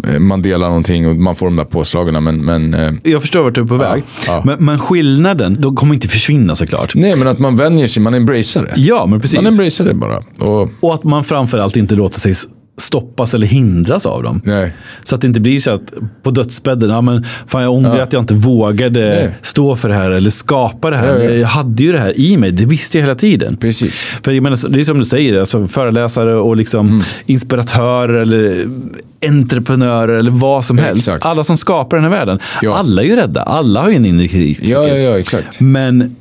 Eh, 0.08 0.20
Man 0.20 0.42
delar 0.42 0.68
någonting 0.68 1.08
och 1.08 1.16
man 1.16 1.36
får 1.36 1.46
de 1.46 1.56
där 1.56 1.64
påslagen. 1.66 2.24
Men, 2.24 2.46
men, 2.46 2.74
eh, 2.74 2.92
Jag 3.04 3.22
förstår 3.22 3.42
vart 3.44 3.56
du 3.56 3.62
är 3.62 3.66
på 3.66 3.76
väg. 3.78 4.04
ja. 4.28 4.42
Men, 4.46 4.66
men 4.66 4.80
skillnaden, 4.80 5.58
de 5.62 5.76
kommer 5.76 5.94
inte 5.94 6.08
försvinna 6.08 6.56
såklart. 6.56 6.96
nej, 6.96 7.16
men 7.18 7.28
att 7.28 7.40
man 7.40 7.56
vänjer 7.56 7.88
sig, 7.88 8.04
man 8.04 8.14
embracear 8.14 8.64
det. 8.64 8.74
Ja, 8.82 9.06
men 9.06 9.22
precis. 9.22 9.36
Man 9.42 9.48
embracear 9.48 9.88
det 9.88 9.94
bara. 9.94 10.18
Och, 10.40 10.70
Och 10.80 10.94
att 10.94 11.04
man 11.04 11.24
framförallt 11.24 11.76
inte 11.76 11.96
låter 11.96 12.20
sig 12.20 12.34
stoppas 12.80 13.34
eller 13.34 13.48
hindras 13.48 14.06
av 14.06 14.24
dem. 14.24 14.42
nej. 14.44 14.74
Så 15.04 15.16
att 15.16 15.22
det 15.22 15.28
inte 15.28 15.40
blir 15.40 15.60
så 15.60 15.72
att 15.72 15.82
på 16.24 16.30
dödsbädden, 16.32 16.90
ja, 16.90 17.02
men 17.02 17.26
fan 17.48 17.64
jag 17.64 17.74
ångrar 17.74 18.00
att 18.00 18.14
jag 18.14 18.22
inte 18.22 18.34
vågade 18.34 19.00
Nej. 19.10 19.36
stå 19.42 19.76
för 19.76 19.90
det 19.90 19.96
här 19.96 20.12
eller 20.12 20.30
skapa 20.30 20.90
det 20.90 20.98
här. 20.98 21.08
Ja, 21.20 21.24
ja. 21.24 21.32
Jag 21.32 21.48
hade 21.48 21.84
ju 21.84 21.92
det 21.92 22.00
här 22.00 22.20
i 22.20 22.38
mig, 22.38 22.52
det 22.52 22.66
visste 22.66 22.98
jag 22.98 23.04
hela 23.06 23.16
tiden. 23.16 23.58
Precis. 23.58 23.94
För 24.24 24.32
jag 24.32 24.44
menar, 24.44 24.70
det 24.70 24.80
är 24.80 24.84
som 24.84 25.00
du 25.00 25.06
säger, 25.06 25.40
alltså 25.40 25.68
föreläsare 25.68 26.36
och 26.36 26.56
liksom 26.58 26.88
Mm. 26.90 27.02
inspiratörer 27.26 28.14
eller 28.22 28.66
entreprenörer 29.26 30.14
eller 30.20 30.32
vad 30.32 30.66
som 30.66 30.78
helst. 30.78 31.08
Exakt. 31.08 31.26
Alla 31.26 31.44
som 31.44 31.58
skapar 31.58 31.98
den 31.98 32.04
här 32.04 32.12
världen. 32.20 32.40
Ja. 32.62 32.78
Alla 32.78 33.02
är 33.02 33.06
ju 33.06 33.16
rädda, 33.16 33.44
alla 33.44 33.82
har 33.82 33.90
ju 33.90 33.96
en 33.96 34.06
inre 34.06 34.28
kritik. 34.28 34.60
Ja, 34.64 34.88
ja, 34.88 34.96
ja, 34.96 35.20
exakt. 35.20 35.62
Men 35.62 36.16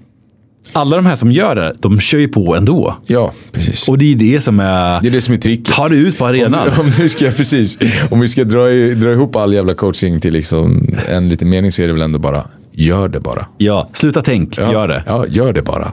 alla 0.72 0.96
de 0.96 1.06
här 1.06 1.16
som 1.16 1.32
gör 1.32 1.54
det, 1.54 1.74
de 1.80 2.00
kör 2.00 2.18
ju 2.18 2.28
på 2.28 2.56
ändå. 2.56 2.96
Ja, 3.06 3.32
precis. 3.52 3.88
Och 3.88 3.98
det 3.98 4.12
är 4.12 4.16
det 4.16 4.40
som 4.40 4.60
är... 4.60 5.00
Det 5.02 5.08
är 5.08 5.10
det 5.10 5.20
som 5.20 5.34
är 5.34 5.38
tricket. 5.38 5.74
Ta 5.74 5.88
det 5.88 5.96
ut 5.96 6.18
på 6.18 6.26
arenan. 6.26 6.68
Om, 6.68 6.74
om, 6.80 6.90
du 6.96 7.08
ska, 7.08 7.30
precis, 7.30 7.78
om 8.10 8.20
vi 8.20 8.28
ska 8.28 8.44
dra, 8.44 8.70
i, 8.70 8.94
dra 8.94 9.12
ihop 9.12 9.36
all 9.36 9.54
jävla 9.54 9.74
coaching 9.74 10.20
till 10.20 10.32
liksom 10.32 10.94
en 11.08 11.28
liten 11.28 11.48
mening 11.48 11.72
så 11.72 11.82
är 11.82 11.86
det 11.86 11.92
väl 11.92 12.02
ändå 12.02 12.18
bara, 12.18 12.44
gör 12.72 13.08
det 13.08 13.20
bara. 13.20 13.46
Ja, 13.58 13.90
sluta 13.92 14.22
tänk, 14.22 14.58
Ja, 14.58 14.72
gör 14.72 14.88
det. 14.88 15.02
Ja, 15.06 15.24
gör 15.28 15.52
det 15.52 15.62
bara. 15.62 15.92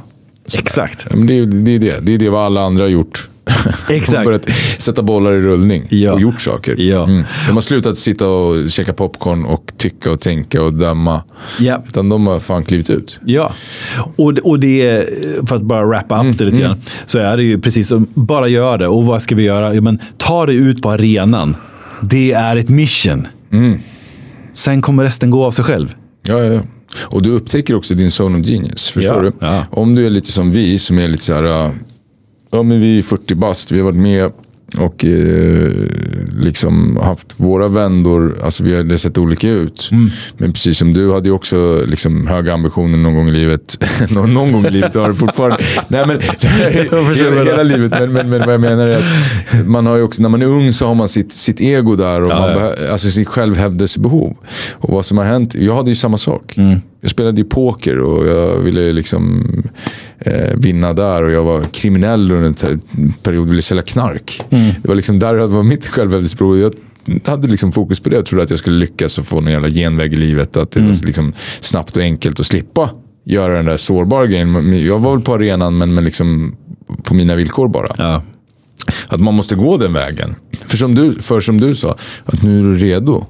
Exakt. 0.57 1.07
Ja, 1.09 1.15
Men 1.15 1.28
det, 1.28 1.45
det 1.45 1.76
är 1.76 1.80
det. 1.80 2.05
Det 2.05 2.13
är 2.13 2.17
det 2.17 2.30
vad 2.30 2.45
alla 2.45 2.61
andra 2.61 2.84
har 2.84 2.89
gjort. 2.89 3.30
Exakt. 3.89 4.11
De 4.11 4.17
har 4.17 4.25
börjat 4.25 4.49
sätta 4.77 5.03
bollar 5.03 5.33
i 5.33 5.41
rullning 5.41 5.87
Ja. 5.89 6.13
och 6.13 6.21
gjort 6.21 6.41
saker. 6.41 6.75
Ja. 6.81 7.03
Mm. 7.03 7.23
De 7.47 7.53
har 7.55 7.61
slutat 7.61 7.97
sitta 7.97 8.27
och 8.27 8.69
käka 8.69 8.93
popcorn 8.93 9.45
och 9.45 9.71
tycka 9.77 10.11
och 10.11 10.19
tänka 10.21 10.61
och 10.63 10.73
döma. 10.73 11.23
Ja. 11.59 11.83
Utan 11.87 12.09
de 12.09 12.27
har 12.27 12.39
fan 12.39 12.63
klivit 12.63 12.89
ut. 12.89 13.19
Ja, 13.25 13.53
och, 14.15 14.31
och 14.43 14.59
det, 14.59 15.05
för 15.47 15.55
att 15.55 15.61
bara 15.61 15.85
wrappa 15.85 16.27
upp 16.27 16.37
det 16.37 16.45
lite 16.45 16.57
grann, 16.57 16.81
så 17.05 17.19
är 17.19 17.37
det 17.37 17.43
ju 17.43 17.59
precis 17.61 17.87
som, 17.87 18.07
bara 18.13 18.47
gör 18.47 18.77
det. 18.77 18.87
Och 18.87 19.05
vad 19.05 19.21
ska 19.21 19.35
vi 19.35 19.43
göra? 19.43 19.73
Jo, 19.73 19.81
men 19.81 19.99
ta 20.17 20.45
dig 20.45 20.55
ut 20.55 20.81
på 20.81 20.91
arenan. 20.91 21.55
Det 22.01 22.31
är 22.31 22.55
ett 22.57 22.69
mission. 22.69 23.27
Sen 24.53 24.81
kommer 24.81 25.03
resten 25.03 25.29
gå 25.31 25.45
av 25.45 25.51
sig 25.51 25.65
själv. 25.65 25.95
Ja, 26.27 26.39
ja, 26.39 26.53
ja. 26.53 26.59
Och 27.01 27.21
du 27.21 27.29
upptäcker 27.31 27.75
också 27.75 27.93
din 27.93 28.07
zone 28.11 28.39
of 28.39 28.45
genius. 28.47 28.89
Förstår 28.89 29.15
Ja, 29.15 29.21
du? 29.21 29.31
ja. 29.39 29.65
Om 29.69 29.95
du 29.95 30.05
är 30.05 30.09
lite 30.09 30.31
som 30.31 30.51
vi, 30.51 30.79
som 30.79 30.99
är 30.99 31.07
lite 31.07 31.23
så 31.23 31.33
här... 31.33 31.71
Ja, 32.51 32.63
men 32.63 32.81
vi 32.81 32.97
är 32.97 33.03
40 33.03 33.35
bast. 33.35 33.71
Vi 33.71 33.77
har 33.77 33.85
varit 33.85 33.97
med 33.97 34.31
och 34.79 35.05
eh, 35.05 35.71
liksom 36.39 36.97
haft 37.03 37.39
våra 37.39 37.67
vändor. 37.67 38.37
Alltså 38.43 38.63
vi 38.63 38.77
hade 38.77 38.99
sett 38.99 39.17
olika 39.17 39.49
ut. 39.49 39.89
Mm. 39.91 40.09
Men 40.37 40.53
precis 40.53 40.77
som 40.77 40.93
du 40.93 41.13
hade 41.13 41.29
ju 41.29 41.35
också 41.35 41.81
liksom 41.85 42.27
höga 42.27 42.53
ambitioner 42.53 42.97
någon 42.97 43.15
gång 43.15 43.27
i 43.27 43.31
livet. 43.31 43.77
någon, 44.09 44.33
någon 44.33 44.51
gång 44.51 44.65
i 44.65 44.69
livet 44.69 44.95
har 44.95 45.07
du 45.07 45.15
fortfarande. 45.15 45.57
Nej, 45.87 46.07
men, 46.07 46.19
hela, 47.15 47.43
hela 47.43 47.63
livet. 47.63 47.91
Men, 47.91 48.13
men, 48.13 48.29
men 48.29 48.39
vad 48.39 48.53
jag 48.53 48.61
menar 48.61 48.87
är 48.87 48.97
att 48.97 49.67
man 49.67 49.85
har 49.85 50.01
också, 50.01 50.21
när 50.21 50.29
man 50.29 50.41
är 50.41 50.45
ung 50.45 50.73
så 50.73 50.87
har 50.87 50.95
man 50.95 51.09
sitt, 51.09 51.33
sitt 51.33 51.61
ego 51.61 51.95
där. 51.95 52.21
Och 52.21 52.31
Ja, 52.31 52.39
man 52.39 52.49
ja. 52.51 52.91
alltså 52.91 53.09
sitt 53.09 53.27
självhävdelsebehov. 53.27 54.37
Och 54.71 54.93
vad 54.93 55.05
som 55.05 55.17
har 55.17 55.25
hänt, 55.25 55.55
jag 55.55 55.75
hade 55.75 55.89
ju 55.89 55.95
samma 55.95 56.17
sak. 56.17 56.55
Jag 57.01 57.11
spelade 57.11 57.37
ju 57.37 57.47
poker 57.47 57.99
och 57.99 58.27
jag 58.27 58.57
ville 58.57 58.93
liksom 58.93 59.43
eh, 60.26 60.57
vinna 60.57 60.93
där 60.93 61.23
och 61.23 61.32
jag 61.32 61.43
var 61.43 61.61
kriminell 61.61 62.32
under 62.32 62.47
en 62.47 63.11
period 63.23 63.41
och 63.47 63.51
ville 63.51 63.61
sälja 63.61 63.84
knark. 63.84 64.41
Det 64.82 64.88
var 64.88 64.95
liksom 64.95 65.19
där 65.19 65.34
det 65.34 65.47
var 65.47 65.63
mitt 65.63 65.88
självhävdelsebehov. 65.88 66.59
Jag 66.59 66.73
hade 67.26 67.47
liksom 67.47 67.71
fokus 67.71 67.99
på 67.99 68.09
det. 68.09 68.15
Jag 68.15 68.26
trodde 68.26 68.43
att 68.43 68.49
jag 68.49 68.59
skulle 68.59 68.78
lyckas 68.78 69.17
och 69.17 69.26
få 69.26 69.41
någon 69.41 69.51
jävla 69.53 69.69
genväg 69.69 70.13
i 70.13 70.15
livet. 70.15 70.57
Att 70.57 70.71
det 70.71 70.80
var 70.82 71.05
liksom 71.05 71.34
snabbt 71.61 71.97
och 71.97 72.03
enkelt 72.03 72.39
att 72.39 72.45
slippa 72.45 72.89
göra 73.26 73.53
den 73.53 73.65
där 73.65 73.78
sårbara 73.78 74.26
grejen. 74.26 74.86
Jag 74.86 74.99
var 74.99 75.11
väl 75.11 75.21
på 75.21 75.34
arenan 75.34 75.78
men, 75.78 75.93
men 75.93 76.03
liksom 76.03 76.55
på 77.03 77.13
mina 77.13 77.36
villkor 77.36 77.67
bara. 77.67 77.95
Ja. 77.97 78.21
Att 79.07 79.19
man 79.21 79.33
måste 79.33 79.55
gå 79.55 79.77
den 79.77 79.93
vägen. 79.93 80.35
För 80.67 80.77
som 80.77 80.95
du, 80.95 81.13
för 81.21 81.41
som 81.41 81.61
du 81.61 81.75
sa, 81.75 81.95
att 82.25 82.43
nu 82.43 82.59
är 82.59 82.63
du 82.63 82.77
redo. 82.77 83.25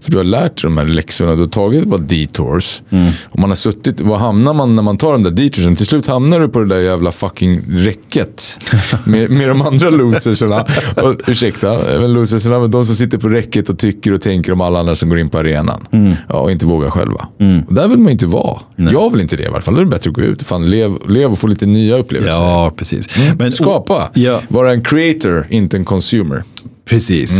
För 0.00 0.10
du 0.12 0.16
har 0.16 0.24
lärt 0.24 0.42
dig 0.62 0.62
de 0.62 0.76
här 0.78 0.84
läxorna, 0.84 1.34
du 1.34 1.40
har 1.40 1.48
tagit 1.48 1.84
bara 1.84 2.00
detours. 2.00 2.82
Och 3.30 3.38
man 3.38 3.50
har 3.50 3.56
suttit, 3.56 4.00
var 4.00 4.16
hamnar 4.16 4.54
man 4.54 4.74
när 4.76 4.82
man 4.82 4.98
tar 4.98 5.12
de 5.12 5.22
där 5.22 5.30
detoursen? 5.30 5.76
Till 5.76 5.86
slut 5.86 6.06
hamnar 6.06 6.40
du 6.40 6.48
på 6.48 6.58
det 6.58 6.66
där 6.74 6.80
jävla 6.80 7.12
fucking 7.12 7.60
räcket. 7.68 8.58
med, 9.04 9.30
med 9.30 9.48
de 9.48 9.62
andra 9.62 9.90
losersarna. 9.90 10.60
Och, 10.96 11.14
ursäkta, 11.26 11.94
även 11.94 12.12
losersarna, 12.12 12.58
men 12.58 12.70
de 12.70 12.86
som 12.86 12.94
sitter 12.94 13.18
på 13.18 13.28
räcket 13.28 13.70
och 13.70 13.78
tycker 13.78 14.14
och 14.14 14.20
tänker 14.22 14.52
om 14.52 14.60
alla 14.60 14.80
andra 14.80 14.94
som 14.94 15.08
går 15.08 15.18
in 15.18 15.28
på 15.30 15.38
arenan. 15.38 15.86
Ja, 16.28 16.34
och 16.38 16.50
inte 16.50 16.66
vågar 16.66 16.90
själva. 16.90 17.28
Och 17.68 17.74
där 17.74 17.88
vill 17.88 17.98
man 17.98 18.12
inte 18.12 18.26
vara. 18.26 18.60
Jag 18.76 19.12
vill 19.12 19.20
inte 19.20 19.36
det 19.36 19.42
i 19.42 19.46
alla 19.46 19.60
fall. 19.60 19.74
Då 19.74 19.80
är 19.80 19.84
det 19.84 19.90
bättre 19.90 20.10
att 20.10 20.16
gå 20.16 20.22
ut. 20.22 20.42
Fan, 20.42 20.70
lev, 20.70 20.92
lev 21.08 21.32
och 21.32 21.38
få 21.38 21.46
lite 21.46 21.66
nya 21.66 21.96
upplevelser. 21.98 22.42
ja, 22.42 22.72
precis. 22.76 23.06
Men, 23.38 23.52
Skapa. 23.52 24.10
Ja, 24.14 24.40
Vara 24.48 24.72
en 24.72 24.82
creator, 24.84 25.17
inte 25.50 25.76
en 25.76 25.84
consumer. 25.84 26.42
precis. 26.84 27.32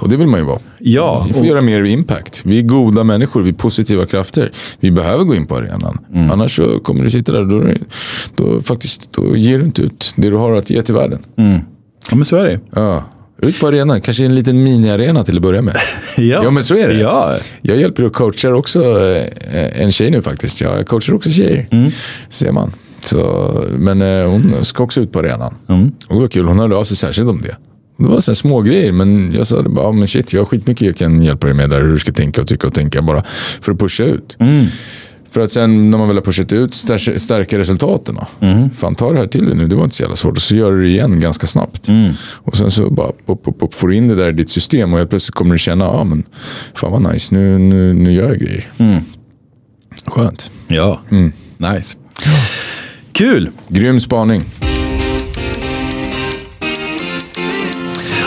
Och 0.00 0.08
det 0.08 0.16
vill 0.16 0.26
man 0.28 0.40
ju 0.40 0.46
vara. 0.46 0.58
Ja, 0.78 1.24
Vi 1.28 1.32
får 1.32 1.40
och- 1.40 1.46
göra 1.46 1.60
mer 1.60 1.84
impact. 1.84 2.42
Vi 2.44 2.58
är 2.58 2.62
goda 2.62 3.04
människor, 3.04 3.42
vi 3.42 3.48
är 3.50 3.54
positiva 3.54 4.06
krafter. 4.06 4.52
Vi 4.80 4.90
behöver 4.90 5.24
gå 5.24 5.34
in 5.34 5.46
på 5.46 5.56
arenan. 5.56 5.98
Mm. 6.14 6.30
Annars 6.30 6.56
så 6.56 6.78
kommer 6.78 7.04
du 7.04 7.10
sitta 7.10 7.32
där 7.32 7.40
och 7.40 7.46
då, 7.48 7.64
då, 8.36 8.60
faktiskt, 8.60 9.12
då 9.12 9.36
ger 9.36 9.58
du 9.58 9.64
inte 9.64 9.82
ut 9.82 10.12
det 10.16 10.30
du 10.30 10.36
har 10.36 10.52
att 10.56 10.70
ge 10.70 10.82
till 10.82 10.94
världen. 10.94 11.18
Mm. 11.38 11.60
Ja, 12.10 12.16
men 12.16 12.24
så 12.24 12.36
är 12.36 12.44
det. 12.44 12.60
Ja. 12.72 13.04
Ut 13.42 13.60
på 13.60 13.66
arenan, 13.68 14.00
kanske 14.00 14.24
en 14.24 14.34
liten 14.34 14.62
mini-arena 14.62 15.24
till 15.24 15.36
att 15.36 15.42
börja 15.42 15.62
med. 15.62 15.76
Ja, 16.16 16.22
Ja, 16.44 16.50
men 16.50 16.64
så 16.64 16.76
är 16.76 16.88
det. 16.88 16.94
Ja, 17.00 17.36
Jag 17.62 17.76
hjälper 17.76 18.02
och 18.04 18.12
coachar 18.14 18.52
också 18.52 18.82
eh, 19.52 19.82
en 19.82 19.92
tjej 19.92 20.10
nu 20.10 20.22
faktiskt. 20.22 20.60
Jag 20.60 20.86
coachar 20.86 21.12
också 21.14 21.30
tjejer. 21.30 21.66
Mm. 21.70 21.90
Ser 22.28 22.52
man. 22.52 22.72
Så, 23.04 23.52
men 23.78 24.02
eh, 24.02 24.28
hon 24.30 24.64
ska 24.64 24.82
också 24.84 25.00
ut 25.00 25.12
på 25.12 25.18
arenan. 25.18 25.54
Mm. 25.68 25.92
Och 26.08 26.14
det 26.14 26.20
var 26.20 26.28
kul, 26.28 26.46
hon 26.46 26.58
hörde 26.58 26.76
av 26.76 26.84
sig 26.84 26.96
särskilt 26.96 27.28
om 27.28 27.40
det. 27.42 27.56
Det 27.96 28.08
var 28.08 28.20
så 28.20 28.34
små 28.34 28.60
grejer 28.62 28.92
men 28.92 29.32
jag 29.34 29.46
sa 29.46 29.62
det 29.62 29.68
bara, 29.68 29.84
"Ja, 29.86 29.92
men 29.92 30.06
shit, 30.08 30.32
jag 30.32 30.40
har 30.40 30.46
skitmycket 30.46 30.86
jag 30.86 30.96
kan 30.96 31.22
hjälpa 31.22 31.46
dig 31.46 31.56
med 31.56 31.70
där. 31.70 31.80
Hur 31.82 31.92
du 31.92 31.98
ska 31.98 32.12
tänka 32.12 32.40
och 32.40 32.46
tycka 32.46 32.66
och 32.66 32.74
tänka 32.74 33.02
bara 33.02 33.22
för 33.60 33.72
att 33.72 33.78
pusha 33.78 34.04
ut. 34.04 34.36
Mm. 34.38 34.66
För 35.30 35.40
att 35.40 35.50
sen 35.50 35.90
när 35.90 35.98
man 35.98 36.08
väl 36.08 36.16
har 36.16 36.22
pushat 36.22 36.52
ut 36.52 36.70
stär- 36.74 37.16
stärka 37.18 37.58
resultaten. 37.58 38.18
Mm. 38.40 38.70
Fan 38.70 38.94
ta 38.94 39.12
det 39.12 39.18
här 39.18 39.26
till 39.26 39.46
dig 39.46 39.56
nu, 39.56 39.66
det 39.66 39.76
var 39.76 39.84
inte 39.84 39.96
så 39.96 40.02
jävla 40.02 40.16
svårt. 40.16 40.36
Och 40.36 40.42
så 40.42 40.56
gör 40.56 40.72
du 40.72 40.82
det 40.82 40.88
igen 40.88 41.20
ganska 41.20 41.46
snabbt. 41.46 41.88
Mm. 41.88 42.12
Och 42.34 42.56
sen 42.56 42.70
så 42.70 42.90
bara 42.90 43.08
upp, 43.08 43.42
upp, 43.48 43.62
upp, 43.62 43.74
får 43.74 43.88
du 43.88 43.96
in 43.96 44.08
det 44.08 44.14
där 44.14 44.28
i 44.28 44.32
ditt 44.32 44.50
system 44.50 44.92
och 44.92 44.98
helt 44.98 45.10
plötsligt 45.10 45.34
kommer 45.34 45.52
du 45.54 45.58
känna, 45.58 45.84
ja 45.84 46.04
men 46.04 46.22
fan 46.74 46.92
vad 46.92 47.12
nice, 47.12 47.34
nu, 47.34 47.58
nu, 47.58 47.92
nu 47.92 48.12
gör 48.12 48.28
jag 48.28 48.38
grejer. 48.38 48.66
Mm. 48.78 49.00
Skönt. 50.06 50.50
ja. 50.68 51.00
Mm. 51.10 51.32
nice. 51.58 51.96
Kul. 53.20 53.50
Grym 53.68 54.00
spaning. 54.00 54.42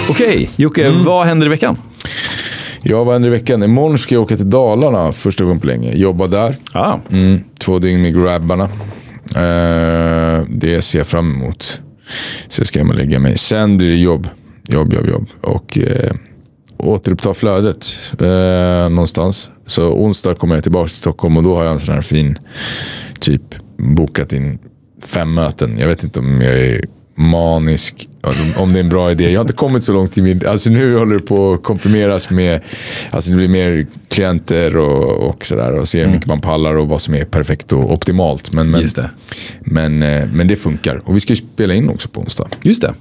Okej, 0.09 0.49
Jocke, 0.55 0.87
Mm. 0.87 1.03
vad 1.05 1.25
händer 1.27 1.45
i 1.45 1.49
veckan? 1.49 1.77
Jag 2.83 3.05
var 3.05 3.15
ändå 3.15 3.27
i 3.27 3.31
veckan. 3.31 3.63
Imorgon 3.63 3.97
ska 3.97 4.15
jag 4.15 4.21
åka 4.23 4.35
till 4.37 4.49
Dalarna 4.49 5.11
första 5.11 5.43
gången 5.43 5.59
på 5.59 5.67
länge. 5.67 5.93
Jobba 5.93 6.27
där. 6.27 6.55
Ah, 6.73 6.97
Mm, 7.11 7.39
två 7.59 7.79
dygn 7.79 8.01
med 8.01 8.13
grabbarna. 8.13 8.63
Eh, 9.35 10.43
det 10.49 10.81
ser 10.81 10.99
jag 10.99 11.07
fram 11.07 11.33
emot. 11.33 11.81
Jag 12.57 12.67
ska 12.67 12.79
hem 12.79 12.89
och 12.89 12.95
lägga 12.95 13.19
mig. 13.19 13.37
Sen 13.37 13.77
blir 13.77 13.89
det 13.89 13.97
jobb. 13.97 14.27
Jobb, 14.67 14.93
jobb, 14.93 15.07
jobb. 15.09 15.27
Och 15.41 15.77
eh, 15.77 16.11
återuppta 16.77 17.33
flödet 17.33 17.85
eh, 18.21 18.89
någonstans. 18.89 19.49
Så 19.67 19.83
onsdag 19.93 20.35
kommer 20.35 20.55
jag 20.55 20.63
tillbaka 20.63 20.87
till 20.87 20.97
Stockholm 20.97 21.37
och 21.37 21.43
då 21.43 21.55
har 21.55 21.63
jag 21.63 21.73
en 21.73 21.79
sån 21.79 21.93
här 21.95 22.01
fin 22.01 22.37
typ 23.19 23.41
bokat 23.77 24.33
in 24.33 24.59
fem 25.07 25.33
möten. 25.33 25.77
Jag 25.79 25.87
vet 25.87 26.03
inte 26.03 26.19
om 26.19 26.41
jag 26.41 26.59
är 26.59 26.81
manisk, 27.15 28.09
om 28.57 28.73
det 28.73 28.79
är 28.79 28.83
en 28.83 28.89
bra 28.89 29.11
idé. 29.11 29.23
Jag 29.31 29.39
har 29.39 29.43
inte 29.43 29.53
kommit 29.53 29.83
så 29.83 29.93
långt 29.93 30.17
i 30.17 30.21
min... 30.21 30.47
Alltså 30.47 30.69
nu 30.69 30.97
håller 30.97 31.15
det 31.15 31.21
på 31.21 31.53
att 31.53 31.63
komprimeras 31.63 32.29
med... 32.29 32.61
Alltså 33.11 33.29
det 33.29 33.35
blir 33.35 33.47
mer 33.47 33.87
klienter 34.07 34.77
och, 34.77 35.29
och 35.29 35.45
sådär. 35.45 35.79
Och 35.79 35.87
se 35.87 36.03
hur 36.03 36.11
mycket 36.11 36.27
man 36.27 36.41
pallar 36.41 36.75
och 36.75 36.87
vad 36.87 37.01
som 37.01 37.13
är 37.13 37.25
perfekt 37.25 37.73
och 37.73 37.93
optimalt. 37.93 38.53
Men, 38.53 38.71
men, 38.71 38.81
Just 38.81 38.95
det. 38.95 39.09
Men, 39.61 40.03
eh, 40.03 40.25
men 40.33 40.47
det 40.47 40.55
funkar. 40.55 41.01
Och 41.05 41.15
vi 41.15 41.19
ska 41.19 41.33
ju 41.33 41.37
spela 41.37 41.73
in 41.73 41.89
också 41.89 42.09
på 42.09 42.21
onsdag. 42.21 42.47
just 42.61 42.81
det. 42.81 42.93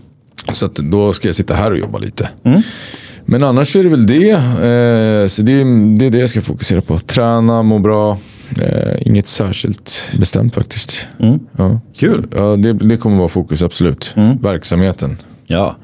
Så 0.53 0.66
då 0.66 1.12
ska 1.12 1.28
jag 1.28 1.34
sitta 1.34 1.55
här 1.55 1.70
och 1.70 1.78
jobba 1.78 1.98
lite. 1.98 2.28
Men 3.24 3.42
annars 3.42 3.76
är 3.76 3.82
det 3.82 3.88
väl 3.88 4.07
det. 4.07 4.30
Eh, 4.30 5.28
så 5.28 5.42
det 5.42 5.53
är 5.53 6.11
det 6.11 6.18
jag 6.18 6.30
ska 6.30 6.42
fokusera 6.42 6.80
på. 6.80 6.98
Träna, 6.98 7.62
må 7.62 7.78
bra. 7.78 8.18
Eh, 8.61 9.07
inget 9.07 9.26
särskilt 9.26 10.12
bestämt 10.18 10.55
faktiskt. 10.55 11.09
Ja. 11.57 11.80
Kul. 11.96 12.26
Ja, 12.36 12.57
det, 12.57 12.72
det 12.72 12.96
kommer 12.96 13.18
vara 13.18 13.28
fokus, 13.28 13.62
absolut. 13.62 14.14
Verksamheten, 14.40 15.16
Ja. 15.46 15.76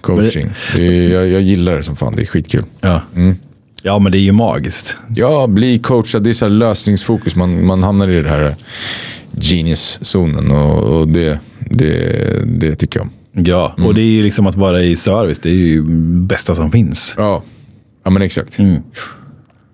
coaching. 0.00 0.50
Det 0.76 0.82
är, 0.86 1.08
jag, 1.14 1.28
jag 1.28 1.42
gillar 1.42 1.76
det 1.76 1.82
som 1.82 1.96
fan. 1.96 2.16
Det 2.16 2.22
är 2.22 2.26
skitkul. 2.26 2.64
ja. 2.80 3.00
Ja, 3.82 3.98
men 3.98 4.12
det 4.12 4.18
är 4.18 4.22
ju 4.22 4.32
magiskt. 4.32 4.96
Ja, 5.16 5.46
bli 5.46 5.78
coachad. 5.78 6.22
Det 6.22 6.30
är 6.30 6.34
så 6.34 6.48
lösningsfokus. 6.48 7.36
Man, 7.36 7.66
man 7.66 7.82
hamnar 7.82 8.08
i 8.08 8.22
det 8.22 8.28
här 8.28 8.56
genius-zonen 9.40 10.50
och, 10.50 10.78
och 11.00 11.08
det, 11.08 11.38
det, 11.70 12.16
det 12.46 12.74
tycker 12.76 12.98
jag 13.00 13.06
om. 13.06 13.44
Ja, 13.44 13.74
och 13.84 13.94
det 13.94 14.00
är 14.00 14.04
ju 14.10 14.22
liksom 14.22 14.46
att 14.46 14.54
vara 14.54 14.82
i 14.82 14.96
service. 14.96 15.38
Det 15.38 15.48
är 15.50 15.54
ju 15.54 15.82
bästa 16.26 16.54
som 16.54 16.72
finns. 16.72 17.14
Ja, 17.18 17.42
ja 18.04 18.10
men 18.10 18.22
exakt. 18.22 18.58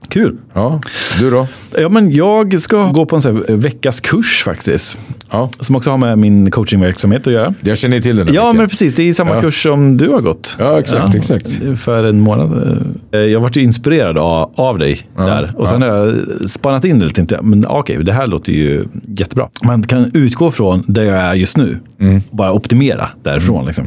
Kul. 0.09 0.36
Ja, 0.55 0.81
du 1.19 1.31
då? 1.31 1.47
Ja, 1.79 1.89
men 1.89 2.11
jag 2.13 2.61
ska 2.61 2.85
gå 2.91 3.07
på 3.07 3.17
en 3.17 3.23
här 3.23 3.57
veckas 3.57 4.01
kurs 4.01 4.43
faktiskt. 4.45 4.97
Ja, 5.31 5.51
Som 5.61 5.77
också 5.77 5.91
har 5.91 5.99
med 5.99 6.19
min 6.19 6.51
coachingverksamhet 6.51 7.27
att 7.27 7.33
göra. 7.33 7.55
jag 7.61 7.79
känner 7.79 8.01
till 8.01 8.17
den 8.17 8.27
Ja, 8.35 8.43
veckan. 8.45 8.57
men 8.57 8.69
precis. 8.69 8.95
Det 8.95 9.03
är 9.09 9.13
samma 9.13 9.35
Ja. 9.35 9.41
kurs 9.41 9.63
som 9.63 9.97
du 9.97 10.09
har 10.09 10.21
gått. 10.21 10.57
Ja, 10.59 10.79
exakt, 10.79 11.15
exakt. 11.15 11.61
För 11.77 12.05
en 12.05 12.21
månad. 12.21 12.79
Eh, 13.13 13.21
Jag 13.21 13.41
vart 13.41 13.57
ju 13.57 13.61
inspirerad 13.61 14.19
av, 14.19 14.51
av 14.55 14.79
dig 14.79 15.09
där. 15.17 15.53
Och 15.57 15.69
sen 15.69 15.83
har 15.83 15.89
jag 15.89 16.15
spannat 16.51 16.85
in 16.85 16.99
det 16.99 17.07
lite. 17.07 17.39
Men 17.43 17.67
okej, 17.69 18.05
det 18.05 18.13
här 18.13 18.27
låter 18.27 18.53
ju 18.53 18.85
jättebra. 19.19 19.49
Man 19.65 19.83
kan 19.83 20.11
utgå 20.15 20.51
från 20.51 20.83
där 20.89 21.03
jag 21.05 21.17
är 21.17 21.35
just 21.35 21.57
nu. 21.57 21.79
Mm. 22.01 22.17
Och 22.31 22.37
bara 22.37 22.53
optimera 22.53 23.09
därifrån. 23.23 23.67
Liksom. 23.67 23.85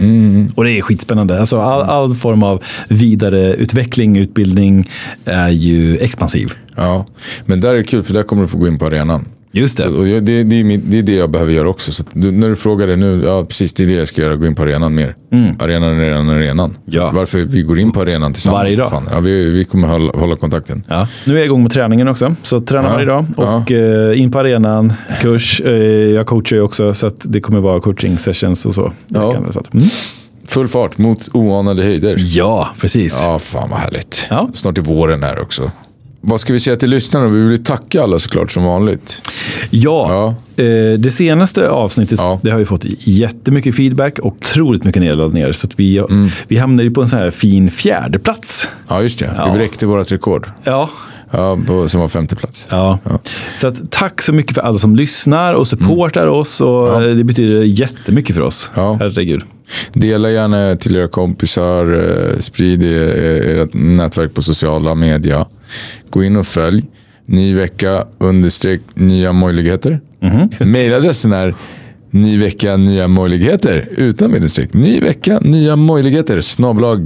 Och 0.56 0.64
det 0.64 0.72
är 0.72 0.82
skitspännande. 0.82 1.40
Alltså, 1.40 1.58
all, 1.58 1.82
all 1.82 2.16
form 2.16 2.44
av 2.44 2.64
vidareutveckling, 2.88 4.18
utbildning 4.18 4.90
är 5.26 5.50
ju 5.50 5.98
expansiv. 5.98 6.54
Ja, 6.76 7.06
men 7.46 7.60
där 7.62 7.74
är 7.74 7.78
det 7.78 7.84
kul 7.84 8.04
för 8.04 8.14
där 8.14 8.24
kommer 8.24 8.42
du 8.42 8.48
få 8.48 8.58
gå 8.58 8.68
in 8.68 8.80
på 8.80 8.86
arenan. 8.86 9.26
Just 9.52 9.78
det. 9.78 9.84
Så, 9.84 9.98
och 9.98 10.08
jag, 10.08 10.24
det, 10.24 10.44
det, 10.44 10.60
är 10.60 10.64
min, 10.64 10.82
det 10.86 11.00
är 11.00 11.04
det 11.04 11.16
jag 11.16 11.32
behöver 11.32 11.54
göra 11.54 11.70
också. 11.70 11.92
Så 11.92 12.04
du, 12.14 12.32
när 12.32 12.50
du 12.50 12.56
frågar 12.56 12.88
det 12.88 12.96
nu, 12.96 13.24
ja 13.26 13.46
precis 13.46 13.74
det 13.74 13.84
är 13.84 13.88
det 13.88 13.94
jag 13.94 14.08
ska 14.08 14.22
göra, 14.22 14.36
gå 14.36 14.46
in 14.46 14.56
på 14.56 14.64
arenan 14.64 14.96
mer. 14.96 15.16
Arenan, 15.60 16.00
arenan, 16.00 16.30
arenan. 16.30 16.70
Mm. 16.70 16.82
Ja. 16.86 17.12
Varför 17.14 17.40
vi 17.40 17.62
går 17.62 17.80
in 17.80 17.92
på 17.92 18.02
arenan 18.02 18.34
tillsammans. 18.34 18.64
Varje 18.64 18.76
dag. 18.76 18.90
Fan. 18.90 19.10
Ja, 19.12 19.20
vi, 19.20 19.50
vi 19.50 19.66
kommer 19.66 19.88
hålla, 19.88 20.12
hålla 20.12 20.36
kontakten. 20.36 20.84
Ja. 20.88 21.08
Nu 21.26 21.34
är 21.34 21.38
jag 21.38 21.46
igång 21.46 21.64
med 21.64 21.72
träningen 21.72 22.08
också. 22.08 22.36
Så 22.44 22.60
tränar 22.60 22.90
Ja. 22.90 22.94
varje 22.94 23.06
dag. 23.06 23.26
Och 23.38 23.72
eh, 23.72 24.22
in 24.22 24.32
på 24.32 24.40
arenan, 24.40 24.94
kurs. 25.22 25.62
Eh, 25.62 25.74
jag 26.16 26.28
coachar 26.28 26.56
ju 26.56 26.62
också. 26.62 26.94
Så 26.94 27.12
det 27.24 27.42
kommer 27.42 27.60
vara 27.60 27.80
coaching 27.80 28.18
sessions 28.18 28.66
och 28.66 28.74
så. 28.74 28.92
Ja. 29.08 29.36
Mm. 29.36 29.88
Full 30.48 30.68
fart 30.68 30.98
mot 30.98 31.30
oanade 31.34 31.84
höjder. 31.84 32.16
Ja, 32.20 32.70
precis. 32.80 33.20
Ja, 33.24 33.40
fan 33.40 33.70
vad 33.70 33.80
härligt. 33.80 34.28
Ja. 34.30 34.50
Snart 34.54 34.78
är 34.78 34.82
våren 34.82 35.24
här 35.24 35.42
också. 35.42 35.72
Vad 36.30 36.42
ska 36.42 36.54
vi 36.54 36.60
säga 36.60 36.76
till 36.76 36.90
lyssnarna? 36.90 37.28
Vi 37.28 37.42
vill 37.48 37.64
tacka 37.64 38.04
alla 38.04 38.20
såklart 38.20 38.52
som 38.52 38.64
vanligt. 38.64 39.22
Ja, 39.70 40.36
Eh, 40.60 41.00
det 41.00 41.12
senaste 41.14 41.70
avsnittet 41.70 42.20
Ja. 42.20 42.40
det 42.44 42.50
har 42.52 42.60
ju 42.60 42.66
fått 42.66 42.86
jättemycket 43.00 43.76
feedback 43.76 44.20
och 44.20 44.26
otroligt 44.28 44.84
mycket 44.84 45.02
nedladdningar. 45.02 45.52
Så 45.52 45.68
vi, 45.76 45.98
Mm. 45.98 46.30
vi 46.48 46.58
hamnade 46.58 46.92
på 46.92 47.02
en 47.02 47.10
sån 47.10 47.20
här 47.20 47.32
fin 47.32 47.72
fjärde 47.72 48.20
plats. 48.20 48.70
Ja, 48.88 49.02
just 49.02 49.20
det. 49.20 49.34
Ja. 49.38 49.52
Vi 49.52 49.58
bräckte 49.60 49.86
vårt 49.86 50.12
rekord. 50.12 50.50
Ja, 50.64 50.90
Ja, 51.32 51.58
på, 51.68 51.88
som 51.88 52.02
var 52.02 52.08
femte 52.08 52.36
plats. 52.36 52.68
Ja. 52.72 53.00
Så 53.58 53.68
att, 53.68 53.92
tack 53.92 54.22
så 54.22 54.34
mycket 54.34 54.54
för 54.56 54.62
alla 54.62 54.78
som 54.78 54.96
lyssnar 54.96 55.54
och 55.54 55.68
supportar 55.68 56.28
oss. 56.28 56.62
Och 56.62 57.04
eh, 57.04 57.16
Det 57.16 57.24
betyder 57.24 57.64
jättemycket 57.64 58.36
för 58.36 58.42
oss. 58.44 58.72
Mm. 58.76 58.86
Ja. 58.86 58.98
Herregud. 59.00 59.42
Dela 59.94 60.32
gärna 60.32 60.76
till 60.76 60.96
era 60.96 61.08
kompisar. 61.08 61.94
eh, 62.34 62.40
Sprid 62.40 62.84
er- 62.84 63.60
ert 63.62 63.74
nätverk 63.74 64.34
på 64.34 64.42
sociala 64.42 64.96
medier. 64.96 65.46
Gå 66.10 66.24
in 66.24 66.36
och 66.36 66.48
följ. 66.48 66.84
Ny 67.26 67.56
vecka 67.56 68.04
understreck 68.18 68.82
nya 68.94 69.34
möjligheter. 69.34 70.00
Mailadressen 70.66 71.34
är 71.34 71.56
ny 72.12 72.38
vecka 72.38 72.78
nya 72.78 73.08
möjligheter 73.08 73.90
utan 73.98 74.32
medelstreck. 74.32 74.74
Ny 74.74 75.00
vecka 75.00 75.40
nya 75.42 75.76
möjligheter 75.76 76.42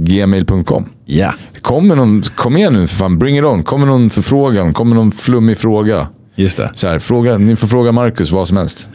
gmail.com. 0.04 0.84
Ja, 1.06 1.34
Kommer 1.60 1.96
någon, 1.96 2.22
kom 2.22 2.56
igen 2.56 2.72
nu 2.72 2.86
för 2.86 2.96
fan, 2.96 3.18
bring 3.18 3.38
it 3.38 3.44
on. 3.44 3.62
Kommer 3.62 3.86
någon 3.86 4.10
förfrågan, 4.10 4.72
kommer 4.74 4.94
någon 4.96 5.12
flummig 5.12 5.58
fråga. 5.58 6.08
just 6.36 6.56
det. 6.56 6.70
Så 6.74 6.88
här, 6.88 6.98
fråga, 6.98 7.38
ni 7.38 7.56
får 7.56 7.66
fråga 7.66 7.92
Marcus 7.92 8.30
vad 8.32 8.48
som 8.48 8.56
helst. 8.56 8.88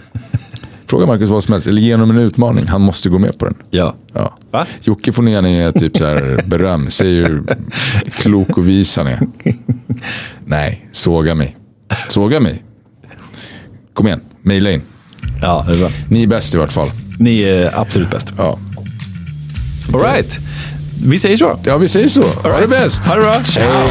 Fråga 0.89 1.05
Marcus 1.05 1.29
vad 1.29 1.43
som 1.43 1.51
helst, 1.51 1.67
eller 1.67 1.81
ge 1.81 1.93
honom 1.93 2.09
en 2.11 2.17
utmaning. 2.17 2.67
Han 2.67 2.81
måste 2.81 3.09
gå 3.09 3.19
med 3.19 3.39
på 3.39 3.45
den. 3.45 3.55
Ja. 3.69 3.95
Ja. 4.13 4.37
Va? 4.51 4.65
Jocke 4.81 5.11
får 5.11 5.29
gärna 5.29 5.49
ge 5.49 5.71
typ 5.71 5.97
så 5.97 6.05
här 6.05 6.43
beröm. 6.47 6.89
Säger 6.89 7.23
hur 7.29 7.43
klok 8.11 8.57
och 8.57 8.69
vis 8.69 8.97
han 8.97 9.07
är. 9.07 9.19
Nej, 10.45 10.89
såga 10.91 11.35
mig. 11.35 11.57
Såga 12.09 12.39
mig. 12.39 12.63
Kom 13.93 14.07
igen, 14.07 14.21
mejla 14.41 14.71
in. 14.71 14.81
Ja, 15.41 15.65
det 15.67 15.73
är 15.73 15.79
bra. 15.79 15.89
Ni 16.09 16.23
är 16.23 16.27
bäst 16.27 16.53
i 16.55 16.57
vart 16.57 16.71
fall. 16.71 16.89
Ni 17.19 17.41
är 17.41 17.79
absolut 17.79 18.09
bäst. 18.09 18.33
Ja, 18.37 18.59
All 19.93 19.99
right. 20.01 20.39
Vi 21.05 21.19
säger 21.19 21.37
så. 21.37 21.59
ja 21.65 21.77
vi 21.77 21.87
säger 21.87 22.09
så. 22.09 22.23
Ha 22.23 22.59
det 22.59 22.67
bäst. 22.67 23.03
Ha 23.07 23.15
det 23.15 23.21
bra. 23.21 23.43
Ciao. 23.43 23.87